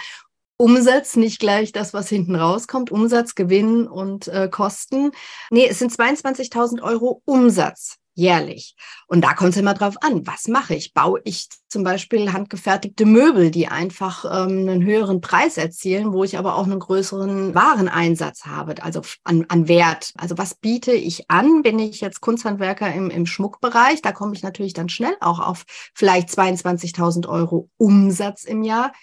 Umsatz, 0.57 1.15
nicht 1.15 1.39
gleich 1.39 1.71
das, 1.71 1.93
was 1.93 2.09
hinten 2.09 2.35
rauskommt. 2.35 2.91
Umsatz, 2.91 3.35
Gewinn 3.35 3.87
und 3.87 4.27
äh, 4.27 4.49
Kosten. 4.49 5.11
Nee, 5.51 5.67
es 5.69 5.79
sind 5.79 5.91
22.000 5.91 6.81
Euro 6.81 7.21
Umsatz 7.25 7.97
jährlich. 8.17 8.75
Und 9.05 9.21
da 9.21 9.33
kommt 9.35 9.51
es 9.51 9.57
immer 9.57 9.75
drauf 9.75 9.95
an, 10.01 10.25
was 10.25 10.47
mache 10.47 10.73
ich? 10.73 10.93
Baue 10.93 11.21
ich 11.23 11.49
zum 11.69 11.83
Beispiel 11.83 12.33
handgefertigte 12.33 13.05
Möbel, 13.05 13.51
die 13.51 13.67
einfach 13.67 14.25
ähm, 14.25 14.67
einen 14.67 14.83
höheren 14.83 15.21
Preis 15.21 15.55
erzielen, 15.57 16.11
wo 16.11 16.23
ich 16.23 16.37
aber 16.37 16.55
auch 16.55 16.63
einen 16.63 16.79
größeren 16.79 17.53
Wareneinsatz 17.53 18.45
habe, 18.47 18.81
also 18.81 19.01
an, 19.23 19.45
an 19.49 19.67
Wert. 19.67 20.13
Also 20.17 20.37
was 20.37 20.55
biete 20.55 20.93
ich 20.93 21.29
an? 21.29 21.61
Bin 21.61 21.77
ich 21.77 22.01
jetzt 22.01 22.19
Kunsthandwerker 22.19 22.91
im, 22.91 23.11
im 23.11 23.27
Schmuckbereich? 23.27 24.01
Da 24.01 24.11
komme 24.11 24.33
ich 24.33 24.41
natürlich 24.41 24.73
dann 24.73 24.89
schnell 24.89 25.15
auch 25.21 25.39
auf 25.39 25.65
vielleicht 25.93 26.29
22.000 26.29 27.27
Euro 27.29 27.69
Umsatz 27.77 28.45
im 28.45 28.63
Jahr 28.63 28.93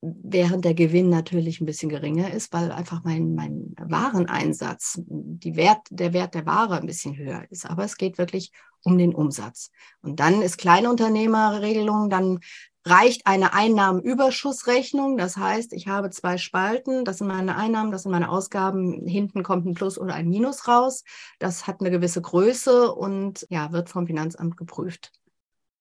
während 0.00 0.64
der 0.64 0.74
Gewinn 0.74 1.08
natürlich 1.08 1.60
ein 1.60 1.66
bisschen 1.66 1.88
geringer 1.88 2.32
ist, 2.32 2.52
weil 2.52 2.70
einfach 2.70 3.02
mein, 3.04 3.34
mein 3.34 3.74
Wareneinsatz, 3.78 5.00
die 5.06 5.56
Wert, 5.56 5.80
der 5.90 6.12
Wert 6.12 6.34
der 6.34 6.46
Ware 6.46 6.76
ein 6.76 6.86
bisschen 6.86 7.16
höher 7.16 7.44
ist. 7.50 7.68
Aber 7.68 7.84
es 7.84 7.96
geht 7.96 8.18
wirklich 8.18 8.52
um 8.84 8.96
den 8.96 9.14
Umsatz. 9.14 9.70
Und 10.02 10.20
dann 10.20 10.40
ist 10.40 10.58
Kleinunternehmerregelung, 10.58 12.10
dann 12.10 12.38
reicht 12.84 13.26
eine 13.26 13.52
Einnahmenüberschussrechnung. 13.52 15.18
Das 15.18 15.36
heißt, 15.36 15.72
ich 15.72 15.88
habe 15.88 16.10
zwei 16.10 16.38
Spalten. 16.38 17.04
Das 17.04 17.18
sind 17.18 17.26
meine 17.26 17.56
Einnahmen, 17.56 17.90
das 17.90 18.04
sind 18.04 18.12
meine 18.12 18.30
Ausgaben. 18.30 19.06
Hinten 19.06 19.42
kommt 19.42 19.66
ein 19.66 19.74
Plus 19.74 19.98
oder 19.98 20.14
ein 20.14 20.28
Minus 20.28 20.68
raus. 20.68 21.04
Das 21.38 21.66
hat 21.66 21.80
eine 21.80 21.90
gewisse 21.90 22.22
Größe 22.22 22.92
und 22.94 23.46
ja, 23.50 23.72
wird 23.72 23.88
vom 23.88 24.06
Finanzamt 24.06 24.56
geprüft. 24.56 25.12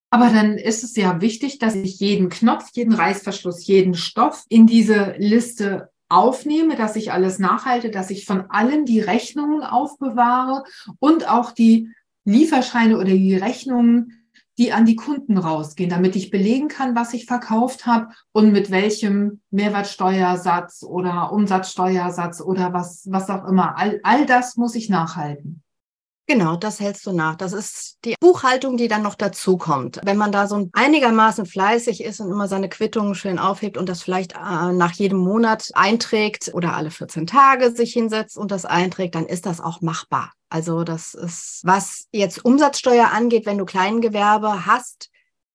Aber 0.10 0.30
dann 0.30 0.58
ist 0.58 0.84
es 0.84 0.96
ja 0.96 1.20
wichtig, 1.22 1.60
dass 1.60 1.76
ich 1.76 2.00
jeden 2.00 2.30
Knopf, 2.30 2.70
jeden 2.74 2.94
Reißverschluss, 2.94 3.68
jeden 3.68 3.94
Stoff 3.94 4.46
in 4.48 4.66
diese 4.66 5.16
Liste 5.18 5.90
aufnehme, 6.10 6.76
dass 6.76 6.96
ich 6.96 7.12
alles 7.12 7.40
nachhalte, 7.40 7.92
dass 7.92 8.10
ich 8.10 8.26
von 8.26 8.46
allen 8.50 8.86
die 8.86 9.02
Rechnungen 9.02 9.64
aufbewahre 9.64 10.64
und 11.00 11.30
auch 11.30 11.52
die 11.52 11.90
Lieferscheine 12.24 12.98
oder 12.98 13.06
die 13.06 13.36
Rechnungen, 13.36 14.14
die 14.58 14.74
an 14.74 14.86
die 14.86 14.96
Kunden 14.96 15.38
rausgehen, 15.38 15.90
damit 15.90 16.16
ich 16.16 16.32
belegen 16.32 16.68
kann, 16.68 16.96
was 16.96 17.14
ich 17.14 17.26
verkauft 17.26 17.86
habe 17.86 18.08
und 18.32 18.52
mit 18.52 18.72
welchem 18.72 19.42
Mehrwertsteuersatz 19.52 20.84
oder 20.84 21.32
Umsatzsteuersatz 21.32 22.42
oder 22.42 22.74
was, 22.74 23.08
was 23.10 23.30
auch 23.30 23.46
immer. 23.46 23.78
All, 23.78 24.00
all 24.04 24.26
das 24.26 24.58
muss 24.58 24.76
ich 24.76 24.90
nachhalten. 24.90 25.62
Genau, 26.30 26.58
das 26.58 26.82
hältst 26.82 27.06
du 27.06 27.14
nach. 27.14 27.36
Das 27.36 27.54
ist 27.54 28.00
die 28.04 28.16
Buchhaltung, 28.20 28.76
die 28.76 28.90
dann 28.90 29.02
noch 29.02 29.16
dazu 29.16 29.56
kommt. 29.56 30.02
Wenn 30.04 30.18
man 30.18 30.34
da 30.34 30.46
so 30.46 30.70
einigermaßen 30.74 31.46
fleißig 31.46 32.04
ist 32.04 32.20
und 32.20 32.30
immer 32.30 32.50
seine 32.50 32.68
Quittungen 32.68 33.16
schön 33.16 33.40
aufhebt 33.40 33.78
und 33.78 33.88
das 33.88 34.04
vielleicht 34.04 34.34
äh, 34.34 34.74
nach 34.74 34.92
jedem 34.92 35.20
Monat 35.20 35.70
einträgt 35.74 36.52
oder 36.54 36.76
alle 36.76 36.92
14 36.92 37.28
Tage 37.28 37.72
sich 37.72 37.94
hinsetzt 37.94 38.38
und 38.38 38.52
das 38.52 38.66
einträgt, 38.66 39.16
dann 39.16 39.26
ist 39.26 39.46
das 39.46 39.62
auch 39.62 39.80
machbar. 39.80 40.34
Also 40.50 40.84
das 40.84 41.14
ist, 41.14 41.62
was 41.64 42.08
jetzt 42.12 42.44
Umsatzsteuer 42.44 43.10
angeht, 43.12 43.46
wenn 43.46 43.58
du 43.58 43.64
Kleingewerbe 43.64 44.66
hast, 44.66 45.10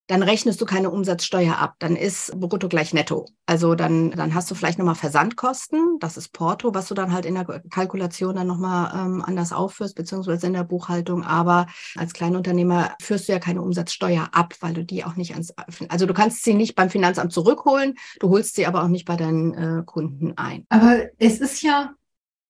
dann 0.09 0.23
rechnest 0.23 0.61
du 0.61 0.67
keine 0.67 0.91
Umsatzsteuer 0.91 1.59
ab. 1.59 1.77
Dann 1.79 1.97
ist 1.97 2.33
brutto 2.39 2.69
gleich 2.69 2.93
netto. 2.93 3.29
Also 3.47 3.75
dann, 3.75 4.11
dann 4.11 4.35
hast 4.35 4.51
du 4.51 4.55
vielleicht 4.55 4.79
nochmal 4.79 4.95
Versandkosten, 4.95 5.99
das 6.01 6.17
ist 6.17 6.33
Porto, 6.33 6.75
was 6.75 6.89
du 6.89 6.95
dann 6.95 7.13
halt 7.13 7.25
in 7.25 7.35
der 7.35 7.45
Kalkulation 7.71 8.35
dann 8.35 8.47
nochmal 8.47 8.93
ähm, 8.95 9.23
anders 9.25 9.53
aufführst, 9.53 9.95
beziehungsweise 9.95 10.47
in 10.47 10.53
der 10.55 10.65
Buchhaltung. 10.65 11.25
Aber 11.25 11.67
als 11.97 12.13
Kleinunternehmer 12.13 12.95
führst 13.01 13.29
du 13.29 13.33
ja 13.33 13.39
keine 13.39 13.63
Umsatzsteuer 13.63 14.29
ab, 14.33 14.55
weil 14.61 14.75
du 14.75 14.85
die 14.85 15.05
auch 15.05 15.17
nicht 15.17 15.33
ans, 15.33 15.55
also 15.89 16.07
du 16.07 16.15
kannst 16.15 16.43
sie 16.45 16.55
nicht 16.55 16.75
beim 16.75 16.91
Finanzamt 16.91 17.33
zurückholen, 17.33 17.95
du 18.21 18.29
holst 18.29 18.57
sie 18.57 18.67
aber 18.67 18.83
auch 18.83 18.89
nicht 18.89 19.05
bei 19.05 19.17
deinen 19.17 19.55
äh, 19.55 19.83
Kunden 19.85 20.37
ein. 20.37 20.67
Aber 20.69 21.05
es 21.19 21.41
ist 21.41 21.63
ja, 21.63 21.95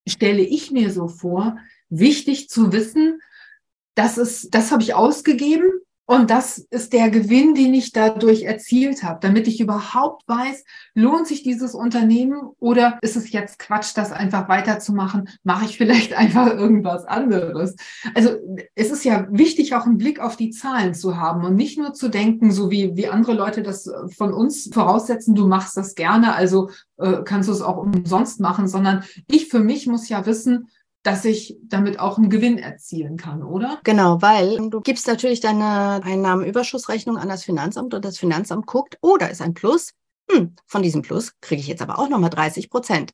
stelle 0.07 0.43
ich 0.43 0.71
mir 0.71 0.91
so 0.91 1.07
vor, 1.07 1.59
wichtig 1.91 2.49
zu 2.49 2.73
wissen, 2.73 3.21
dass 3.95 4.17
es, 4.17 4.49
das 4.51 4.73
habe 4.73 4.83
ich 4.83 4.95
ausgegeben, 4.95 5.71
und 6.13 6.31
das 6.31 6.59
ist 6.59 6.93
der 6.93 7.09
Gewinn, 7.09 7.55
den 7.55 7.73
ich 7.73 7.91
dadurch 7.91 8.43
erzielt 8.43 9.03
habe, 9.03 9.19
damit 9.23 9.49
ich 9.49 9.61
überhaupt 9.61 10.29
weiß, 10.29 10.63
lohnt 10.93 11.27
sich 11.27 11.43
dieses 11.43 11.75
Unternehmen 11.75 12.51
oder 12.59 12.99
ist 13.01 13.17
es 13.17 13.33
jetzt 13.33 13.59
Quatsch, 13.59 13.93
das 13.95 14.13
einfach 14.13 14.47
weiterzumachen? 14.47 15.31
Mache 15.43 15.65
ich 15.65 15.79
vielleicht 15.79 16.13
einfach 16.19 16.49
irgendwas 16.49 17.07
anderes? 17.07 17.77
Also 18.15 18.33
es 18.75 18.91
ist 18.91 19.07
ja 19.07 19.27
wichtig, 19.31 19.75
auch 19.75 19.87
einen 19.87 19.97
Blick 19.97 20.21
auf 20.21 20.37
die 20.37 20.51
Zahlen 20.51 20.93
zu 20.93 21.17
haben 21.17 21.47
und 21.47 21.57
nicht 21.57 21.79
nur 21.79 21.95
zu 21.95 22.11
denken, 22.11 22.51
so 22.53 22.71
wie, 22.71 22.95
wie 22.95 23.09
andere 23.09 23.33
Leute 23.33 23.63
das 23.63 23.91
von 24.15 24.35
uns 24.35 24.69
voraussetzen, 24.71 25.35
du 25.35 25.47
machst 25.47 25.79
das 25.79 25.95
gerne, 25.95 26.35
also 26.35 26.69
äh, 26.99 27.23
kannst 27.25 27.49
du 27.49 27.55
es 27.55 27.63
auch 27.63 27.79
umsonst 27.79 28.39
machen, 28.39 28.69
sondern 28.69 29.03
ich 29.31 29.49
für 29.49 29.61
mich 29.61 29.87
muss 29.87 30.11
ja 30.11 30.27
wissen, 30.27 30.69
dass 31.03 31.25
ich 31.25 31.57
damit 31.65 31.99
auch 31.99 32.17
einen 32.17 32.31
Gewinn 32.31 32.59
erzielen 32.59 33.17
kann, 33.17 33.43
oder? 33.43 33.81
Genau, 33.85 34.23
weil 34.23 34.71
du 34.71 34.81
gibst 34.81 35.07
natürlich 35.07 35.41
deine 35.41 36.01
Einnahmenüberschussrechnung 36.05 37.17
an 37.17 37.29
das 37.29 37.45
Finanzamt 37.45 37.95
und 37.95 38.05
das 38.05 38.19
Finanzamt 38.19 38.67
guckt, 38.67 38.99
oh, 39.01 39.17
da 39.17 39.27
ist 39.27 39.43
ein 39.43 39.55
Plus. 39.55 39.93
Hm, 40.31 40.55
von 40.67 40.83
diesem 40.83 41.03
Plus 41.03 41.33
kriege 41.41 41.61
ich 41.61 41.67
jetzt 41.67 41.83
aber 41.83 41.99
auch 41.99 42.09
nochmal 42.09 42.31
30 42.31 42.71
Prozent. 42.71 43.13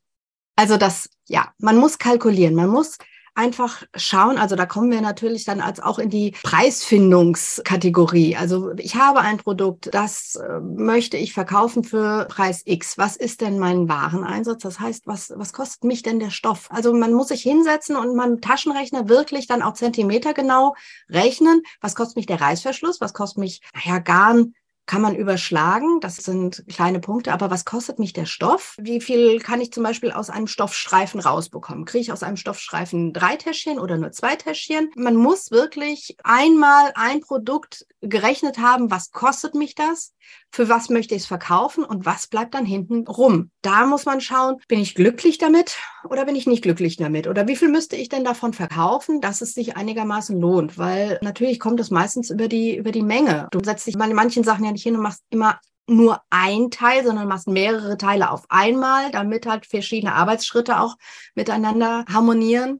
Also 0.55 0.77
das, 0.77 1.09
ja, 1.27 1.53
man 1.57 1.77
muss 1.77 1.97
kalkulieren, 1.97 2.53
man 2.53 2.69
muss 2.69 2.97
einfach 3.35 3.83
schauen, 3.95 4.37
also 4.37 4.55
da 4.55 4.65
kommen 4.65 4.91
wir 4.91 5.01
natürlich 5.01 5.45
dann 5.45 5.61
als 5.61 5.79
auch 5.79 5.99
in 5.99 6.09
die 6.09 6.31
Preisfindungskategorie. 6.43 8.35
Also 8.35 8.71
ich 8.77 8.95
habe 8.95 9.19
ein 9.19 9.37
Produkt, 9.37 9.93
das 9.93 10.35
äh, 10.35 10.59
möchte 10.59 11.17
ich 11.17 11.33
verkaufen 11.33 11.83
für 11.83 12.25
Preis 12.25 12.61
X. 12.65 12.97
Was 12.97 13.15
ist 13.15 13.41
denn 13.41 13.59
mein 13.59 13.89
Wareneinsatz? 13.89 14.63
Das 14.63 14.79
heißt, 14.79 15.07
was, 15.07 15.33
was 15.35 15.53
kostet 15.53 15.83
mich 15.83 16.01
denn 16.01 16.19
der 16.19 16.29
Stoff? 16.29 16.67
Also 16.71 16.93
man 16.93 17.13
muss 17.13 17.29
sich 17.29 17.41
hinsetzen 17.41 17.95
und 17.95 18.15
man 18.15 18.41
Taschenrechner 18.41 19.09
wirklich 19.09 19.47
dann 19.47 19.61
auch 19.61 19.73
Zentimeter 19.73 20.33
genau 20.33 20.75
rechnen. 21.09 21.61
Was 21.81 21.95
kostet 21.95 22.17
mich 22.17 22.25
der 22.25 22.41
Reißverschluss? 22.41 23.01
Was 23.01 23.13
kostet 23.13 23.39
mich, 23.39 23.61
naja, 23.73 23.99
Garn, 23.99 24.53
kann 24.89 25.03
man 25.03 25.15
überschlagen. 25.15 25.99
Das 25.99 26.15
sind 26.15 26.63
kleine 26.67 26.99
Punkte. 26.99 27.31
Aber 27.31 27.51
was 27.51 27.63
kostet 27.63 27.99
mich 27.99 28.11
der 28.11 28.25
Stoff? 28.25 28.75
Wie 28.81 29.01
viel 29.01 29.39
kann 29.39 29.61
ich 29.61 29.71
zum 29.71 29.83
Beispiel 29.83 30.11
aus 30.11 30.31
einem 30.31 30.47
Stoffstreifen 30.47 31.19
rausbekommen? 31.19 31.85
Kriege 31.85 32.01
ich 32.01 32.11
aus 32.11 32.23
einem 32.23 32.37
Stoffstreifen 32.37 33.13
drei 33.13 33.35
Täschchen 33.35 33.77
oder 33.77 33.97
nur 33.97 34.11
zwei 34.11 34.35
Täschchen? 34.35 34.89
Man 34.95 35.15
muss 35.15 35.51
wirklich 35.51 36.17
einmal 36.23 36.91
ein 36.95 37.21
Produkt 37.21 37.85
gerechnet 38.01 38.57
haben, 38.57 38.89
was 38.91 39.11
kostet 39.11 39.55
mich 39.55 39.75
das, 39.75 40.13
für 40.51 40.69
was 40.69 40.89
möchte 40.89 41.15
ich 41.15 41.23
es 41.23 41.27
verkaufen 41.27 41.83
und 41.83 42.05
was 42.05 42.27
bleibt 42.27 42.53
dann 42.53 42.65
hinten 42.65 43.07
rum. 43.07 43.51
Da 43.61 43.85
muss 43.85 44.05
man 44.05 44.21
schauen, 44.21 44.55
bin 44.67 44.79
ich 44.79 44.95
glücklich 44.95 45.37
damit 45.37 45.77
oder 46.09 46.25
bin 46.25 46.35
ich 46.35 46.47
nicht 46.47 46.63
glücklich 46.63 46.97
damit 46.97 47.27
oder 47.27 47.47
wie 47.47 47.55
viel 47.55 47.67
müsste 47.67 47.95
ich 47.95 48.09
denn 48.09 48.23
davon 48.23 48.53
verkaufen, 48.53 49.21
dass 49.21 49.41
es 49.41 49.53
sich 49.53 49.75
einigermaßen 49.75 50.39
lohnt, 50.39 50.77
weil 50.77 51.19
natürlich 51.21 51.59
kommt 51.59 51.79
es 51.79 51.91
meistens 51.91 52.29
über 52.29 52.47
die, 52.47 52.77
über 52.77 52.91
die 52.91 53.03
Menge. 53.03 53.47
Du 53.51 53.59
setzt 53.63 53.85
dich 53.85 53.97
bei 53.97 54.07
manchen 54.07 54.43
Sachen 54.43 54.65
ja 54.65 54.71
nicht 54.71 54.78
hin 54.83 54.95
und 54.95 55.01
machst 55.01 55.23
immer 55.29 55.59
nur 55.87 56.21
ein 56.29 56.69
Teil, 56.71 57.03
sondern 57.03 57.27
machst 57.27 57.47
mehrere 57.47 57.97
Teile 57.97 58.29
auf 58.31 58.45
einmal, 58.49 59.11
damit 59.11 59.45
halt 59.45 59.65
verschiedene 59.65 60.13
Arbeitsschritte 60.13 60.79
auch 60.79 60.95
miteinander 61.35 62.05
harmonieren 62.07 62.79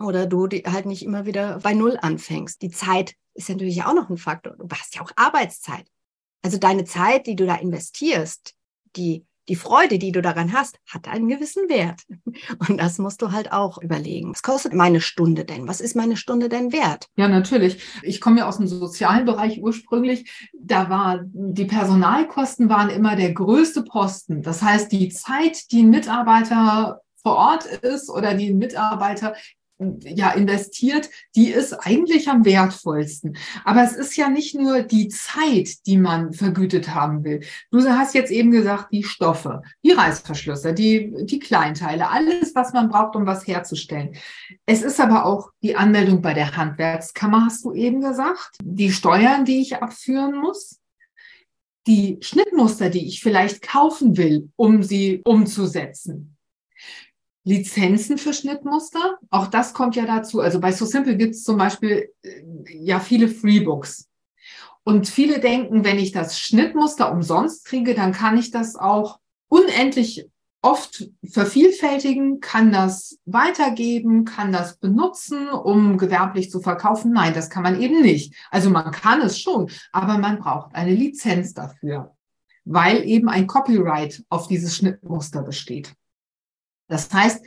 oder 0.00 0.26
du 0.26 0.48
halt 0.48 0.86
nicht 0.86 1.04
immer 1.04 1.24
wieder 1.26 1.60
bei 1.60 1.74
Null 1.74 1.96
anfängst. 2.00 2.60
Die 2.62 2.70
Zeit 2.70 3.14
ist 3.34 3.48
natürlich 3.48 3.84
auch 3.84 3.94
noch 3.94 4.10
ein 4.10 4.18
Faktor. 4.18 4.56
Du 4.58 4.68
hast 4.70 4.94
ja 4.96 5.02
auch 5.02 5.12
Arbeitszeit. 5.16 5.86
Also 6.42 6.58
deine 6.58 6.84
Zeit, 6.84 7.26
die 7.26 7.36
du 7.36 7.46
da 7.46 7.54
investierst, 7.54 8.54
die 8.96 9.24
die 9.48 9.56
Freude, 9.56 9.98
die 9.98 10.12
du 10.12 10.22
daran 10.22 10.52
hast, 10.52 10.78
hat 10.88 11.08
einen 11.08 11.28
gewissen 11.28 11.68
Wert. 11.68 12.02
Und 12.68 12.78
das 12.78 12.98
musst 12.98 13.22
du 13.22 13.32
halt 13.32 13.52
auch 13.52 13.78
überlegen. 13.78 14.32
Was 14.32 14.42
kostet 14.42 14.72
meine 14.72 15.00
Stunde 15.00 15.44
denn? 15.44 15.68
Was 15.68 15.80
ist 15.80 15.96
meine 15.96 16.16
Stunde 16.16 16.48
denn 16.48 16.72
wert? 16.72 17.06
Ja, 17.16 17.28
natürlich. 17.28 17.82
Ich 18.02 18.20
komme 18.20 18.40
ja 18.40 18.48
aus 18.48 18.58
dem 18.58 18.66
sozialen 18.66 19.24
Bereich 19.24 19.60
ursprünglich. 19.62 20.30
Da 20.52 20.88
war, 20.88 21.20
die 21.24 21.64
Personalkosten 21.64 22.68
waren 22.68 22.90
immer 22.90 23.16
der 23.16 23.32
größte 23.32 23.82
Posten. 23.82 24.42
Das 24.42 24.62
heißt, 24.62 24.92
die 24.92 25.08
Zeit, 25.08 25.70
die 25.72 25.82
ein 25.82 25.90
Mitarbeiter 25.90 27.00
vor 27.22 27.36
Ort 27.36 27.66
ist 27.66 28.10
oder 28.10 28.34
die 28.34 28.50
ein 28.50 28.58
Mitarbeiter 28.58 29.34
ja 30.04 30.30
investiert, 30.32 31.10
die 31.34 31.48
ist 31.48 31.72
eigentlich 31.72 32.28
am 32.28 32.44
wertvollsten. 32.44 33.36
Aber 33.64 33.82
es 33.82 33.92
ist 33.92 34.16
ja 34.16 34.28
nicht 34.28 34.54
nur 34.54 34.82
die 34.82 35.08
Zeit, 35.08 35.86
die 35.86 35.96
man 35.96 36.32
vergütet 36.32 36.94
haben 36.94 37.24
will. 37.24 37.40
Du 37.70 37.82
hast 37.88 38.14
jetzt 38.14 38.30
eben 38.30 38.50
gesagt, 38.50 38.92
die 38.92 39.04
Stoffe, 39.04 39.62
die 39.84 39.92
Reißverschlüsse, 39.92 40.74
die, 40.74 41.14
die 41.24 41.38
Kleinteile, 41.38 42.10
alles, 42.10 42.54
was 42.54 42.72
man 42.72 42.88
braucht, 42.88 43.16
um 43.16 43.26
was 43.26 43.46
herzustellen. 43.46 44.16
Es 44.66 44.82
ist 44.82 45.00
aber 45.00 45.24
auch 45.24 45.50
die 45.62 45.76
Anmeldung 45.76 46.22
bei 46.22 46.34
der 46.34 46.56
Handwerkskammer, 46.56 47.46
hast 47.46 47.64
du 47.64 47.72
eben 47.72 48.00
gesagt, 48.00 48.56
die 48.62 48.92
Steuern, 48.92 49.44
die 49.44 49.60
ich 49.60 49.76
abführen 49.76 50.40
muss 50.40 50.78
die 51.86 52.18
Schnittmuster, 52.20 52.90
die 52.90 53.06
ich 53.06 53.20
vielleicht 53.20 53.62
kaufen 53.62 54.16
will, 54.16 54.50
um 54.56 54.82
sie 54.82 55.20
umzusetzen. 55.24 56.36
Lizenzen 57.44 58.18
für 58.18 58.32
Schnittmuster. 58.32 59.18
Auch 59.30 59.48
das 59.48 59.74
kommt 59.74 59.96
ja 59.96 60.06
dazu. 60.06 60.40
Also 60.40 60.60
bei 60.60 60.72
So 60.72 60.84
Simple 60.84 61.16
gibt 61.16 61.34
es 61.34 61.44
zum 61.44 61.56
Beispiel 61.56 62.10
äh, 62.22 62.42
ja 62.66 63.00
viele 63.00 63.28
Freebooks. 63.28 64.08
Und 64.84 65.08
viele 65.08 65.40
denken, 65.40 65.84
wenn 65.84 65.98
ich 65.98 66.12
das 66.12 66.38
Schnittmuster 66.38 67.12
umsonst 67.12 67.64
kriege, 67.64 67.94
dann 67.94 68.12
kann 68.12 68.36
ich 68.36 68.50
das 68.50 68.74
auch 68.76 69.20
unendlich 69.48 70.28
oft 70.60 71.08
vervielfältigen, 71.24 72.40
kann 72.40 72.72
das 72.72 73.18
weitergeben, 73.24 74.24
kann 74.24 74.52
das 74.52 74.78
benutzen, 74.78 75.48
um 75.48 75.98
gewerblich 75.98 76.50
zu 76.50 76.60
verkaufen. 76.60 77.12
Nein, 77.12 77.34
das 77.34 77.50
kann 77.50 77.64
man 77.64 77.80
eben 77.80 78.00
nicht. 78.00 78.34
Also 78.50 78.70
man 78.70 78.92
kann 78.92 79.20
es 79.20 79.40
schon, 79.40 79.70
aber 79.90 80.18
man 80.18 80.38
braucht 80.38 80.74
eine 80.74 80.94
Lizenz 80.94 81.52
dafür, 81.52 82.14
weil 82.64 83.04
eben 83.04 83.28
ein 83.28 83.48
Copyright 83.48 84.24
auf 84.28 84.46
dieses 84.46 84.76
Schnittmuster 84.76 85.42
besteht. 85.42 85.94
Das 86.88 87.12
heißt, 87.12 87.42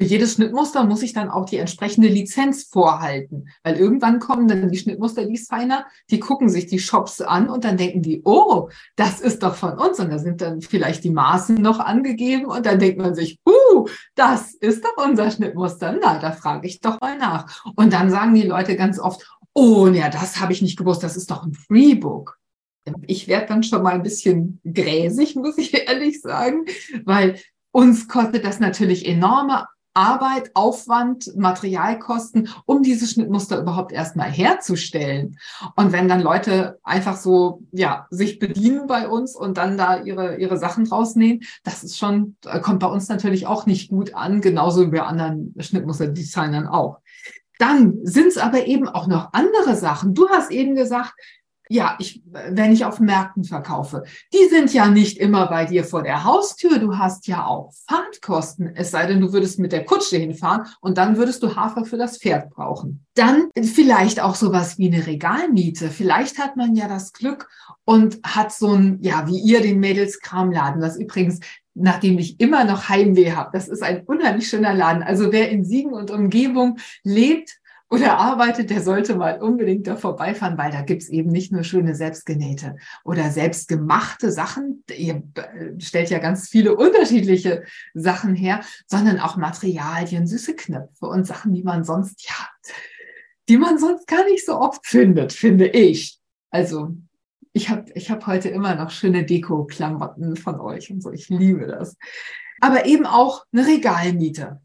für 0.00 0.06
jedes 0.06 0.32
Schnittmuster 0.32 0.84
muss 0.84 1.02
ich 1.02 1.12
dann 1.12 1.28
auch 1.28 1.44
die 1.44 1.58
entsprechende 1.58 2.08
Lizenz 2.08 2.64
vorhalten, 2.64 3.50
weil 3.62 3.76
irgendwann 3.76 4.18
kommen 4.18 4.48
dann 4.48 4.70
die 4.70 4.78
Schnittmusterdesigner, 4.78 5.84
die 6.08 6.18
gucken 6.18 6.48
sich 6.48 6.64
die 6.64 6.78
Shops 6.78 7.20
an 7.20 7.50
und 7.50 7.64
dann 7.64 7.76
denken 7.76 8.00
die, 8.00 8.22
oh, 8.24 8.70
das 8.96 9.20
ist 9.20 9.42
doch 9.42 9.56
von 9.56 9.78
uns 9.78 10.00
und 10.00 10.08
da 10.08 10.18
sind 10.18 10.40
dann 10.40 10.62
vielleicht 10.62 11.04
die 11.04 11.10
Maßen 11.10 11.56
noch 11.56 11.80
angegeben 11.80 12.46
und 12.46 12.64
dann 12.64 12.78
denkt 12.78 12.98
man 12.98 13.14
sich, 13.14 13.40
uh, 13.46 13.88
das 14.14 14.54
ist 14.54 14.82
doch 14.82 15.06
unser 15.06 15.30
Schnittmuster. 15.30 15.94
Na, 16.00 16.18
da 16.18 16.32
frage 16.32 16.66
ich 16.66 16.80
doch 16.80 16.98
mal 17.02 17.18
nach. 17.18 17.62
Und 17.76 17.92
dann 17.92 18.10
sagen 18.10 18.32
die 18.34 18.48
Leute 18.48 18.76
ganz 18.76 18.98
oft, 18.98 19.30
oh, 19.52 19.86
ja, 19.88 20.08
das 20.08 20.40
habe 20.40 20.54
ich 20.54 20.62
nicht 20.62 20.78
gewusst, 20.78 21.02
das 21.02 21.18
ist 21.18 21.30
doch 21.30 21.44
ein 21.44 21.52
Freebook. 21.52 22.38
Ich 23.06 23.28
werde 23.28 23.48
dann 23.48 23.62
schon 23.62 23.82
mal 23.82 23.92
ein 23.92 24.02
bisschen 24.02 24.62
gräsig, 24.64 25.36
muss 25.36 25.58
ich 25.58 25.74
ehrlich 25.86 26.22
sagen, 26.22 26.64
weil 27.04 27.38
uns 27.72 28.08
kostet 28.08 28.44
das 28.44 28.60
natürlich 28.60 29.06
enorme 29.06 29.66
Arbeit, 29.92 30.52
Aufwand, 30.54 31.36
Materialkosten, 31.36 32.48
um 32.64 32.82
diese 32.82 33.06
Schnittmuster 33.06 33.60
überhaupt 33.60 33.92
erstmal 33.92 34.30
herzustellen. 34.30 35.36
Und 35.74 35.92
wenn 35.92 36.08
dann 36.08 36.20
Leute 36.20 36.78
einfach 36.84 37.16
so, 37.16 37.62
ja, 37.72 38.06
sich 38.10 38.38
bedienen 38.38 38.86
bei 38.86 39.08
uns 39.08 39.34
und 39.34 39.58
dann 39.58 39.76
da 39.76 40.00
ihre, 40.00 40.36
ihre 40.36 40.58
Sachen 40.58 40.86
rausnehmen, 40.86 41.42
das 41.64 41.82
ist 41.82 41.98
schon, 41.98 42.36
kommt 42.62 42.80
bei 42.80 42.86
uns 42.86 43.08
natürlich 43.08 43.46
auch 43.46 43.66
nicht 43.66 43.90
gut 43.90 44.14
an, 44.14 44.40
genauso 44.40 44.86
wie 44.86 44.96
bei 44.96 45.02
anderen 45.02 45.54
Schnittmusterdesignern 45.58 46.68
auch. 46.68 46.98
Dann 47.58 47.98
sind 48.04 48.28
es 48.28 48.38
aber 48.38 48.66
eben 48.66 48.88
auch 48.88 49.06
noch 49.06 49.32
andere 49.32 49.74
Sachen. 49.76 50.14
Du 50.14 50.28
hast 50.30 50.50
eben 50.50 50.76
gesagt, 50.76 51.12
ja, 51.70 51.94
ich, 52.00 52.20
wenn 52.26 52.72
ich 52.72 52.84
auf 52.84 52.98
Märkten 52.98 53.44
verkaufe, 53.44 54.02
die 54.32 54.48
sind 54.48 54.74
ja 54.74 54.88
nicht 54.88 55.18
immer 55.18 55.46
bei 55.46 55.66
dir 55.66 55.84
vor 55.84 56.02
der 56.02 56.24
Haustür. 56.24 56.80
Du 56.80 56.98
hast 56.98 57.28
ja 57.28 57.46
auch 57.46 57.72
Fahrtkosten. 57.88 58.74
Es 58.74 58.90
sei 58.90 59.06
denn, 59.06 59.20
du 59.20 59.32
würdest 59.32 59.60
mit 59.60 59.70
der 59.70 59.84
Kutsche 59.84 60.16
hinfahren 60.16 60.66
und 60.80 60.98
dann 60.98 61.16
würdest 61.16 61.44
du 61.44 61.54
Hafer 61.54 61.84
für 61.84 61.96
das 61.96 62.18
Pferd 62.18 62.50
brauchen. 62.50 63.06
Dann 63.14 63.50
vielleicht 63.62 64.18
auch 64.18 64.34
sowas 64.34 64.78
wie 64.78 64.92
eine 64.92 65.06
Regalmiete. 65.06 65.90
Vielleicht 65.90 66.38
hat 66.38 66.56
man 66.56 66.74
ja 66.74 66.88
das 66.88 67.12
Glück 67.12 67.48
und 67.84 68.18
hat 68.24 68.50
so 68.50 68.72
ein, 68.72 68.98
ja, 69.00 69.28
wie 69.28 69.38
ihr 69.38 69.60
den 69.60 69.78
Mädels 69.78 70.18
Kramladen, 70.18 70.82
was 70.82 70.96
übrigens 70.96 71.38
nachdem 71.74 72.18
ich 72.18 72.40
immer 72.40 72.64
noch 72.64 72.88
Heimweh 72.88 73.30
habe. 73.30 73.50
Das 73.52 73.68
ist 73.68 73.84
ein 73.84 74.02
unheimlich 74.02 74.48
schöner 74.48 74.74
Laden. 74.74 75.04
Also 75.04 75.30
wer 75.30 75.50
in 75.50 75.64
Siegen 75.64 75.92
und 75.92 76.10
Umgebung 76.10 76.78
lebt, 77.04 77.60
oder 77.90 78.18
arbeitet, 78.18 78.70
der 78.70 78.82
sollte 78.82 79.16
mal 79.16 79.42
unbedingt 79.42 79.88
da 79.88 79.96
vorbeifahren, 79.96 80.56
weil 80.56 80.70
da 80.70 80.82
gibt's 80.82 81.08
eben 81.08 81.30
nicht 81.30 81.50
nur 81.50 81.64
schöne 81.64 81.96
selbstgenähte 81.96 82.76
oder 83.04 83.30
selbstgemachte 83.30 84.30
Sachen. 84.30 84.84
Ihr 84.96 85.24
äh, 85.34 85.80
stellt 85.80 86.08
ja 86.08 86.20
ganz 86.20 86.48
viele 86.48 86.76
unterschiedliche 86.76 87.64
Sachen 87.92 88.36
her, 88.36 88.60
sondern 88.86 89.18
auch 89.18 89.36
Materialien, 89.36 90.28
süße 90.28 90.54
Knöpfe 90.54 91.06
und 91.06 91.26
Sachen, 91.26 91.52
die 91.52 91.64
man 91.64 91.82
sonst, 91.82 92.24
ja, 92.28 92.48
die 93.48 93.56
man 93.56 93.78
sonst 93.78 94.06
gar 94.06 94.24
nicht 94.24 94.46
so 94.46 94.56
oft 94.56 94.86
findet, 94.86 95.32
finde 95.32 95.66
ich. 95.66 96.20
Also 96.50 96.94
ich 97.52 97.70
habe 97.70 97.86
ich 97.94 98.08
hab 98.12 98.26
heute 98.28 98.50
immer 98.50 98.76
noch 98.76 98.90
schöne 98.90 99.24
Deko-Klamotten 99.24 100.36
von 100.36 100.60
euch 100.60 100.92
und 100.92 101.02
so. 101.02 101.10
Ich 101.10 101.28
liebe 101.28 101.66
das. 101.66 101.96
Aber 102.60 102.86
eben 102.86 103.06
auch 103.06 103.44
eine 103.52 103.66
Regalmiete. 103.66 104.60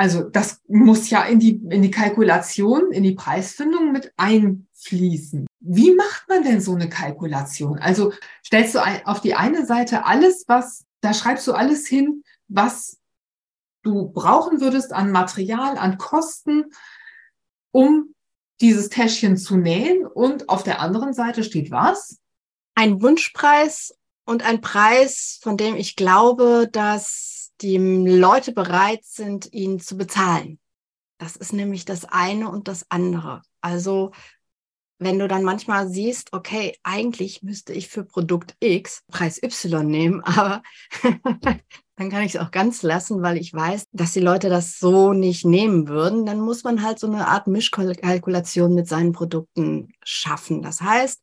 Also 0.00 0.22
das 0.22 0.62
muss 0.66 1.10
ja 1.10 1.24
in 1.24 1.40
die, 1.40 1.60
in 1.68 1.82
die 1.82 1.90
Kalkulation, 1.90 2.90
in 2.90 3.02
die 3.02 3.12
Preisfindung 3.12 3.92
mit 3.92 4.14
einfließen. 4.16 5.46
Wie 5.60 5.94
macht 5.94 6.26
man 6.26 6.42
denn 6.42 6.62
so 6.62 6.74
eine 6.74 6.88
Kalkulation? 6.88 7.78
Also 7.78 8.14
stellst 8.42 8.74
du 8.74 8.78
auf 9.04 9.20
die 9.20 9.34
eine 9.34 9.66
Seite 9.66 10.06
alles, 10.06 10.44
was, 10.46 10.86
da 11.02 11.12
schreibst 11.12 11.46
du 11.46 11.52
alles 11.52 11.86
hin, 11.86 12.24
was 12.48 12.96
du 13.82 14.08
brauchen 14.08 14.62
würdest 14.62 14.94
an 14.94 15.12
Material, 15.12 15.76
an 15.76 15.98
Kosten, 15.98 16.72
um 17.70 18.14
dieses 18.62 18.88
Täschchen 18.88 19.36
zu 19.36 19.58
nähen. 19.58 20.06
Und 20.06 20.48
auf 20.48 20.62
der 20.62 20.80
anderen 20.80 21.12
Seite 21.12 21.44
steht 21.44 21.70
was? 21.70 22.20
Ein 22.74 23.02
Wunschpreis 23.02 23.94
und 24.24 24.46
ein 24.46 24.62
Preis, 24.62 25.38
von 25.42 25.58
dem 25.58 25.76
ich 25.76 25.94
glaube, 25.94 26.70
dass 26.72 27.39
die 27.62 27.76
Leute 27.76 28.52
bereit 28.52 29.04
sind, 29.04 29.52
ihn 29.52 29.80
zu 29.80 29.96
bezahlen. 29.96 30.58
Das 31.18 31.36
ist 31.36 31.52
nämlich 31.52 31.84
das 31.84 32.06
eine 32.06 32.48
und 32.48 32.68
das 32.68 32.86
andere. 32.88 33.42
Also 33.60 34.12
wenn 35.00 35.18
du 35.18 35.28
dann 35.28 35.42
manchmal 35.42 35.88
siehst, 35.88 36.32
okay, 36.32 36.76
eigentlich 36.82 37.42
müsste 37.42 37.72
ich 37.72 37.88
für 37.88 38.04
Produkt 38.04 38.54
X 38.60 39.02
Preis 39.08 39.42
Y 39.42 39.86
nehmen, 39.86 40.20
aber 40.24 40.62
dann 41.96 42.10
kann 42.10 42.22
ich 42.22 42.34
es 42.34 42.40
auch 42.40 42.50
ganz 42.50 42.82
lassen, 42.82 43.22
weil 43.22 43.36
ich 43.36 43.52
weiß, 43.52 43.86
dass 43.92 44.12
die 44.12 44.20
Leute 44.20 44.48
das 44.48 44.78
so 44.78 45.12
nicht 45.12 45.44
nehmen 45.44 45.88
würden. 45.88 46.24
Dann 46.24 46.40
muss 46.40 46.64
man 46.64 46.82
halt 46.82 46.98
so 46.98 47.06
eine 47.06 47.28
Art 47.28 47.46
Mischkalkulation 47.46 48.74
mit 48.74 48.88
seinen 48.88 49.12
Produkten 49.12 49.92
schaffen. 50.02 50.62
Das 50.62 50.80
heißt, 50.80 51.20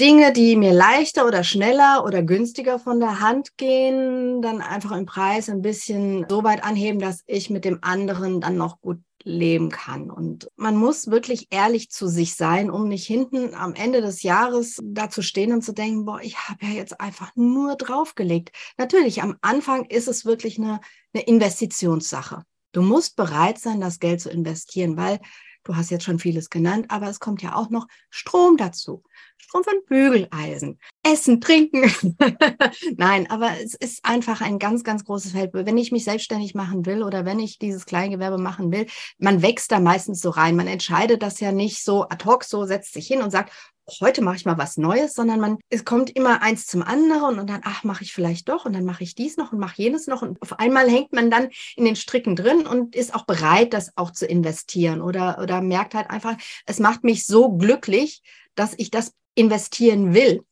Dinge, 0.00 0.32
die 0.32 0.56
mir 0.56 0.72
leichter 0.72 1.24
oder 1.24 1.44
schneller 1.44 2.04
oder 2.04 2.22
günstiger 2.22 2.80
von 2.80 2.98
der 2.98 3.20
Hand 3.20 3.56
gehen, 3.56 4.42
dann 4.42 4.60
einfach 4.60 4.90
im 4.90 5.06
Preis 5.06 5.48
ein 5.48 5.62
bisschen 5.62 6.26
so 6.28 6.42
weit 6.42 6.64
anheben, 6.64 6.98
dass 6.98 7.22
ich 7.26 7.48
mit 7.48 7.64
dem 7.64 7.78
anderen 7.82 8.40
dann 8.40 8.56
noch 8.56 8.80
gut 8.80 8.98
leben 9.22 9.70
kann. 9.70 10.10
Und 10.10 10.48
man 10.56 10.76
muss 10.76 11.10
wirklich 11.10 11.46
ehrlich 11.50 11.90
zu 11.90 12.08
sich 12.08 12.34
sein, 12.34 12.70
um 12.70 12.88
nicht 12.88 13.06
hinten 13.06 13.54
am 13.54 13.74
Ende 13.74 14.00
des 14.00 14.22
Jahres 14.22 14.80
da 14.82 15.10
zu 15.10 15.22
stehen 15.22 15.52
und 15.52 15.62
zu 15.62 15.72
denken, 15.72 16.04
boah, 16.04 16.20
ich 16.20 16.38
habe 16.38 16.66
ja 16.66 16.72
jetzt 16.72 17.00
einfach 17.00 17.30
nur 17.36 17.76
draufgelegt. 17.76 18.50
Natürlich, 18.76 19.22
am 19.22 19.36
Anfang 19.42 19.84
ist 19.84 20.08
es 20.08 20.24
wirklich 20.24 20.58
eine, 20.58 20.80
eine 21.14 21.22
Investitionssache. 21.22 22.42
Du 22.72 22.82
musst 22.82 23.14
bereit 23.14 23.58
sein, 23.60 23.80
das 23.80 24.00
Geld 24.00 24.20
zu 24.20 24.28
investieren, 24.28 24.96
weil 24.96 25.20
Du 25.64 25.74
hast 25.74 25.90
jetzt 25.90 26.04
schon 26.04 26.18
vieles 26.18 26.50
genannt, 26.50 26.86
aber 26.90 27.08
es 27.08 27.20
kommt 27.20 27.42
ja 27.42 27.56
auch 27.56 27.70
noch 27.70 27.86
Strom 28.10 28.58
dazu. 28.58 29.02
Strom 29.38 29.64
von 29.64 29.74
Bügeleisen, 29.88 30.78
Essen, 31.02 31.40
Trinken. 31.40 31.90
Nein, 32.96 33.30
aber 33.30 33.50
es 33.62 33.74
ist 33.74 34.04
einfach 34.04 34.42
ein 34.42 34.58
ganz, 34.58 34.84
ganz 34.84 35.04
großes 35.04 35.32
Feld. 35.32 35.50
Wenn 35.54 35.78
ich 35.78 35.90
mich 35.90 36.04
selbstständig 36.04 36.54
machen 36.54 36.84
will 36.84 37.02
oder 37.02 37.24
wenn 37.24 37.38
ich 37.38 37.58
dieses 37.58 37.86
Kleingewerbe 37.86 38.38
machen 38.38 38.72
will, 38.72 38.86
man 39.18 39.42
wächst 39.42 39.72
da 39.72 39.80
meistens 39.80 40.20
so 40.20 40.30
rein. 40.30 40.54
Man 40.54 40.66
entscheidet 40.66 41.22
das 41.22 41.40
ja 41.40 41.50
nicht 41.50 41.82
so 41.82 42.08
ad 42.08 42.24
hoc, 42.24 42.44
so 42.44 42.66
setzt 42.66 42.92
sich 42.92 43.06
hin 43.06 43.22
und 43.22 43.30
sagt, 43.30 43.52
heute 44.00 44.22
mache 44.22 44.36
ich 44.36 44.44
mal 44.44 44.58
was 44.58 44.76
Neues, 44.76 45.14
sondern 45.14 45.40
man, 45.40 45.58
es 45.70 45.84
kommt 45.84 46.10
immer 46.10 46.42
eins 46.42 46.66
zum 46.66 46.82
anderen 46.82 47.38
und 47.38 47.48
dann, 47.48 47.60
ach, 47.64 47.84
mache 47.84 48.04
ich 48.04 48.12
vielleicht 48.12 48.48
doch 48.48 48.64
und 48.64 48.72
dann 48.72 48.84
mache 48.84 49.04
ich 49.04 49.14
dies 49.14 49.36
noch 49.36 49.52
und 49.52 49.58
mache 49.58 49.82
jenes 49.82 50.06
noch 50.06 50.22
und 50.22 50.40
auf 50.42 50.58
einmal 50.58 50.88
hängt 50.88 51.12
man 51.12 51.30
dann 51.30 51.48
in 51.76 51.84
den 51.84 51.96
Stricken 51.96 52.36
drin 52.36 52.66
und 52.66 52.96
ist 52.96 53.14
auch 53.14 53.26
bereit, 53.26 53.72
das 53.74 53.96
auch 53.96 54.10
zu 54.10 54.26
investieren 54.26 55.00
oder, 55.00 55.38
oder 55.42 55.60
merkt 55.60 55.94
halt 55.94 56.10
einfach, 56.10 56.36
es 56.66 56.78
macht 56.78 57.04
mich 57.04 57.26
so 57.26 57.56
glücklich, 57.56 58.22
dass 58.54 58.74
ich 58.76 58.90
das 58.90 59.12
investieren 59.34 60.14
will. 60.14 60.44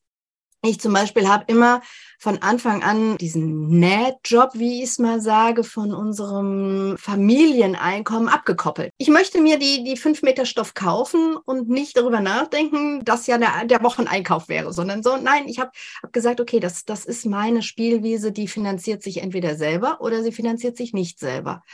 Ich 0.64 0.78
zum 0.78 0.92
Beispiel 0.92 1.28
habe 1.28 1.44
immer 1.48 1.80
von 2.20 2.38
Anfang 2.38 2.84
an 2.84 3.16
diesen 3.16 3.66
Nähjob, 3.80 4.50
wie 4.54 4.84
ich 4.84 4.90
es 4.90 4.98
mal 5.00 5.20
sage, 5.20 5.64
von 5.64 5.92
unserem 5.92 6.96
Familieneinkommen 6.98 8.28
abgekoppelt. 8.28 8.92
Ich 8.96 9.08
möchte 9.08 9.40
mir 9.40 9.58
die, 9.58 9.82
die 9.82 9.96
fünf 9.96 10.22
Meter 10.22 10.46
Stoff 10.46 10.74
kaufen 10.74 11.36
und 11.36 11.68
nicht 11.68 11.96
darüber 11.96 12.20
nachdenken, 12.20 13.04
dass 13.04 13.26
ja 13.26 13.38
der, 13.38 13.64
der 13.64 13.82
Wocheneinkauf 13.82 14.48
wäre, 14.48 14.72
sondern 14.72 15.02
so, 15.02 15.16
nein, 15.16 15.48
ich 15.48 15.58
habe 15.58 15.72
hab 16.00 16.12
gesagt, 16.12 16.40
okay, 16.40 16.60
das, 16.60 16.84
das 16.84 17.06
ist 17.06 17.26
meine 17.26 17.62
Spielwiese, 17.62 18.30
die 18.30 18.46
finanziert 18.46 19.02
sich 19.02 19.20
entweder 19.20 19.56
selber 19.56 20.00
oder 20.00 20.22
sie 20.22 20.30
finanziert 20.30 20.76
sich 20.76 20.92
nicht 20.92 21.18
selber. 21.18 21.64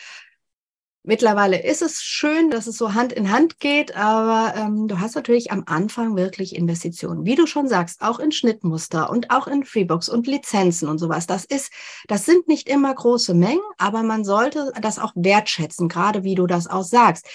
Mittlerweile 1.09 1.63
ist 1.63 1.81
es 1.81 2.03
schön, 2.03 2.51
dass 2.51 2.67
es 2.67 2.77
so 2.77 2.93
Hand 2.93 3.15
in 3.15 3.33
Hand 3.33 3.61
geht, 3.61 3.97
aber 3.97 4.55
ähm, 4.55 4.89
du 4.89 5.01
hast 5.01 5.15
natürlich 5.15 5.51
am 5.51 5.63
Anfang 5.65 6.19
wirklich 6.19 6.55
Investitionen. 6.55 7.25
Wie 7.25 7.35
du 7.35 7.47
schon 7.47 7.67
sagst, 7.67 8.03
auch 8.03 8.19
in 8.19 8.31
Schnittmuster 8.31 9.09
und 9.09 9.31
auch 9.31 9.47
in 9.47 9.65
Freebox 9.65 10.11
und 10.11 10.27
Lizenzen 10.27 10.87
und 10.87 10.99
sowas. 10.99 11.27
Das 11.27 11.47
ist, 11.47 11.73
das 12.09 12.27
sind 12.27 12.47
nicht 12.47 12.69
immer 12.69 12.95
große 12.95 13.33
Mengen, 13.33 13.63
aber 13.79 14.03
man 14.03 14.23
sollte 14.23 14.71
das 14.83 14.99
auch 14.99 15.13
wertschätzen, 15.15 15.89
gerade 15.89 16.25
wie 16.25 16.35
du 16.35 16.47
das 16.47 16.67
auch 16.67 16.85
sagst 16.85 17.27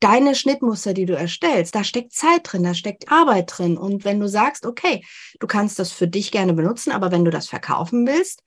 deine 0.00 0.34
Schnittmuster, 0.34 0.92
die 0.92 1.06
du 1.06 1.16
erstellst, 1.16 1.74
da 1.74 1.82
steckt 1.82 2.12
Zeit 2.12 2.40
drin, 2.44 2.62
da 2.62 2.74
steckt 2.74 3.10
Arbeit 3.10 3.52
drin. 3.56 3.78
Und 3.78 4.04
wenn 4.04 4.20
du 4.20 4.28
sagst, 4.28 4.66
okay, 4.66 5.02
du 5.40 5.46
kannst 5.46 5.78
das 5.78 5.92
für 5.92 6.08
dich 6.08 6.30
gerne 6.30 6.52
benutzen, 6.52 6.90
aber 6.90 7.10
wenn 7.10 7.24
du 7.24 7.30
das 7.30 7.48
verkaufen 7.48 8.06
willst, 8.06 8.42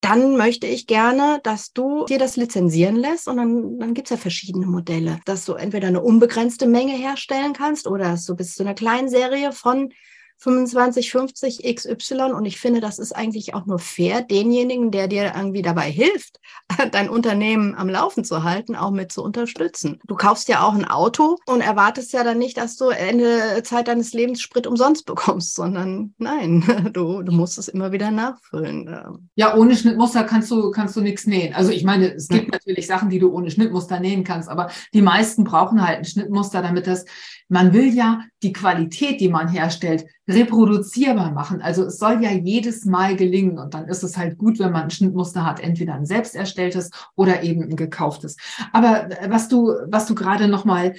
dann 0.00 0.36
möchte 0.36 0.66
ich 0.66 0.86
gerne, 0.86 1.40
dass 1.42 1.72
du 1.72 2.04
dir 2.06 2.18
das 2.18 2.36
lizenzieren 2.36 2.96
lässt 2.96 3.26
und 3.26 3.36
dann, 3.36 3.78
dann 3.78 3.94
gibt's 3.94 4.10
ja 4.10 4.16
verschiedene 4.16 4.66
Modelle, 4.66 5.20
dass 5.24 5.44
du 5.44 5.54
entweder 5.54 5.88
eine 5.88 6.02
unbegrenzte 6.02 6.66
Menge 6.66 6.92
herstellen 6.92 7.52
kannst 7.52 7.86
oder 7.86 8.16
du 8.16 8.36
bis 8.36 8.54
zu 8.54 8.62
einer 8.62 8.74
kleinen 8.74 9.08
Serie 9.08 9.52
von 9.52 9.90
25, 10.38 11.10
50 11.10 11.74
XY 11.74 12.32
und 12.32 12.44
ich 12.44 12.60
finde, 12.60 12.80
das 12.80 12.98
ist 12.98 13.12
eigentlich 13.12 13.54
auch 13.54 13.66
nur 13.66 13.78
fair, 13.78 14.22
denjenigen, 14.22 14.90
der 14.92 15.08
dir 15.08 15.32
irgendwie 15.36 15.62
dabei 15.62 15.90
hilft, 15.90 16.38
dein 16.92 17.08
Unternehmen 17.08 17.74
am 17.74 17.88
Laufen 17.88 18.24
zu 18.24 18.44
halten, 18.44 18.76
auch 18.76 18.92
mit 18.92 19.10
zu 19.10 19.22
unterstützen. 19.22 19.98
Du 20.06 20.14
kaufst 20.14 20.48
ja 20.48 20.62
auch 20.62 20.74
ein 20.74 20.84
Auto 20.84 21.38
und 21.46 21.60
erwartest 21.60 22.12
ja 22.12 22.22
dann 22.22 22.38
nicht, 22.38 22.56
dass 22.56 22.76
du 22.76 22.90
Ende 22.90 23.62
Zeit 23.64 23.88
deines 23.88 24.12
Lebens 24.12 24.40
Sprit 24.40 24.66
umsonst 24.66 25.06
bekommst, 25.06 25.54
sondern 25.54 26.14
nein, 26.18 26.90
du, 26.92 27.22
du 27.22 27.32
musst 27.32 27.58
es 27.58 27.66
immer 27.68 27.90
wieder 27.90 28.10
nachfüllen. 28.12 29.28
Ja, 29.34 29.56
ohne 29.56 29.76
Schnittmuster 29.76 30.22
kannst 30.22 30.50
du, 30.50 30.70
kannst 30.70 30.94
du 30.94 31.00
nichts 31.00 31.26
nähen. 31.26 31.52
Also 31.54 31.72
ich 31.72 31.82
meine, 31.82 32.14
es 32.14 32.28
gibt 32.28 32.52
natürlich 32.52 32.86
Sachen, 32.86 33.10
die 33.10 33.18
du 33.18 33.32
ohne 33.32 33.50
Schnittmuster 33.50 33.98
nähen 33.98 34.22
kannst, 34.22 34.48
aber 34.48 34.70
die 34.94 35.02
meisten 35.02 35.42
brauchen 35.42 35.84
halt 35.84 35.98
ein 35.98 36.04
Schnittmuster, 36.04 36.62
damit 36.62 36.86
das, 36.86 37.04
man 37.48 37.72
will 37.72 37.92
ja 37.92 38.20
die 38.42 38.52
Qualität, 38.52 39.20
die 39.20 39.28
man 39.28 39.48
herstellt, 39.48 40.06
reproduzierbar 40.28 41.32
machen. 41.32 41.60
Also 41.60 41.84
es 41.84 41.98
soll 41.98 42.22
ja 42.22 42.30
jedes 42.30 42.84
Mal 42.84 43.16
gelingen 43.16 43.58
und 43.58 43.74
dann 43.74 43.88
ist 43.88 44.02
es 44.02 44.16
halt 44.16 44.38
gut, 44.38 44.58
wenn 44.58 44.72
man 44.72 44.84
ein 44.84 44.90
Schnittmuster 44.90 45.44
hat, 45.44 45.60
entweder 45.60 45.94
ein 45.94 46.06
selbst 46.06 46.36
erstelltes 46.36 46.90
oder 47.16 47.42
eben 47.42 47.62
ein 47.62 47.76
gekauftes. 47.76 48.36
Aber 48.72 49.10
äh, 49.10 49.30
was 49.30 49.48
du, 49.48 49.74
was 49.88 50.06
du 50.06 50.14
gerade 50.14 50.48
noch 50.48 50.64
mal 50.64 50.94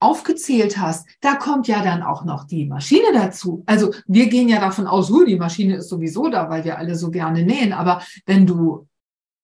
aufgezählt 0.00 0.78
hast, 0.78 1.08
da 1.20 1.34
kommt 1.34 1.66
ja 1.66 1.82
dann 1.82 2.02
auch 2.02 2.24
noch 2.24 2.44
die 2.44 2.66
Maschine 2.66 3.12
dazu. 3.12 3.64
Also 3.66 3.92
wir 4.06 4.28
gehen 4.28 4.48
ja 4.48 4.60
davon 4.60 4.86
aus, 4.86 5.12
die 5.26 5.36
Maschine 5.36 5.76
ist 5.76 5.88
sowieso 5.88 6.28
da, 6.28 6.48
weil 6.48 6.64
wir 6.64 6.78
alle 6.78 6.94
so 6.94 7.10
gerne 7.10 7.42
nähen. 7.42 7.72
Aber 7.72 8.02
wenn 8.24 8.46
du 8.46 8.87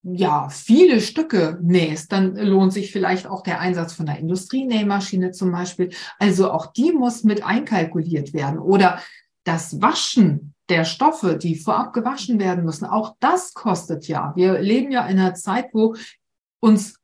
ja, 0.05 0.51
viele 0.51 1.01
Stücke 1.01 1.59
nähst, 1.63 2.13
dann 2.13 2.37
lohnt 2.37 2.73
sich 2.75 2.93
vielleicht 2.93 3.27
auch 3.27 3.43
der 3.43 3.61
Einsatz 3.61 3.95
von 3.95 4.07
einer 4.07 4.19
Industrienähmaschine 4.19 5.31
zum 5.31 5.51
Beispiel. 5.51 5.91
Also 6.19 6.51
auch 6.51 6.67
die 6.67 6.93
muss 6.93 7.25
mit 7.25 7.43
einkalkuliert 7.45 8.35
werden. 8.35 8.59
Oder 8.59 9.01
das 9.45 9.81
Waschen 9.81 10.55
der 10.69 10.85
Stoffe, 10.85 11.37
die 11.37 11.57
vorab 11.57 11.95
gewaschen 11.95 12.39
werden 12.39 12.65
müssen, 12.65 12.85
auch 12.85 13.17
das 13.19 13.55
kostet 13.55 14.07
ja. 14.07 14.33
Wir 14.37 14.61
leben 14.61 14.91
ja 14.91 15.07
in 15.07 15.19
einer 15.19 15.35
Zeit, 15.35 15.71
wo 15.73 15.95
uns 16.61 16.99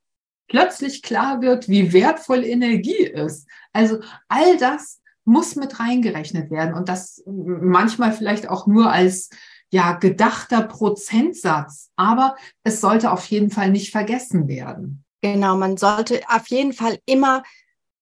plötzlich 0.48 1.03
klar 1.03 1.40
wird, 1.40 1.68
wie 1.68 1.92
wertvoll 1.92 2.44
Energie 2.44 3.05
ist. 3.05 3.48
Also 3.72 4.01
all 4.28 4.59
das 4.59 5.01
muss 5.24 5.57
mit 5.57 5.80
reingerechnet 5.80 6.51
werden 6.51 6.74
und 6.74 6.88
das 6.88 7.22
manchmal 7.26 8.12
vielleicht 8.12 8.48
auch 8.48 8.66
nur 8.66 8.90
als 8.90 9.30
ja 9.71 9.93
gedachter 9.93 10.62
Prozentsatz, 10.62 11.91
aber 11.97 12.37
es 12.64 12.81
sollte 12.81 13.12
auf 13.12 13.25
jeden 13.27 13.51
Fall 13.51 13.71
nicht 13.71 13.93
vergessen 13.93 14.49
werden. 14.49 15.05
Genau, 15.23 15.57
man 15.57 15.77
sollte 15.77 16.21
auf 16.29 16.49
jeden 16.49 16.73
Fall 16.73 16.99
immer 17.07 17.43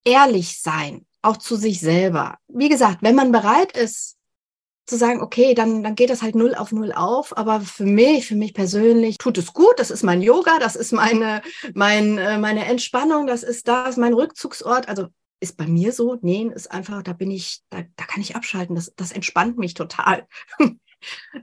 ehrlich 0.04 0.60
sein, 0.60 1.04
auch 1.22 1.36
zu 1.36 1.56
sich 1.56 1.80
selber. 1.80 2.38
Wie 2.48 2.68
gesagt, 2.68 2.98
wenn 3.02 3.14
man 3.14 3.32
bereit 3.32 3.76
ist 3.76 4.18
zu 4.88 4.96
sagen, 4.96 5.20
okay, 5.20 5.54
dann, 5.54 5.82
dann 5.82 5.94
geht 5.94 6.10
das 6.10 6.22
halt 6.22 6.34
null 6.34 6.54
auf 6.54 6.72
null 6.72 6.92
auf. 6.92 7.36
Aber 7.36 7.60
für 7.60 7.84
mich, 7.84 8.26
für 8.26 8.34
mich 8.34 8.54
persönlich 8.54 9.18
tut 9.18 9.36
es 9.38 9.52
gut. 9.52 9.74
Das 9.76 9.90
ist 9.90 10.02
mein 10.02 10.22
Yoga, 10.22 10.58
das 10.58 10.76
ist 10.76 10.92
meine, 10.92 11.42
mein, 11.74 12.18
äh, 12.18 12.38
meine 12.38 12.64
Entspannung, 12.64 13.26
das 13.26 13.42
ist 13.42 13.68
das, 13.68 13.96
mein 13.96 14.14
Rückzugsort. 14.14 14.88
Also 14.88 15.08
ist 15.40 15.56
bei 15.56 15.66
mir 15.66 15.92
so. 15.92 16.16
Nähen 16.22 16.50
ist 16.50 16.70
einfach, 16.72 17.02
da 17.02 17.12
bin 17.12 17.30
ich, 17.30 17.60
da, 17.70 17.82
da 17.96 18.04
kann 18.04 18.22
ich 18.22 18.34
abschalten. 18.34 18.74
Das, 18.74 18.92
das 18.96 19.12
entspannt 19.12 19.58
mich 19.58 19.74
total. 19.74 20.26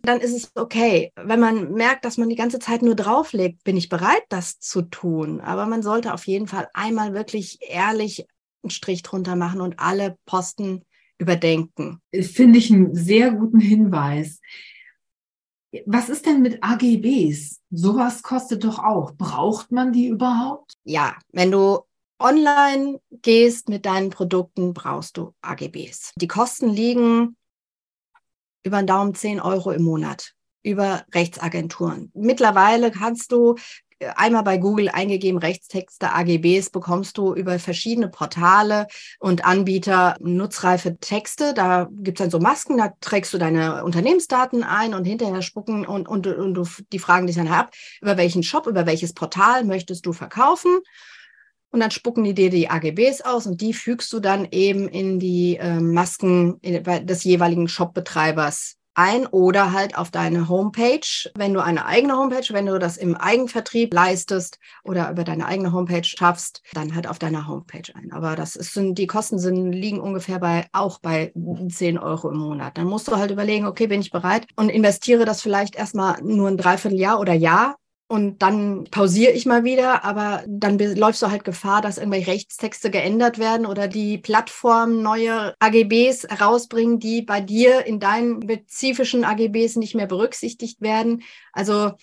dann 0.02 0.20
ist 0.20 0.36
es 0.36 0.52
okay. 0.56 1.12
Wenn 1.16 1.40
man 1.40 1.72
merkt, 1.74 2.06
dass 2.06 2.18
man 2.18 2.30
die 2.30 2.36
ganze 2.36 2.60
Zeit 2.60 2.82
nur 2.82 2.96
drauflegt, 2.96 3.64
bin 3.64 3.78
ich 3.78 3.90
bereit, 3.90 4.24
das 4.30 4.60
zu 4.60 4.84
tun. 4.84 5.42
Aber 5.42 5.66
man 5.66 5.82
sollte 5.82 6.14
auf 6.14 6.28
jeden 6.28 6.48
Fall 6.48 6.68
einmal 6.74 7.14
wirklich 7.14 7.60
ehrlich 7.62 8.26
einen 8.64 8.72
Strich 8.72 9.04
drunter 9.04 9.36
machen 9.36 9.62
und 9.62 9.80
alle 9.80 10.18
Posten 10.26 10.84
überdenken. 11.18 12.02
Finde 12.14 12.60
ich 12.60 12.72
einen 12.72 12.96
sehr 12.96 13.32
guten 13.32 13.60
Hinweis. 13.60 14.40
Was 15.86 16.10
ist 16.10 16.26
denn 16.26 16.42
mit 16.42 16.64
AGBs? 16.64 17.62
Sowas 17.70 18.24
kostet 18.24 18.64
doch 18.64 18.80
auch. 18.80 19.14
Braucht 19.16 19.72
man 19.72 19.92
die 19.92 20.08
überhaupt? 20.08 20.76
Ja, 20.84 21.18
wenn 21.32 21.52
du 21.52 21.80
online 22.20 23.00
gehst 23.22 23.68
mit 23.68 23.86
deinen 23.86 24.10
Produkten, 24.10 24.74
brauchst 24.74 25.18
du 25.18 25.34
AGBs. 25.42 26.14
Die 26.16 26.28
Kosten 26.28 26.70
liegen 26.70 27.36
über 28.66 28.78
den 28.82 28.88
Daumen 28.88 29.14
10 29.14 29.40
Euro 29.40 29.72
im 29.72 29.84
Monat 29.84 30.34
über 30.64 31.04
Rechtsagenturen. 31.14 32.12
Mittlerweile 32.16 32.90
kannst 32.90 33.32
du 33.32 33.56
äh, 34.00 34.08
einmal 34.16 34.44
bei 34.44 34.58
Google 34.58 34.90
eingegeben 34.90 35.38
Rechtstexte 35.38 36.12
AGBs 36.12 36.72
bekommst 36.72 37.20
du 37.20 37.36
über 37.36 37.60
verschiedene 37.60 38.10
Portale 38.10 38.88
und 39.20 39.46
Anbieter 39.46 40.16
nutzreife 40.20 40.98
Texte. 40.98 41.54
Da 41.54 41.88
gibt 41.92 42.20
es 42.20 42.24
dann 42.24 42.32
so 42.32 42.40
Masken, 42.40 42.78
da 42.78 42.94
trägst 43.00 43.34
du 43.34 43.38
deine 43.38 43.86
Unternehmensdaten 43.86 44.64
ein 44.64 44.96
und 44.96 45.06
hinterher 45.06 45.44
spucken 45.44 45.86
und, 45.86 46.08
und, 46.08 46.26
und 46.26 46.56
du, 46.56 46.68
die 46.92 47.00
fragen 47.00 47.28
dich 47.28 47.36
dann 47.36 47.48
ab, 47.48 47.72
über 48.02 48.18
welchen 48.18 48.42
Shop, 48.42 48.66
über 48.66 48.88
welches 48.88 49.14
Portal 49.14 49.64
möchtest 49.64 50.06
du 50.08 50.14
verkaufen 50.14 50.80
und 51.76 51.82
dann 51.82 51.92
spucken 51.92 52.24
die 52.24 52.34
dir 52.34 52.50
die 52.50 52.70
AGBs 52.70 53.22
aus 53.22 53.46
und 53.46 53.60
die 53.60 53.74
fügst 53.74 54.12
du 54.14 54.22
dann 54.22 54.48
eben 54.52 54.88
in 54.88 55.20
die 55.20 55.58
äh, 55.58 55.82
Masken 55.82 56.60
des 56.62 57.24
jeweiligen 57.26 57.68
Shopbetreibers 57.68 58.78
ein 58.94 59.28
oder 59.28 59.74
halt 59.74 59.98
auf 59.98 60.10
deine 60.10 60.48
Homepage, 60.48 61.30
wenn 61.36 61.54
du 61.54 61.62
eine 61.62 61.86
eigene 61.86 62.16
Homepage, 62.16 62.48
wenn 62.52 62.66
du 62.66 62.80
das 62.80 62.96
im 62.96 63.16
Eigenvertrieb 63.16 63.94
leistest 63.94 64.58
oder 64.86 65.12
über 65.12 65.26
deine 65.26 65.48
eigene 65.48 65.74
Homepage 65.74 66.06
schaffst, 66.06 66.62
dann 66.74 66.96
halt 66.96 67.08
auf 67.08 67.20
deiner 67.20 67.46
Homepage 67.46 67.94
ein. 67.94 68.14
Aber 68.14 68.38
das 68.38 68.56
ist, 68.56 68.74
die 68.76 69.08
Kosten 69.08 69.38
sind, 69.38 69.74
liegen 69.74 70.00
ungefähr 70.00 70.40
bei, 70.40 70.68
auch 70.72 71.00
bei 71.00 71.34
10 71.36 71.98
Euro 71.98 72.30
im 72.30 72.38
Monat. 72.38 72.78
Dann 72.78 72.88
musst 72.88 73.10
du 73.10 73.18
halt 73.18 73.32
überlegen, 73.32 73.66
okay, 73.66 73.88
bin 73.88 74.00
ich 74.00 74.12
bereit 74.12 74.48
und 74.56 74.70
investiere 74.70 75.26
das 75.26 75.42
vielleicht 75.42 75.76
erstmal 75.76 76.22
nur 76.24 76.48
ein 76.48 76.58
Dreivierteljahr 76.58 77.20
oder 77.20 77.34
Jahr 77.34 77.76
und 78.08 78.44
dann 78.44 78.84
pausiere 78.92 79.32
ich 79.32 79.48
mal 79.48 79.64
wieder, 79.64 80.04
aber 80.04 80.44
dann 80.48 80.78
läufst 80.78 81.24
du 81.24 81.32
halt 81.32 81.44
Gefahr, 81.44 81.82
dass 81.82 81.98
irgendwelche 81.98 82.32
Rechtstexte 82.32 82.92
geändert 82.92 83.40
werden 83.40 83.66
oder 83.66 83.88
die 83.88 84.20
Plattform 84.20 85.02
neue 85.02 85.56
AGBs 85.60 86.28
herausbringen, 86.30 87.00
die 87.00 87.24
bei 87.24 87.42
dir 87.42 87.86
in 87.86 88.00
deinen 88.00 88.44
spezifischen 88.44 89.26
AGBs 89.26 89.78
nicht 89.78 89.96
mehr 89.96 90.06
berücksichtigt 90.06 90.82
werden. 90.82 91.24
Also 91.52 91.94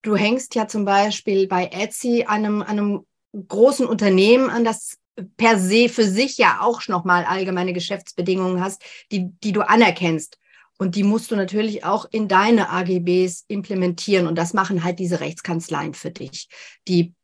du 0.00 0.16
hängst 0.16 0.54
ja 0.54 0.68
zum 0.68 0.86
Beispiel 0.86 1.46
bei 1.48 1.66
Etsy 1.66 2.24
einem, 2.26 2.62
einem 2.62 3.04
großen 3.34 3.86
Unternehmen 3.86 4.48
an, 4.48 4.64
das 4.64 4.96
per 5.36 5.58
se 5.58 5.90
für 5.90 6.04
sich 6.04 6.38
ja 6.38 6.60
auch 6.62 6.88
nochmal 6.88 7.24
allgemeine 7.24 7.74
Geschäftsbedingungen 7.74 8.62
hast, 8.62 8.82
die, 9.12 9.30
die 9.42 9.52
du 9.52 9.68
anerkennst. 9.68 10.38
Und 10.78 10.94
die 10.94 11.02
musst 11.02 11.30
du 11.30 11.36
natürlich 11.36 11.84
auch 11.84 12.06
in 12.10 12.28
deine 12.28 12.70
AGBs 12.70 13.44
implementieren. 13.48 14.26
Und 14.26 14.36
das 14.36 14.52
machen 14.52 14.84
halt 14.84 14.98
diese 14.98 15.20
Rechtskanzleien 15.20 15.94
für 15.94 16.10
dich. 16.10 16.48
Die 16.86 17.14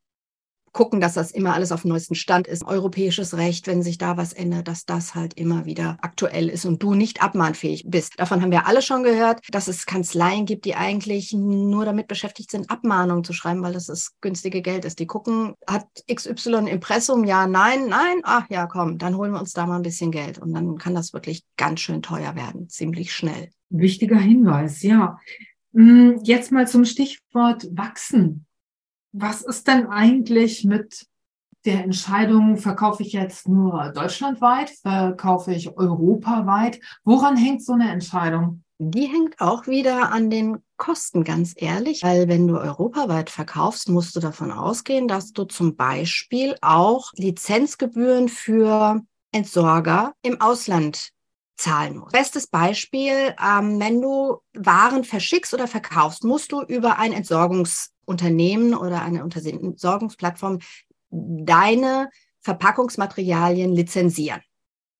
gucken, 0.72 1.00
dass 1.00 1.14
das 1.14 1.30
immer 1.30 1.54
alles 1.54 1.72
auf 1.72 1.82
dem 1.82 1.90
neuesten 1.90 2.14
Stand 2.14 2.46
ist. 2.46 2.64
Europäisches 2.64 3.36
Recht, 3.36 3.66
wenn 3.66 3.82
sich 3.82 3.98
da 3.98 4.16
was 4.16 4.32
ändert, 4.32 4.68
dass 4.68 4.84
das 4.84 5.14
halt 5.14 5.34
immer 5.34 5.66
wieder 5.66 5.98
aktuell 6.00 6.48
ist 6.48 6.64
und 6.64 6.82
du 6.82 6.94
nicht 6.94 7.22
abmahnfähig 7.22 7.84
bist. 7.88 8.14
Davon 8.18 8.42
haben 8.42 8.50
wir 8.50 8.66
alle 8.66 8.82
schon 8.82 9.02
gehört, 9.02 9.40
dass 9.50 9.68
es 9.68 9.86
Kanzleien 9.86 10.46
gibt, 10.46 10.64
die 10.64 10.74
eigentlich 10.74 11.32
nur 11.32 11.84
damit 11.84 12.08
beschäftigt 12.08 12.50
sind, 12.50 12.70
Abmahnungen 12.70 13.24
zu 13.24 13.32
schreiben, 13.32 13.62
weil 13.62 13.74
das 13.74 13.86
das 13.86 14.12
günstige 14.20 14.62
Geld 14.62 14.84
ist. 14.84 14.98
Die 14.98 15.06
gucken, 15.06 15.54
hat 15.66 15.86
XY 16.12 16.68
Impressum? 16.68 17.24
Ja, 17.24 17.46
nein, 17.46 17.86
nein. 17.88 18.20
Ach 18.24 18.46
ja, 18.48 18.66
komm, 18.66 18.98
dann 18.98 19.16
holen 19.16 19.32
wir 19.32 19.40
uns 19.40 19.52
da 19.52 19.66
mal 19.66 19.76
ein 19.76 19.82
bisschen 19.82 20.10
Geld. 20.10 20.38
Und 20.38 20.54
dann 20.54 20.78
kann 20.78 20.94
das 20.94 21.12
wirklich 21.12 21.44
ganz 21.56 21.80
schön 21.80 22.02
teuer 22.02 22.34
werden, 22.34 22.68
ziemlich 22.68 23.12
schnell. 23.12 23.50
Wichtiger 23.68 24.18
Hinweis, 24.18 24.82
ja. 24.82 25.18
Hm, 25.74 26.20
jetzt 26.22 26.52
mal 26.52 26.66
zum 26.68 26.84
Stichwort 26.84 27.66
wachsen 27.72 28.46
was 29.12 29.42
ist 29.42 29.68
denn 29.68 29.86
eigentlich 29.86 30.64
mit 30.64 31.06
der 31.64 31.84
Entscheidung, 31.84 32.56
verkaufe 32.56 33.02
ich 33.02 33.12
jetzt 33.12 33.48
nur 33.48 33.90
deutschlandweit, 33.94 34.70
verkaufe 34.70 35.54
ich 35.54 35.76
europaweit? 35.76 36.80
Woran 37.04 37.36
hängt 37.36 37.64
so 37.64 37.74
eine 37.74 37.90
Entscheidung? 37.90 38.64
Die 38.78 39.06
hängt 39.06 39.40
auch 39.40 39.68
wieder 39.68 40.10
an 40.10 40.28
den 40.28 40.58
Kosten, 40.76 41.22
ganz 41.22 41.54
ehrlich, 41.56 42.02
weil 42.02 42.26
wenn 42.26 42.48
du 42.48 42.58
europaweit 42.58 43.30
verkaufst, 43.30 43.88
musst 43.88 44.16
du 44.16 44.20
davon 44.20 44.50
ausgehen, 44.50 45.06
dass 45.06 45.32
du 45.32 45.44
zum 45.44 45.76
Beispiel 45.76 46.56
auch 46.60 47.12
Lizenzgebühren 47.14 48.28
für 48.28 49.00
Entsorger 49.30 50.14
im 50.22 50.40
Ausland 50.40 51.10
zahlen 51.56 51.98
musst. 51.98 52.12
Bestes 52.12 52.48
Beispiel, 52.48 53.36
ähm, 53.40 53.78
wenn 53.78 54.00
du 54.00 54.38
Waren 54.54 55.04
verschickst 55.04 55.54
oder 55.54 55.68
verkaufst, 55.68 56.24
musst 56.24 56.50
du 56.50 56.62
über 56.62 56.98
ein 56.98 57.12
Entsorgungs 57.12 57.91
Unternehmen 58.04 58.74
oder 58.74 59.02
eine 59.02 59.20
Entsorgungsplattform 59.20 60.58
deine 61.10 62.08
Verpackungsmaterialien 62.40 63.72
lizenzieren. 63.72 64.40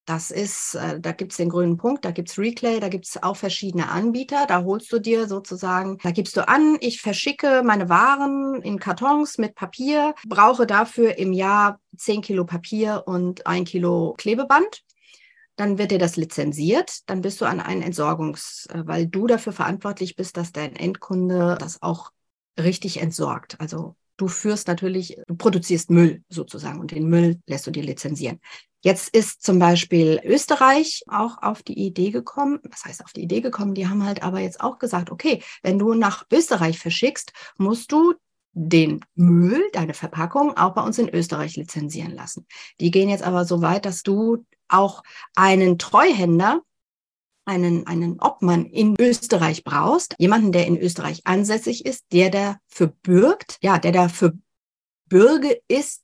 Das 0.05 0.33
ist, 0.33 0.75
äh, 0.75 0.99
da 0.99 1.13
gibt 1.13 1.31
es 1.31 1.37
den 1.37 1.49
grünen 1.49 1.77
Punkt, 1.77 2.05
da 2.05 2.11
gibt 2.11 2.29
es 2.29 2.39
Reclay, 2.39 2.81
da 2.81 2.89
gibt 2.89 3.07
es 3.07 3.23
auch 3.23 3.37
verschiedene 3.37 3.89
Anbieter. 3.89 4.47
Da 4.49 4.65
holst 4.65 4.93
du 4.93 4.99
dir 4.99 5.29
sozusagen, 5.29 5.99
da 6.03 6.11
gibst 6.11 6.37
du 6.37 6.47
an, 6.49 6.77
ich 6.81 7.01
verschicke 7.01 7.63
meine 7.65 7.89
Waren 7.89 8.61
in 8.63 8.81
Kartons 8.81 9.39
mit 9.39 9.55
Papier, 9.55 10.15
brauche 10.27 10.67
dafür 10.67 11.19
im 11.19 11.33
Jahr 11.33 11.79
10 11.97 12.21
Kilo 12.21 12.45
Papier 12.45 13.05
und 13.07 13.47
ein 13.47 13.65
Kilo 13.65 14.15
Klebeband. 14.19 14.83
Dann 15.55 15.79
wird 15.79 15.93
dir 15.93 15.99
das 15.99 16.17
lizenziert, 16.17 17.09
dann 17.09 17.21
bist 17.21 17.41
du 17.41 17.45
an 17.45 17.61
einen 17.61 17.83
Entsorgungs, 17.83 18.67
äh, 18.73 18.83
weil 18.85 19.07
du 19.07 19.29
dafür 19.29 19.53
verantwortlich 19.53 20.17
bist, 20.17 20.37
dass 20.37 20.51
dein 20.51 20.75
Endkunde 20.75 21.57
das 21.61 21.81
auch 21.81 22.11
richtig 22.59 23.01
entsorgt. 23.01 23.61
Also 23.61 23.97
du 24.17 24.29
führst 24.29 24.69
natürlich, 24.69 25.17
du 25.27 25.35
produzierst 25.35 25.91
Müll 25.91 26.23
sozusagen 26.29 26.81
und 26.81 26.91
den 26.91 27.09
Müll 27.09 27.41
lässt 27.47 27.67
du 27.67 27.71
dir 27.71 27.83
lizenzieren. 27.83 28.41
Jetzt 28.85 29.15
ist 29.15 29.45
zum 29.45 29.61
Beispiel 29.61 30.21
Österreich 30.25 31.03
auch 31.07 31.41
auf 31.41 31.63
die 31.63 31.79
Idee 31.79 32.11
gekommen. 32.11 32.59
Was 32.69 32.85
heißt 32.85 33.05
auf 33.05 33.13
die 33.13 33.23
Idee 33.23 33.41
gekommen? 33.41 33.75
Die 33.75 33.89
haben 33.89 34.05
halt 34.05 34.25
aber 34.25 34.41
jetzt 34.41 34.61
auch 34.61 34.79
gesagt, 34.79 35.11
okay, 35.11 35.43
wenn 35.63 35.79
du 35.79 35.95
nach 35.95 36.27
Österreich 36.33 36.81
verschickst, 36.81 37.33
musst 37.59 37.93
du 37.93 38.15
den 38.55 39.01
Müll, 39.15 39.63
deine 39.73 39.95
Verpackung 39.95 40.57
auch 40.57 40.75
bei 40.75 40.83
uns 40.83 40.99
in 40.99 41.09
Österreich 41.09 41.57
lizenzieren 41.57 42.15
lassen. 42.15 42.47
Die 42.81 42.91
gehen 42.91 43.09
jetzt 43.09 43.23
aber 43.23 43.45
so 43.45 43.63
weit, 43.63 43.87
dass 43.87 44.03
du 44.03 44.45
auch 44.69 45.03
einen 45.37 45.79
Treuhänder 45.79 46.63
einen, 47.45 47.87
einen 47.87 48.21
Obmann 48.21 48.67
in 48.67 48.95
Österreich 48.99 49.65
brauchst, 49.65 50.15
jemanden, 50.19 50.53
der 50.53 50.67
in 50.67 50.79
Österreich 50.79 51.23
ansässig 51.25 51.85
ist, 51.85 52.05
der 52.13 52.31
dafür 52.31 52.89
bürgt, 53.03 53.59
ja, 53.63 53.79
der 53.79 53.93
dafür 53.93 54.33
Bürge 55.09 55.61
ist, 55.69 56.03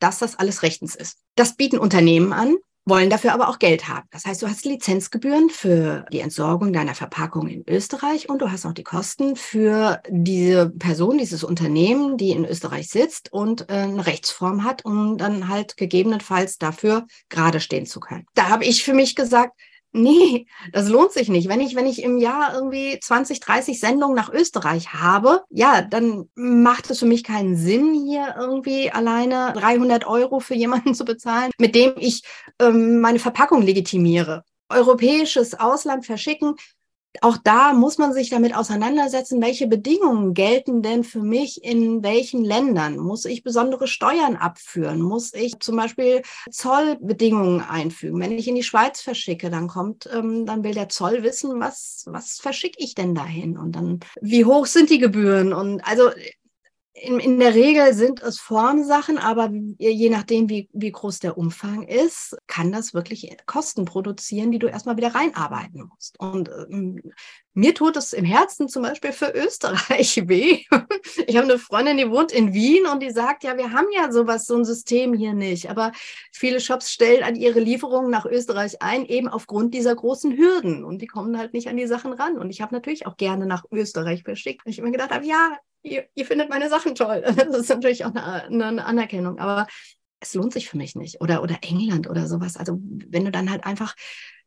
dass 0.00 0.18
das 0.18 0.38
alles 0.38 0.62
rechtens 0.62 0.94
ist. 0.94 1.18
Das 1.36 1.56
bieten 1.56 1.78
Unternehmen 1.78 2.32
an, 2.32 2.56
wollen 2.86 3.10
dafür 3.10 3.32
aber 3.32 3.48
auch 3.48 3.58
Geld 3.58 3.88
haben. 3.88 4.06
Das 4.10 4.24
heißt, 4.24 4.42
du 4.42 4.48
hast 4.48 4.64
Lizenzgebühren 4.64 5.50
für 5.50 6.06
die 6.12 6.20
Entsorgung 6.20 6.72
deiner 6.72 6.94
Verpackung 6.94 7.46
in 7.46 7.64
Österreich 7.68 8.28
und 8.28 8.40
du 8.40 8.50
hast 8.50 8.66
auch 8.66 8.72
die 8.72 8.84
Kosten 8.84 9.36
für 9.36 10.00
diese 10.08 10.70
Person, 10.70 11.18
dieses 11.18 11.44
Unternehmen, 11.44 12.16
die 12.16 12.30
in 12.30 12.44
Österreich 12.44 12.88
sitzt 12.88 13.32
und 13.32 13.70
äh, 13.70 13.74
eine 13.74 14.06
Rechtsform 14.06 14.64
hat, 14.64 14.84
um 14.84 15.18
dann 15.18 15.48
halt 15.48 15.76
gegebenenfalls 15.76 16.58
dafür 16.58 17.06
gerade 17.28 17.60
stehen 17.60 17.86
zu 17.86 18.00
können. 18.00 18.26
Da 18.34 18.48
habe 18.48 18.64
ich 18.64 18.82
für 18.82 18.94
mich 18.94 19.14
gesagt, 19.14 19.58
Nee, 19.92 20.46
das 20.72 20.88
lohnt 20.88 21.10
sich 21.12 21.28
nicht. 21.28 21.48
Wenn 21.48 21.60
ich, 21.60 21.74
wenn 21.74 21.86
ich 21.86 22.02
im 22.02 22.16
Jahr 22.18 22.54
irgendwie 22.54 22.98
20, 23.00 23.40
30 23.40 23.80
Sendungen 23.80 24.14
nach 24.14 24.32
Österreich 24.32 24.94
habe, 24.94 25.42
ja, 25.50 25.82
dann 25.82 26.28
macht 26.36 26.88
es 26.90 27.00
für 27.00 27.06
mich 27.06 27.24
keinen 27.24 27.56
Sinn, 27.56 27.94
hier 27.94 28.36
irgendwie 28.38 28.92
alleine 28.92 29.52
300 29.54 30.06
Euro 30.06 30.38
für 30.38 30.54
jemanden 30.54 30.94
zu 30.94 31.04
bezahlen, 31.04 31.50
mit 31.58 31.74
dem 31.74 31.94
ich 31.96 32.22
ähm, 32.60 33.00
meine 33.00 33.18
Verpackung 33.18 33.62
legitimiere. 33.62 34.44
Europäisches 34.68 35.58
Ausland 35.58 36.06
verschicken, 36.06 36.54
auch 37.22 37.36
da 37.36 37.72
muss 37.72 37.98
man 37.98 38.12
sich 38.12 38.30
damit 38.30 38.54
auseinandersetzen, 38.54 39.42
welche 39.42 39.66
Bedingungen 39.66 40.32
gelten 40.32 40.82
denn 40.82 41.02
für 41.02 41.22
mich 41.22 41.64
in 41.64 42.02
welchen 42.02 42.44
Ländern? 42.44 42.98
Muss 42.98 43.24
ich 43.24 43.42
besondere 43.42 43.88
Steuern 43.88 44.36
abführen? 44.36 45.02
Muss 45.02 45.34
ich 45.34 45.58
zum 45.58 45.76
Beispiel 45.76 46.22
Zollbedingungen 46.50 47.62
einfügen? 47.62 48.20
Wenn 48.20 48.32
ich 48.32 48.46
in 48.46 48.54
die 48.54 48.62
Schweiz 48.62 49.00
verschicke, 49.00 49.50
dann 49.50 49.66
kommt, 49.66 50.08
ähm, 50.12 50.46
dann 50.46 50.62
will 50.62 50.74
der 50.74 50.88
Zoll 50.88 51.22
wissen, 51.22 51.58
was, 51.58 52.04
was 52.06 52.38
verschicke 52.38 52.78
ich 52.78 52.94
denn 52.94 53.14
dahin? 53.14 53.58
Und 53.58 53.72
dann, 53.72 54.00
wie 54.20 54.44
hoch 54.44 54.66
sind 54.66 54.88
die 54.88 54.98
Gebühren? 54.98 55.52
Und 55.52 55.80
also 55.80 56.10
in, 56.92 57.20
in 57.20 57.38
der 57.38 57.54
Regel 57.54 57.94
sind 57.94 58.20
es 58.20 58.40
Formsachen, 58.40 59.18
aber 59.18 59.50
je 59.78 60.10
nachdem, 60.10 60.48
wie, 60.48 60.68
wie 60.72 60.90
groß 60.90 61.20
der 61.20 61.38
Umfang 61.38 61.82
ist, 61.82 62.36
kann 62.46 62.72
das 62.72 62.94
wirklich 62.94 63.36
Kosten 63.46 63.84
produzieren, 63.84 64.50
die 64.50 64.58
du 64.58 64.66
erstmal 64.66 64.96
wieder 64.96 65.14
reinarbeiten 65.14 65.88
musst. 65.88 66.18
Und 66.18 66.50
ähm, 66.70 67.00
mir 67.52 67.74
tut 67.74 67.96
es 67.96 68.12
im 68.12 68.24
Herzen 68.24 68.68
zum 68.68 68.82
Beispiel 68.82 69.12
für 69.12 69.32
Österreich 69.34 70.16
weh. 70.28 70.64
Ich 71.26 71.36
habe 71.36 71.46
eine 71.46 71.58
Freundin, 71.58 71.96
die 71.96 72.10
wohnt 72.10 72.30
in 72.30 72.52
Wien 72.52 72.86
und 72.86 73.02
die 73.02 73.10
sagt, 73.10 73.42
ja, 73.42 73.56
wir 73.56 73.72
haben 73.72 73.88
ja 73.92 74.12
sowas, 74.12 74.46
so 74.46 74.56
ein 74.56 74.64
System 74.64 75.14
hier 75.14 75.34
nicht. 75.34 75.68
Aber 75.68 75.92
viele 76.32 76.60
Shops 76.60 76.90
stellen 76.92 77.24
an 77.24 77.34
ihre 77.34 77.58
Lieferungen 77.58 78.10
nach 78.10 78.24
Österreich 78.24 78.80
ein, 78.82 79.04
eben 79.04 79.28
aufgrund 79.28 79.74
dieser 79.74 79.96
großen 79.96 80.36
Hürden. 80.36 80.84
Und 80.84 81.02
die 81.02 81.06
kommen 81.06 81.38
halt 81.38 81.52
nicht 81.52 81.68
an 81.68 81.76
die 81.76 81.86
Sachen 81.86 82.12
ran. 82.12 82.38
Und 82.38 82.50
ich 82.50 82.60
habe 82.60 82.74
natürlich 82.74 83.06
auch 83.06 83.16
gerne 83.16 83.46
nach 83.46 83.64
Österreich 83.72 84.22
verschickt. 84.22 84.64
Und 84.64 84.70
ich 84.70 84.80
mir 84.80 84.92
gedacht 84.92 85.10
habe, 85.10 85.26
ja, 85.26 85.56
ihr, 85.82 86.06
ihr 86.14 86.26
findet 86.26 86.50
meine 86.50 86.68
Sachen 86.68 86.94
toll. 86.94 87.24
Das 87.36 87.56
ist 87.56 87.68
natürlich 87.68 88.04
auch 88.04 88.14
eine, 88.14 88.64
eine 88.64 88.84
Anerkennung, 88.84 89.38
aber 89.38 89.66
es 90.20 90.34
lohnt 90.34 90.52
sich 90.52 90.68
für 90.68 90.76
mich 90.76 90.94
nicht. 90.94 91.20
Oder, 91.20 91.42
oder 91.42 91.58
England 91.62 92.08
oder 92.08 92.28
sowas. 92.28 92.56
Also 92.56 92.78
wenn 92.80 93.24
du 93.24 93.32
dann 93.32 93.50
halt 93.50 93.64
einfach 93.64 93.96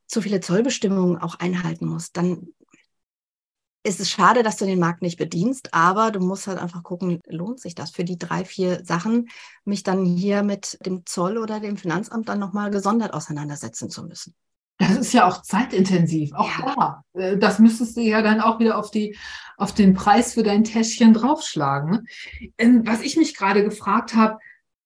zu 0.08 0.22
viele 0.22 0.39
Zollbestimmungen 0.39 1.18
auch 1.18 1.39
einhalten 1.39 1.88
musst, 1.88 2.16
dann 2.16 2.54
ist 3.84 4.00
es 4.00 4.10
schade, 4.10 4.44
dass 4.44 4.58
du 4.58 4.66
den 4.66 4.80
Markt 4.80 5.02
nicht 5.02 5.18
bedienst, 5.18 5.74
aber 5.74 6.12
du 6.12 6.20
musst 6.20 6.48
halt 6.48 6.58
einfach 6.58 6.84
gucken, 6.84 7.22
lohnt 7.28 7.60
sich 7.60 7.76
das 7.76 7.92
für 7.92 8.06
die 8.06 8.18
drei, 8.18 8.46
vier 8.46 8.84
Sachen, 8.86 9.30
mich 9.66 9.84
dann 9.84 10.06
hier 10.06 10.42
mit 10.42 10.78
dem 10.86 11.06
Zoll 11.06 11.38
oder 11.38 11.60
dem 11.60 11.78
Finanzamt 11.78 12.30
dann 12.30 12.40
nochmal 12.40 12.72
gesondert 12.72 13.14
auseinandersetzen 13.14 13.90
zu 13.90 14.04
müssen. 14.06 14.34
Das 14.80 14.98
ist 14.98 15.14
ja 15.14 15.28
auch 15.28 15.42
zeitintensiv, 15.42 16.34
auch 16.34 16.50
ja. 16.60 17.04
da. 17.14 17.20
Äh, 17.20 17.38
das 17.38 17.60
müsstest 17.60 17.96
du 17.96 18.02
ja 18.02 18.22
dann 18.22 18.42
auch 18.42 18.60
wieder 18.60 18.78
auf, 18.78 18.90
die, 18.90 19.16
auf 19.58 19.74
den 19.74 19.94
Preis 19.94 20.34
für 20.34 20.44
dein 20.44 20.64
Täschchen 20.64 21.14
draufschlagen. 21.14 22.08
Ähm, 22.58 22.82
was 22.86 23.02
ich 23.02 23.16
mich 23.18 23.36
gerade 23.36 23.64
gefragt 23.64 24.16
habe, 24.16 24.40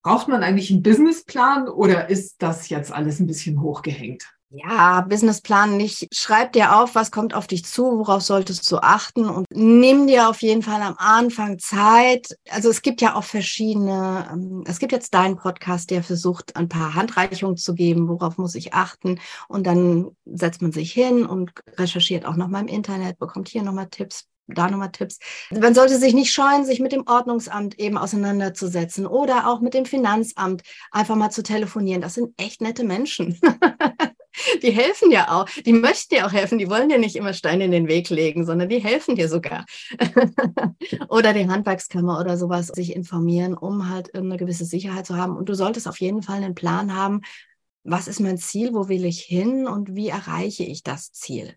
braucht 0.03 0.27
man 0.27 0.43
eigentlich 0.43 0.71
einen 0.71 0.83
Businessplan 0.83 1.67
oder 1.67 2.09
ist 2.09 2.41
das 2.41 2.69
jetzt 2.69 2.91
alles 2.91 3.19
ein 3.19 3.27
bisschen 3.27 3.61
hochgehängt? 3.61 4.36
Ja, 4.49 5.01
Businessplan 5.01 5.75
nicht. 5.75 6.07
Schreib 6.15 6.53
dir 6.53 6.77
auf, 6.77 6.95
was 6.95 7.11
kommt 7.11 7.33
auf 7.33 7.47
dich 7.47 7.65
zu, 7.65 7.83
worauf 7.83 8.21
solltest 8.21 8.71
du 8.71 8.77
achten 8.77 9.25
und 9.27 9.45
nimm 9.53 10.07
dir 10.07 10.29
auf 10.29 10.41
jeden 10.41 10.61
Fall 10.61 10.81
am 10.81 10.95
Anfang 10.97 11.59
Zeit. 11.59 12.29
Also 12.49 12.69
es 12.69 12.81
gibt 12.81 13.01
ja 13.01 13.15
auch 13.15 13.25
verschiedene, 13.25 14.25
ähm, 14.31 14.63
es 14.65 14.79
gibt 14.79 14.93
jetzt 14.93 15.13
deinen 15.13 15.35
Podcast, 15.35 15.89
der 15.91 16.01
versucht, 16.01 16.55
ein 16.55 16.69
paar 16.69 16.93
Handreichungen 16.95 17.57
zu 17.57 17.73
geben, 17.75 18.07
worauf 18.07 18.37
muss 18.37 18.55
ich 18.55 18.73
achten. 18.73 19.19
Und 19.49 19.67
dann 19.67 20.11
setzt 20.23 20.61
man 20.61 20.71
sich 20.71 20.93
hin 20.93 21.25
und 21.25 21.51
recherchiert 21.77 22.25
auch 22.25 22.37
nochmal 22.37 22.61
im 22.61 22.67
Internet, 22.69 23.19
bekommt 23.19 23.49
hier 23.49 23.63
nochmal 23.63 23.89
Tipps, 23.89 24.27
da 24.47 24.69
nochmal 24.69 24.91
Tipps. 24.93 25.19
Man 25.51 25.75
sollte 25.75 25.97
sich 25.97 26.13
nicht 26.13 26.31
scheuen, 26.31 26.63
sich 26.63 26.79
mit 26.79 26.93
dem 26.93 27.05
Ordnungsamt 27.05 27.77
eben 27.79 27.97
auseinanderzusetzen 27.97 29.07
oder 29.07 29.49
auch 29.49 29.59
mit 29.59 29.73
dem 29.73 29.85
Finanzamt 29.85 30.61
einfach 30.89 31.17
mal 31.17 31.31
zu 31.31 31.43
telefonieren. 31.43 32.01
Das 32.01 32.13
sind 32.13 32.33
echt 32.37 32.61
nette 32.61 32.85
Menschen. 32.85 33.37
die 34.61 34.71
helfen 34.71 35.11
ja 35.11 35.29
auch. 35.29 35.45
Die 35.65 35.73
möchten 35.73 36.15
dir 36.15 36.25
auch 36.25 36.31
helfen. 36.31 36.57
Die 36.57 36.69
wollen 36.69 36.89
dir 36.89 36.99
nicht 36.99 37.15
immer 37.15 37.33
Steine 37.33 37.65
in 37.65 37.71
den 37.71 37.87
Weg 37.87 38.09
legen, 38.09 38.45
sondern 38.45 38.69
die 38.69 38.79
helfen 38.79 39.15
dir 39.15 39.29
sogar. 39.29 39.65
oder 41.09 41.33
die 41.33 41.47
Handwerkskammer 41.47 42.19
oder 42.19 42.37
sowas, 42.37 42.67
sich 42.67 42.95
informieren, 42.95 43.55
um 43.55 43.89
halt 43.89 44.13
eine 44.15 44.37
gewisse 44.37 44.65
Sicherheit 44.65 45.05
zu 45.05 45.15
haben. 45.15 45.35
Und 45.35 45.49
du 45.49 45.53
solltest 45.53 45.87
auf 45.87 45.99
jeden 45.99 46.21
Fall 46.21 46.37
einen 46.37 46.55
Plan 46.55 46.95
haben, 46.95 47.21
was 47.83 48.07
ist 48.07 48.19
mein 48.19 48.37
Ziel, 48.37 48.73
wo 48.73 48.89
will 48.89 49.05
ich 49.05 49.21
hin 49.21 49.67
und 49.67 49.95
wie 49.95 50.09
erreiche 50.09 50.63
ich 50.63 50.83
das 50.83 51.11
Ziel. 51.13 51.55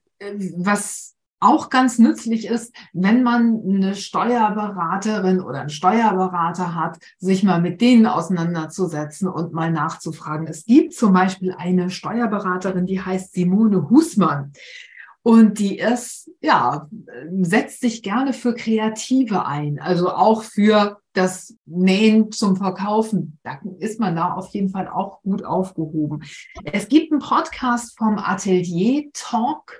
Was 0.56 1.16
auch 1.40 1.70
ganz 1.70 1.98
nützlich 1.98 2.46
ist, 2.46 2.74
wenn 2.92 3.22
man 3.22 3.62
eine 3.66 3.94
Steuerberaterin 3.94 5.40
oder 5.40 5.60
einen 5.60 5.70
Steuerberater 5.70 6.74
hat, 6.74 6.98
sich 7.18 7.42
mal 7.42 7.60
mit 7.60 7.80
denen 7.80 8.06
auseinanderzusetzen 8.06 9.26
und 9.28 9.52
mal 9.52 9.72
nachzufragen. 9.72 10.46
Es 10.46 10.66
gibt 10.66 10.94
zum 10.94 11.12
Beispiel 11.14 11.54
eine 11.56 11.90
Steuerberaterin, 11.90 12.86
die 12.86 13.00
heißt 13.00 13.32
Simone 13.32 13.88
Husmann. 13.88 14.52
Und 15.22 15.58
die 15.58 15.78
ist, 15.78 16.30
ja, 16.40 16.88
setzt 17.42 17.80
sich 17.80 18.02
gerne 18.02 18.32
für 18.32 18.54
Kreative 18.54 19.44
ein, 19.44 19.78
also 19.78 20.10
auch 20.10 20.42
für 20.42 20.98
das 21.12 21.54
Nähen 21.66 22.32
zum 22.32 22.56
Verkaufen. 22.56 23.38
Da 23.42 23.58
ist 23.80 24.00
man 24.00 24.16
da 24.16 24.32
auf 24.32 24.48
jeden 24.48 24.70
Fall 24.70 24.88
auch 24.88 25.20
gut 25.22 25.44
aufgehoben. 25.44 26.22
Es 26.64 26.88
gibt 26.88 27.12
einen 27.12 27.20
Podcast 27.20 27.98
vom 27.98 28.18
Atelier 28.18 29.10
Talk 29.12 29.74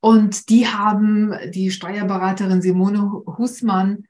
und 0.00 0.48
die 0.48 0.66
haben 0.66 1.34
die 1.50 1.70
Steuerberaterin 1.70 2.62
Simone 2.62 3.22
Husmann 3.26 4.06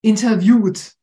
interviewt. 0.00 0.94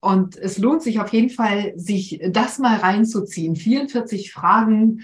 Und 0.00 0.36
es 0.36 0.58
lohnt 0.58 0.82
sich 0.82 0.98
auf 0.98 1.12
jeden 1.12 1.30
Fall, 1.30 1.72
sich 1.76 2.20
das 2.28 2.58
mal 2.58 2.78
reinzuziehen. 2.78 3.54
44 3.54 4.32
Fragen 4.32 5.02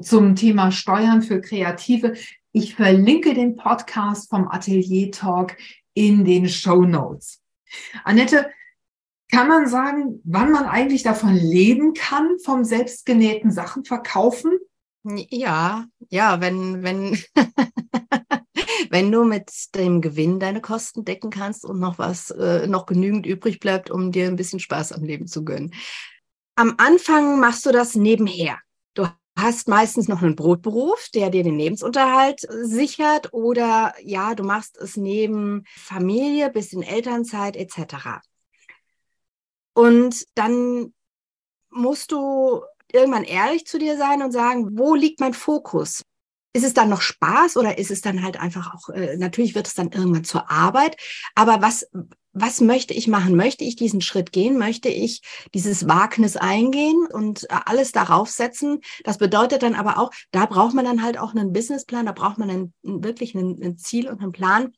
zum 0.00 0.34
Thema 0.34 0.72
Steuern 0.72 1.22
für 1.22 1.40
Kreative. 1.40 2.14
Ich 2.50 2.74
verlinke 2.74 3.34
den 3.34 3.54
Podcast 3.54 4.30
vom 4.30 4.48
Atelier 4.48 5.12
Talk 5.12 5.56
in 5.94 6.24
den 6.24 6.48
Show 6.48 6.84
Notes. 6.84 7.40
Annette, 8.02 8.50
kann 9.30 9.48
man 9.48 9.68
sagen, 9.68 10.20
wann 10.24 10.50
man 10.50 10.66
eigentlich 10.66 11.04
davon 11.04 11.34
leben 11.34 11.94
kann, 11.94 12.38
vom 12.44 12.64
selbstgenähten 12.64 13.50
Sachen 13.50 13.84
verkaufen? 13.84 14.58
Ja, 15.04 15.86
ja, 16.10 16.40
wenn, 16.40 16.82
wenn, 16.84 17.18
wenn 18.90 19.10
du 19.10 19.24
mit 19.24 19.50
dem 19.74 20.00
Gewinn 20.00 20.38
deine 20.38 20.60
Kosten 20.60 21.04
decken 21.04 21.30
kannst 21.30 21.64
und 21.64 21.80
noch 21.80 21.98
was, 21.98 22.30
äh, 22.30 22.66
noch 22.68 22.86
genügend 22.86 23.26
übrig 23.26 23.58
bleibt, 23.58 23.90
um 23.90 24.12
dir 24.12 24.26
ein 24.26 24.36
bisschen 24.36 24.60
Spaß 24.60 24.92
am 24.92 25.02
Leben 25.02 25.26
zu 25.26 25.44
gönnen. 25.44 25.74
Am 26.54 26.74
Anfang 26.78 27.40
machst 27.40 27.66
du 27.66 27.72
das 27.72 27.96
nebenher. 27.96 28.58
Du 28.94 29.08
hast 29.36 29.66
meistens 29.66 30.06
noch 30.06 30.22
einen 30.22 30.36
Brotberuf, 30.36 31.08
der 31.14 31.30
dir 31.30 31.42
den 31.42 31.58
Lebensunterhalt 31.58 32.46
sichert 32.62 33.32
oder 33.32 33.94
ja, 34.02 34.36
du 34.36 34.44
machst 34.44 34.76
es 34.76 34.96
neben 34.96 35.64
Familie, 35.66 36.50
bis 36.50 36.72
in 36.72 36.82
Elternzeit 36.82 37.56
etc. 37.56 38.20
Und 39.72 40.26
dann 40.36 40.94
musst 41.70 42.12
du 42.12 42.62
irgendwann 42.92 43.24
ehrlich 43.24 43.66
zu 43.66 43.78
dir 43.78 43.96
sein 43.96 44.22
und 44.22 44.32
sagen, 44.32 44.78
wo 44.78 44.94
liegt 44.94 45.20
mein 45.20 45.34
Fokus? 45.34 46.02
Ist 46.54 46.64
es 46.64 46.74
dann 46.74 46.90
noch 46.90 47.00
Spaß 47.00 47.56
oder 47.56 47.78
ist 47.78 47.90
es 47.90 48.02
dann 48.02 48.22
halt 48.22 48.38
einfach 48.38 48.74
auch, 48.74 48.90
äh, 48.90 49.16
natürlich 49.16 49.54
wird 49.54 49.66
es 49.66 49.74
dann 49.74 49.90
irgendwann 49.90 50.24
zur 50.24 50.50
Arbeit, 50.50 50.96
aber 51.34 51.62
was, 51.62 51.86
was 52.32 52.60
möchte 52.60 52.94
ich 52.94 53.08
machen? 53.08 53.36
Möchte 53.36 53.64
ich 53.64 53.76
diesen 53.76 54.00
Schritt 54.00 54.32
gehen? 54.32 54.58
Möchte 54.58 54.88
ich 54.88 55.22
dieses 55.54 55.86
Wagnis 55.88 56.36
eingehen 56.36 57.06
und 57.12 57.44
äh, 57.44 57.56
alles 57.66 57.92
darauf 57.92 58.30
setzen? 58.30 58.80
Das 59.04 59.18
bedeutet 59.18 59.62
dann 59.62 59.74
aber 59.74 59.98
auch, 59.98 60.10
da 60.30 60.46
braucht 60.46 60.74
man 60.74 60.84
dann 60.84 61.02
halt 61.02 61.18
auch 61.18 61.34
einen 61.34 61.52
Businessplan, 61.52 62.06
da 62.06 62.12
braucht 62.12 62.38
man 62.38 62.50
einen, 62.50 62.74
wirklich 62.82 63.34
ein, 63.34 63.58
ein 63.62 63.78
Ziel 63.78 64.08
und 64.08 64.20
einen 64.20 64.32
Plan, 64.32 64.72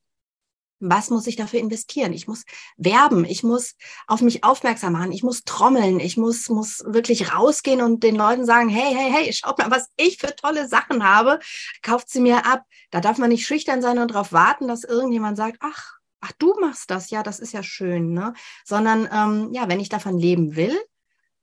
was 0.85 1.11
muss 1.11 1.27
ich 1.27 1.37
dafür 1.37 1.61
investieren? 1.61 2.13
Ich 2.13 2.29
muss 2.29 2.45
werben, 2.77 3.25
ich 3.25 3.43
muss 3.43 3.77
auf 4.07 4.21
mich 4.21 4.45
aufmerksam 4.45 4.93
machen, 4.93 5.13
ich 5.13 5.23
muss 5.23 5.45
trommeln, 5.45 5.99
ich 5.99 6.17
muss, 6.17 6.49
muss 6.49 6.83
wirklich 6.87 7.35
rausgehen 7.35 7.81
und 7.81 8.03
den 8.03 8.17
Leuten 8.17 8.45
sagen, 8.45 8.69
hey, 8.69 8.95
hey, 8.95 9.11
hey, 9.11 9.33
schaut 9.33 9.59
mal, 9.59 9.71
was 9.71 9.89
ich 9.97 10.19
für 10.19 10.35
tolle 10.37 10.69
Sachen 10.69 11.05
habe, 11.05 11.39
kauft 11.83 12.11
sie 12.11 12.21
mir 12.21 12.47
ab. 12.47 12.65
Da 12.91 13.01
darf 13.01 13.19
man 13.19 13.31
nicht 13.31 13.47
schüchtern 13.47 13.83
sein 13.83 13.99
und 13.99 14.11
darauf 14.11 14.33
warten, 14.33 14.69
dass 14.69 14.85
irgendjemand 14.85 15.37
sagt, 15.37 15.59
ach, 15.61 15.95
ach, 16.21 16.33
du 16.39 16.55
machst 16.61 16.91
das, 16.91 17.11
ja, 17.11 17.23
das 17.23 17.41
ist 17.41 17.53
ja 17.53 17.63
schön, 17.63 18.13
ne? 18.13 18.35
Sondern 18.65 19.09
ähm, 19.13 19.53
ja, 19.53 19.69
wenn 19.69 19.81
ich 19.81 19.89
davon 19.89 20.19
leben 20.19 20.57
will, 20.57 20.77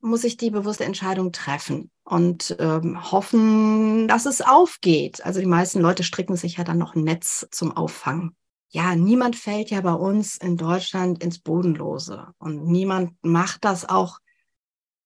muss 0.01 0.23
ich 0.23 0.37
die 0.37 0.49
bewusste 0.49 0.85
Entscheidung 0.85 1.31
treffen 1.31 1.91
und 2.03 2.55
ähm, 2.59 3.11
hoffen, 3.11 4.07
dass 4.07 4.25
es 4.25 4.41
aufgeht. 4.41 5.23
Also 5.23 5.39
die 5.39 5.45
meisten 5.45 5.79
Leute 5.79 6.03
stricken 6.03 6.35
sich 6.35 6.57
ja 6.57 6.63
dann 6.63 6.79
noch 6.79 6.95
ein 6.95 7.03
Netz 7.03 7.47
zum 7.51 7.75
Auffangen 7.75 8.35
ja, 8.71 8.95
niemand 8.95 9.35
fällt 9.35 9.69
ja 9.69 9.81
bei 9.81 9.93
uns 9.93 10.37
in 10.37 10.55
Deutschland 10.55 11.21
ins 11.21 11.39
Bodenlose 11.39 12.27
und 12.39 12.65
niemand 12.65 13.11
macht 13.21 13.65
das 13.65 13.87
auch 13.87 14.19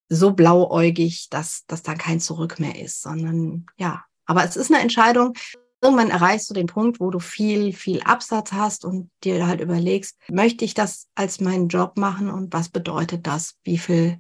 so 0.08 0.34
blauäugig, 0.34 1.30
dass, 1.32 1.66
dass 1.66 1.82
da 1.82 1.96
kein 1.96 2.20
Zurück 2.20 2.60
mehr 2.60 2.80
ist, 2.80 3.02
sondern 3.02 3.66
ja, 3.78 4.06
aber 4.28 4.44
es 4.44 4.56
ist 4.56 4.72
eine 4.72 4.82
Entscheidung. 4.82 5.34
Irgendwann 5.82 6.12
erreichst 6.12 6.48
du 6.50 6.54
den 6.54 6.68
Punkt, 6.68 7.00
wo 7.00 7.10
du 7.10 7.20
viel, 7.20 7.74
viel 7.74 8.02
Absatz 8.04 8.52
hast 8.52 8.86
und 8.86 9.10
dir 9.24 9.48
halt 9.48 9.62
überlegst, 9.62 10.20
möchte 10.30 10.64
ich 10.64 10.76
das 10.76 11.08
als 11.16 11.42
meinen 11.42 11.68
Job 11.68 11.98
machen 11.98 12.30
und 12.30 12.54
was 12.54 12.70
bedeutet 12.70 13.26
das? 13.26 13.56
Wie 13.64 13.80
viel, 13.80 14.20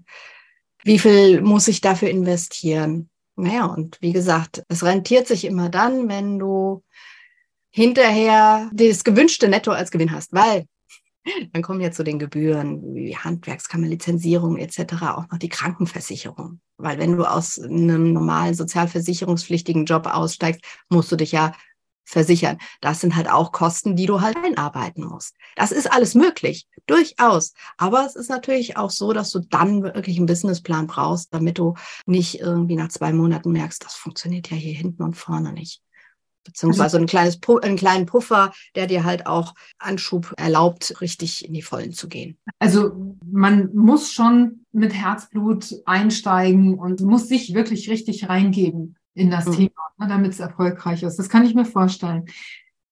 wie 0.83 0.97
viel 0.97 1.41
muss 1.41 1.67
ich 1.67 1.81
dafür 1.81 2.09
investieren? 2.09 3.11
Naja, 3.35 3.65
und 3.65 4.01
wie 4.01 4.13
gesagt, 4.13 4.63
es 4.69 4.83
rentiert 4.83 5.27
sich 5.27 5.45
immer 5.45 5.69
dann, 5.69 6.07
wenn 6.07 6.39
du 6.39 6.83
hinterher 7.75 8.69
das 8.73 9.03
gewünschte 9.03 9.49
Netto 9.49 9.71
als 9.71 9.91
Gewinn 9.91 10.13
hast, 10.13 10.31
weil 10.31 10.65
dann 11.51 11.61
kommen 11.61 11.81
ja 11.81 11.91
zu 11.91 12.05
den 12.05 12.19
Gebühren 12.19 12.95
wie 12.95 13.17
Handwerkskammer, 13.17 13.87
Lizenzierung 13.87 14.57
etc. 14.57 14.93
auch 15.01 15.29
noch 15.29 15.39
die 15.39 15.49
Krankenversicherung. 15.49 16.61
Weil 16.77 16.99
wenn 16.99 17.17
du 17.17 17.25
aus 17.25 17.59
einem 17.59 18.13
normalen 18.13 18.53
sozialversicherungspflichtigen 18.53 19.83
Job 19.83 20.07
aussteigst, 20.07 20.61
musst 20.87 21.11
du 21.11 21.17
dich 21.17 21.33
ja 21.33 21.51
versichern. 22.05 22.59
Das 22.79 23.01
sind 23.01 23.17
halt 23.17 23.29
auch 23.29 23.51
Kosten, 23.51 23.97
die 23.97 24.05
du 24.05 24.21
halt 24.21 24.37
einarbeiten 24.37 25.03
musst. 25.03 25.35
Das 25.57 25.73
ist 25.73 25.91
alles 25.91 26.15
möglich, 26.15 26.67
durchaus. 26.85 27.53
Aber 27.77 28.05
es 28.05 28.15
ist 28.15 28.29
natürlich 28.29 28.77
auch 28.77 28.91
so, 28.91 29.11
dass 29.11 29.31
du 29.31 29.39
dann 29.39 29.83
wirklich 29.83 30.15
einen 30.15 30.27
Businessplan 30.27 30.87
brauchst, 30.87 31.33
damit 31.33 31.57
du 31.57 31.73
nicht 32.05 32.39
irgendwie 32.39 32.77
nach 32.77 32.89
zwei 32.89 33.11
Monaten 33.11 33.51
merkst, 33.51 33.83
das 33.83 33.95
funktioniert 33.95 34.49
ja 34.49 34.55
hier 34.55 34.75
hinten 34.75 35.03
und 35.03 35.15
vorne 35.15 35.51
nicht 35.51 35.81
beziehungsweise 36.45 36.97
ein 36.97 37.07
kleines, 37.07 37.39
einen 37.61 37.75
kleinen 37.75 38.05
Puffer, 38.05 38.53
der 38.75 38.87
dir 38.87 39.03
halt 39.03 39.27
auch 39.27 39.53
Anschub 39.77 40.33
erlaubt, 40.37 41.01
richtig 41.01 41.45
in 41.45 41.53
die 41.53 41.61
Vollen 41.61 41.91
zu 41.91 42.07
gehen. 42.07 42.37
Also 42.59 43.15
man 43.29 43.75
muss 43.75 44.13
schon 44.13 44.65
mit 44.71 44.93
Herzblut 44.93 45.75
einsteigen 45.85 46.79
und 46.79 47.01
muss 47.01 47.27
sich 47.27 47.53
wirklich 47.53 47.89
richtig 47.89 48.29
reingeben 48.29 48.95
in 49.13 49.31
das 49.31 49.47
mhm. 49.47 49.53
Thema, 49.53 49.81
ne, 49.97 50.07
damit 50.07 50.33
es 50.33 50.39
erfolgreich 50.39 51.03
ist. 51.03 51.17
Das 51.17 51.29
kann 51.29 51.45
ich 51.45 51.55
mir 51.55 51.65
vorstellen. 51.65 52.25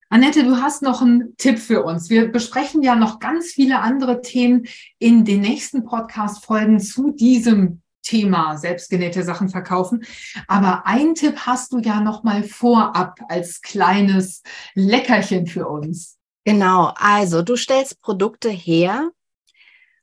Annette, 0.10 0.44
du 0.44 0.58
hast 0.58 0.84
noch 0.84 1.02
einen 1.02 1.36
Tipp 1.38 1.58
für 1.60 1.84
uns. 1.84 2.10
Wir 2.10 2.32
besprechen 2.32 2.84
ja 2.84 2.96
noch 2.96 3.20
ganz 3.20 3.48
viele 3.48 3.80
andere 3.80 4.22
Themen 4.22 4.68
in 5.00 5.26
den 5.26 5.42
nächsten 5.42 5.86
Podcast-Folgen 5.86 6.80
zu 6.80 7.12
diesem 7.12 7.83
Thema 8.04 8.58
selbstgenähte 8.58 9.24
Sachen 9.24 9.50
verkaufen. 9.50 10.06
Aber 10.48 10.86
ein 10.86 11.16
Tipp 11.16 11.38
hast 11.46 11.74
du 11.74 11.80
ja 11.80 12.02
noch 12.02 12.24
mal 12.24 12.44
vorab 12.44 13.20
als 13.30 13.62
kleines 13.62 14.44
Leckerchen 14.76 15.48
für 15.48 15.68
uns. 15.68 16.18
Genau, 16.46 16.94
also 16.96 17.42
du 17.42 17.56
stellst 17.56 18.02
Produkte 18.02 18.50
her 18.50 19.10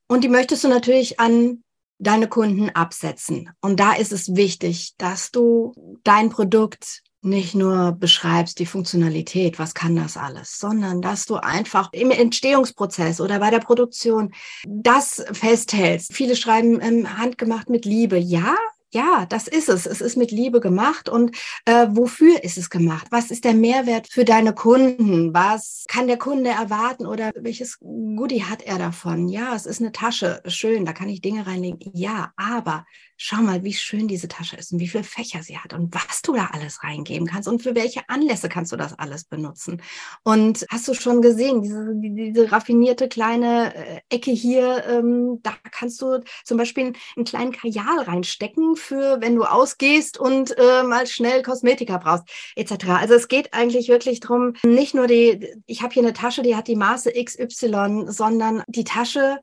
und 0.09 0.25
die 0.25 0.29
möchtest 0.29 0.65
du 0.65 0.69
natürlich 0.69 1.21
an 1.21 1.63
deine 1.99 2.29
Kunden 2.29 2.71
absetzen. 2.71 3.51
Und 3.61 3.79
da 3.79 3.93
ist 3.93 4.11
es 4.11 4.35
wichtig, 4.35 4.95
dass 4.97 5.31
du 5.31 5.99
dein 6.03 6.31
Produkt 6.31 7.03
nicht 7.23 7.55
nur 7.55 7.93
beschreibst 7.93 8.59
die 8.59 8.67
Funktionalität, 8.67 9.59
was 9.59 9.75
kann 9.75 9.97
das 9.97 10.17
alles, 10.17 10.59
sondern 10.59 11.03
dass 11.03 11.27
du 11.27 11.37
einfach 11.37 11.93
im 11.93 12.11
Entstehungsprozess 12.11 13.21
oder 13.21 13.41
bei 13.41 13.51
der 13.51 13.59
Produktion 13.59 14.33
das 14.67 15.23
festhältst. 15.33 16.15
Viele 16.15 16.37
schreiben 16.37 16.81
ähm, 16.81 17.19
handgemacht 17.19 17.69
mit 17.69 17.85
Liebe. 17.85 18.17
Ja, 18.17 18.57
ja, 18.93 19.27
das 19.27 19.47
ist 19.47 19.69
es. 19.69 19.87
Es 19.87 20.01
ist 20.01 20.17
mit 20.17 20.31
Liebe 20.31 20.61
gemacht. 20.61 21.09
Und 21.09 21.37
äh, 21.65 21.87
wofür 21.91 22.43
ist 22.43 22.59
es 22.59 22.71
gemacht? 22.71 23.07
Was 23.11 23.31
ist 23.31 23.45
der 23.45 23.55
Mehrwert 23.55 24.09
für 24.11 24.25
deine 24.25 24.55
Kunden? 24.55 25.33
Was 25.33 25.85
kann 25.89 26.09
der 26.09 26.19
Kunde 26.19 26.51
erwarten 26.51 27.07
oder 27.07 27.31
welches 27.37 27.79
Goodie 27.81 28.45
hat 28.45 28.63
er 28.63 28.79
davon? 28.79 29.29
Ja, 29.29 29.55
es 29.55 29.67
ist 29.67 29.81
eine 29.81 29.93
Tasche. 29.93 30.43
Schön, 30.47 30.85
da 30.85 30.93
kann 30.93 31.09
ich 31.09 31.21
Dinge 31.21 31.47
reinlegen. 31.47 31.79
Ja, 31.95 32.33
aber 32.37 32.85
schau 33.23 33.37
mal, 33.43 33.63
wie 33.65 33.75
schön 33.75 34.09
diese 34.09 34.29
Tasche 34.29 34.57
ist 34.57 34.73
und 34.73 34.81
wie 34.81 34.89
viele 34.89 35.05
Fächer 35.05 35.43
sie 35.43 35.59
hat 35.59 35.75
und 35.75 35.95
was 35.95 36.23
du 36.23 36.33
da 36.33 36.47
alles 36.53 36.83
reingeben 36.83 37.27
kannst 37.29 37.49
und 37.49 37.63
für 37.63 37.75
welche 37.75 38.09
Anlässe 38.09 38.49
kannst 38.49 38.73
du 38.73 38.77
das 38.77 38.99
alles 38.99 39.25
benutzen. 39.25 39.83
Und 40.23 40.65
hast 40.71 40.89
du 40.89 40.95
schon 40.95 41.21
gesehen, 41.21 41.61
diese, 41.61 41.93
diese 41.95 42.51
raffinierte 42.51 43.09
kleine 43.09 43.75
äh, 43.75 44.01
Ecke 44.09 44.31
hier, 44.31 44.85
ähm, 44.87 45.41
da 45.43 45.53
kannst 45.71 46.01
du 46.01 46.25
zum 46.45 46.57
Beispiel 46.57 46.95
einen 47.15 47.27
kleinen 47.27 47.53
Kajal 47.53 48.01
reinstecken 48.01 48.75
für, 48.81 49.21
wenn 49.21 49.37
du 49.37 49.45
ausgehst 49.45 50.19
und 50.19 50.57
äh, 50.59 50.83
mal 50.83 51.07
schnell 51.07 51.43
Kosmetika 51.43 51.99
brauchst, 51.99 52.25
etc. 52.57 52.87
Also 53.01 53.15
es 53.15 53.29
geht 53.29 53.55
eigentlich 53.55 53.89
wirklich 53.89 54.21
darum, 54.21 54.55
nicht 54.65 54.95
nur 54.95 55.07
die, 55.07 55.55
ich 55.67 55.83
habe 55.83 55.95
hier 55.95 56.03
eine 56.03 56.13
Tasche, 56.13 56.43
die 56.43 56.57
hat 56.57 56.69
die 56.69 56.77
Maße 56.77 57.13
XY, 57.13 58.05
sondern 58.09 58.63
die 58.67 58.85
Tasche 58.85 59.39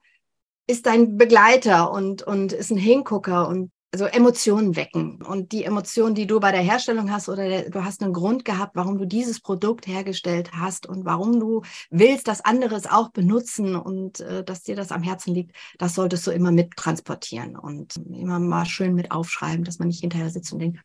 ist 0.67 0.85
dein 0.85 1.17
Begleiter 1.17 1.91
und, 1.91 2.23
und 2.23 2.51
ist 2.51 2.71
ein 2.71 2.77
Hingucker 2.77 3.47
und 3.47 3.71
also 3.91 4.05
Emotionen 4.05 4.75
wecken. 4.75 5.21
Und 5.21 5.51
die 5.51 5.63
Emotionen, 5.63 6.13
die 6.13 6.27
du 6.27 6.39
bei 6.39 6.51
der 6.51 6.61
Herstellung 6.61 7.11
hast 7.11 7.29
oder 7.29 7.47
der, 7.47 7.69
du 7.69 7.83
hast 7.83 8.03
einen 8.03 8.13
Grund 8.13 8.43
gehabt, 8.43 8.75
warum 8.75 8.97
du 8.97 9.05
dieses 9.05 9.39
Produkt 9.39 9.87
hergestellt 9.87 10.51
hast 10.53 10.87
und 10.87 11.05
warum 11.05 11.39
du 11.39 11.61
willst, 11.89 12.27
dass 12.27 12.43
andere 12.43 12.75
es 12.75 12.85
auch 12.85 13.11
benutzen 13.11 13.75
und 13.75 14.19
äh, 14.19 14.43
dass 14.43 14.63
dir 14.63 14.75
das 14.75 14.91
am 14.91 15.03
Herzen 15.03 15.33
liegt, 15.33 15.55
das 15.77 15.95
solltest 15.95 16.27
du 16.27 16.31
immer 16.31 16.51
mit 16.51 16.75
transportieren 16.75 17.55
und 17.55 17.95
immer 18.13 18.39
mal 18.39 18.65
schön 18.65 18.93
mit 18.93 19.11
aufschreiben, 19.11 19.63
dass 19.63 19.79
man 19.79 19.87
nicht 19.87 20.01
hinterher 20.01 20.29
sitzt 20.29 20.51
und 20.51 20.59
denkt, 20.59 20.79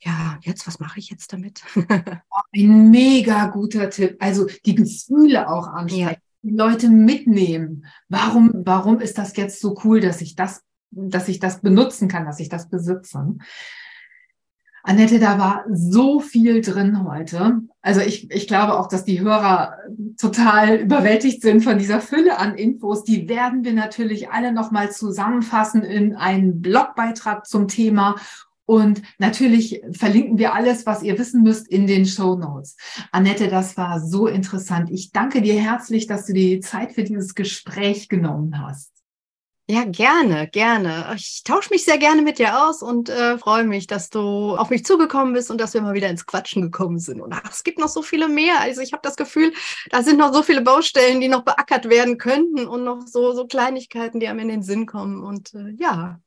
ja, 0.00 0.38
jetzt, 0.42 0.66
was 0.66 0.80
mache 0.80 0.98
ich 0.98 1.10
jetzt 1.10 1.32
damit? 1.32 1.62
Ein 2.54 2.90
mega 2.90 3.46
guter 3.48 3.90
Tipp. 3.90 4.16
Also 4.18 4.46
die 4.64 4.74
Gefühle 4.74 5.48
auch 5.48 5.66
ansprechen. 5.68 6.08
Ja. 6.08 6.16
Die 6.42 6.56
Leute 6.56 6.88
mitnehmen. 6.88 7.84
Warum, 8.08 8.50
warum 8.64 8.98
ist 9.00 9.18
das 9.18 9.36
jetzt 9.36 9.60
so 9.60 9.78
cool, 9.84 10.00
dass 10.00 10.22
ich 10.22 10.36
das 10.36 10.62
dass 10.90 11.28
ich 11.28 11.38
das 11.38 11.60
benutzen 11.60 12.08
kann, 12.08 12.24
dass 12.24 12.40
ich 12.40 12.48
das 12.48 12.68
besitze. 12.68 13.36
Annette, 14.82 15.18
da 15.18 15.38
war 15.38 15.64
so 15.70 16.20
viel 16.20 16.62
drin 16.62 17.04
heute. 17.04 17.60
Also 17.82 18.00
ich, 18.00 18.30
ich 18.30 18.46
glaube 18.48 18.78
auch, 18.78 18.88
dass 18.88 19.04
die 19.04 19.20
Hörer 19.20 19.76
total 20.18 20.76
überwältigt 20.76 21.42
sind 21.42 21.62
von 21.62 21.78
dieser 21.78 22.00
Fülle 22.00 22.38
an 22.38 22.54
Infos. 22.54 23.04
Die 23.04 23.28
werden 23.28 23.62
wir 23.62 23.74
natürlich 23.74 24.30
alle 24.30 24.52
nochmal 24.52 24.90
zusammenfassen 24.90 25.82
in 25.82 26.16
einen 26.16 26.62
Blogbeitrag 26.62 27.46
zum 27.46 27.68
Thema. 27.68 28.16
Und 28.64 29.02
natürlich 29.18 29.82
verlinken 29.92 30.38
wir 30.38 30.54
alles, 30.54 30.86
was 30.86 31.02
ihr 31.02 31.18
wissen 31.18 31.42
müsst, 31.42 31.68
in 31.68 31.86
den 31.86 32.06
Show 32.06 32.36
Notes. 32.36 32.76
Annette, 33.10 33.48
das 33.48 33.76
war 33.76 34.00
so 34.00 34.28
interessant. 34.28 34.90
Ich 34.90 35.12
danke 35.12 35.42
dir 35.42 35.60
herzlich, 35.60 36.06
dass 36.06 36.26
du 36.26 36.32
die 36.32 36.60
Zeit 36.60 36.92
für 36.92 37.04
dieses 37.04 37.34
Gespräch 37.34 38.08
genommen 38.08 38.62
hast. 38.62 38.99
Ja, 39.70 39.84
gerne, 39.84 40.48
gerne. 40.48 41.12
Ich 41.14 41.44
tausche 41.44 41.70
mich 41.70 41.84
sehr 41.84 41.96
gerne 41.96 42.22
mit 42.22 42.40
dir 42.40 42.66
aus 42.66 42.82
und 42.82 43.08
äh, 43.08 43.38
freue 43.38 43.62
mich, 43.62 43.86
dass 43.86 44.10
du 44.10 44.56
auf 44.56 44.68
mich 44.68 44.84
zugekommen 44.84 45.32
bist 45.32 45.48
und 45.48 45.60
dass 45.60 45.74
wir 45.74 45.80
mal 45.80 45.94
wieder 45.94 46.08
ins 46.08 46.26
Quatschen 46.26 46.60
gekommen 46.60 46.98
sind. 46.98 47.20
Und 47.20 47.32
ach, 47.32 47.48
es 47.52 47.62
gibt 47.62 47.78
noch 47.78 47.86
so 47.86 48.02
viele 48.02 48.28
mehr. 48.28 48.60
Also 48.60 48.80
ich 48.80 48.92
habe 48.92 49.02
das 49.04 49.14
Gefühl, 49.14 49.52
da 49.90 50.02
sind 50.02 50.18
noch 50.18 50.34
so 50.34 50.42
viele 50.42 50.62
Baustellen, 50.62 51.20
die 51.20 51.28
noch 51.28 51.44
beackert 51.44 51.88
werden 51.88 52.18
könnten 52.18 52.66
und 52.66 52.82
noch 52.82 53.06
so, 53.06 53.32
so 53.32 53.46
Kleinigkeiten, 53.46 54.18
die 54.18 54.26
einem 54.26 54.40
in 54.40 54.48
den 54.48 54.62
Sinn 54.64 54.86
kommen. 54.86 55.22
Und 55.22 55.54
äh, 55.54 55.70
ja, 55.78 56.18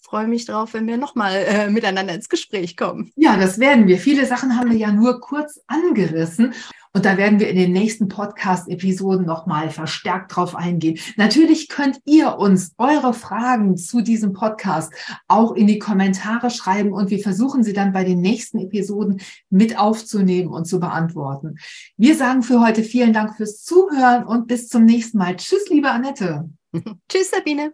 freue 0.00 0.26
mich 0.26 0.46
drauf, 0.46 0.74
wenn 0.74 0.88
wir 0.88 0.96
nochmal 0.96 1.36
äh, 1.36 1.70
miteinander 1.70 2.14
ins 2.14 2.28
Gespräch 2.28 2.76
kommen. 2.76 3.12
Ja, 3.14 3.36
das 3.36 3.60
werden 3.60 3.86
wir. 3.86 3.98
Viele 3.98 4.26
Sachen 4.26 4.58
haben 4.58 4.72
wir 4.72 4.76
ja 4.76 4.90
nur 4.90 5.20
kurz 5.20 5.60
angerissen. 5.68 6.52
Und 6.94 7.06
da 7.06 7.16
werden 7.16 7.40
wir 7.40 7.48
in 7.48 7.56
den 7.56 7.72
nächsten 7.72 8.08
Podcast-Episoden 8.08 9.24
nochmal 9.24 9.70
verstärkt 9.70 10.36
drauf 10.36 10.54
eingehen. 10.54 10.98
Natürlich 11.16 11.68
könnt 11.68 11.98
ihr 12.04 12.36
uns 12.36 12.74
eure 12.76 13.14
Fragen 13.14 13.78
zu 13.78 14.02
diesem 14.02 14.34
Podcast 14.34 14.92
auch 15.26 15.52
in 15.52 15.66
die 15.66 15.78
Kommentare 15.78 16.50
schreiben 16.50 16.92
und 16.92 17.08
wir 17.08 17.20
versuchen 17.20 17.64
sie 17.64 17.72
dann 17.72 17.92
bei 17.92 18.04
den 18.04 18.20
nächsten 18.20 18.58
Episoden 18.58 19.22
mit 19.48 19.78
aufzunehmen 19.78 20.50
und 20.50 20.66
zu 20.66 20.80
beantworten. 20.80 21.56
Wir 21.96 22.14
sagen 22.14 22.42
für 22.42 22.60
heute 22.60 22.82
vielen 22.82 23.14
Dank 23.14 23.36
fürs 23.36 23.62
Zuhören 23.62 24.24
und 24.24 24.46
bis 24.46 24.68
zum 24.68 24.84
nächsten 24.84 25.16
Mal. 25.16 25.36
Tschüss, 25.36 25.70
liebe 25.70 25.90
Annette. 25.90 26.50
Tschüss, 27.08 27.30
Sabine. 27.30 27.72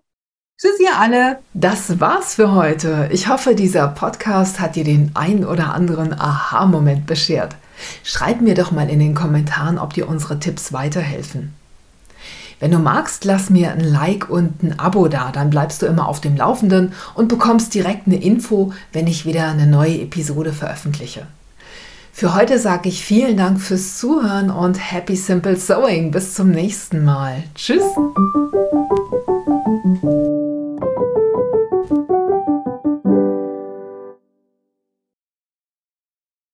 Tschüss 0.60 0.80
ihr 0.80 0.96
alle. 0.96 1.38
Das 1.54 2.00
war's 2.00 2.34
für 2.34 2.52
heute. 2.52 3.08
Ich 3.12 3.28
hoffe, 3.28 3.54
dieser 3.54 3.88
Podcast 3.88 4.60
hat 4.60 4.76
dir 4.76 4.84
den 4.84 5.12
ein 5.14 5.44
oder 5.44 5.72
anderen 5.72 6.12
Aha-Moment 6.12 7.06
beschert. 7.06 7.56
Schreib 8.02 8.40
mir 8.40 8.54
doch 8.54 8.72
mal 8.72 8.88
in 8.88 8.98
den 8.98 9.14
Kommentaren, 9.14 9.78
ob 9.78 9.94
dir 9.94 10.08
unsere 10.08 10.38
Tipps 10.38 10.72
weiterhelfen. 10.72 11.54
Wenn 12.60 12.72
du 12.72 12.78
magst, 12.78 13.24
lass 13.24 13.50
mir 13.50 13.70
ein 13.70 13.80
Like 13.80 14.28
und 14.28 14.62
ein 14.62 14.78
Abo 14.80 15.06
da, 15.06 15.30
dann 15.30 15.50
bleibst 15.50 15.80
du 15.82 15.86
immer 15.86 16.08
auf 16.08 16.20
dem 16.20 16.36
Laufenden 16.36 16.92
und 17.14 17.28
bekommst 17.28 17.72
direkt 17.72 18.06
eine 18.06 18.20
Info, 18.20 18.72
wenn 18.92 19.06
ich 19.06 19.24
wieder 19.24 19.46
eine 19.48 19.66
neue 19.66 20.00
Episode 20.00 20.52
veröffentliche. 20.52 21.26
Für 22.12 22.34
heute 22.34 22.58
sage 22.58 22.88
ich 22.88 23.04
vielen 23.04 23.36
Dank 23.36 23.60
fürs 23.60 23.96
Zuhören 23.98 24.50
und 24.50 24.74
Happy 24.74 25.14
Simple 25.14 25.54
Sewing. 25.54 26.10
Bis 26.10 26.34
zum 26.34 26.50
nächsten 26.50 27.04
Mal. 27.04 27.44
Tschüss. 27.54 27.84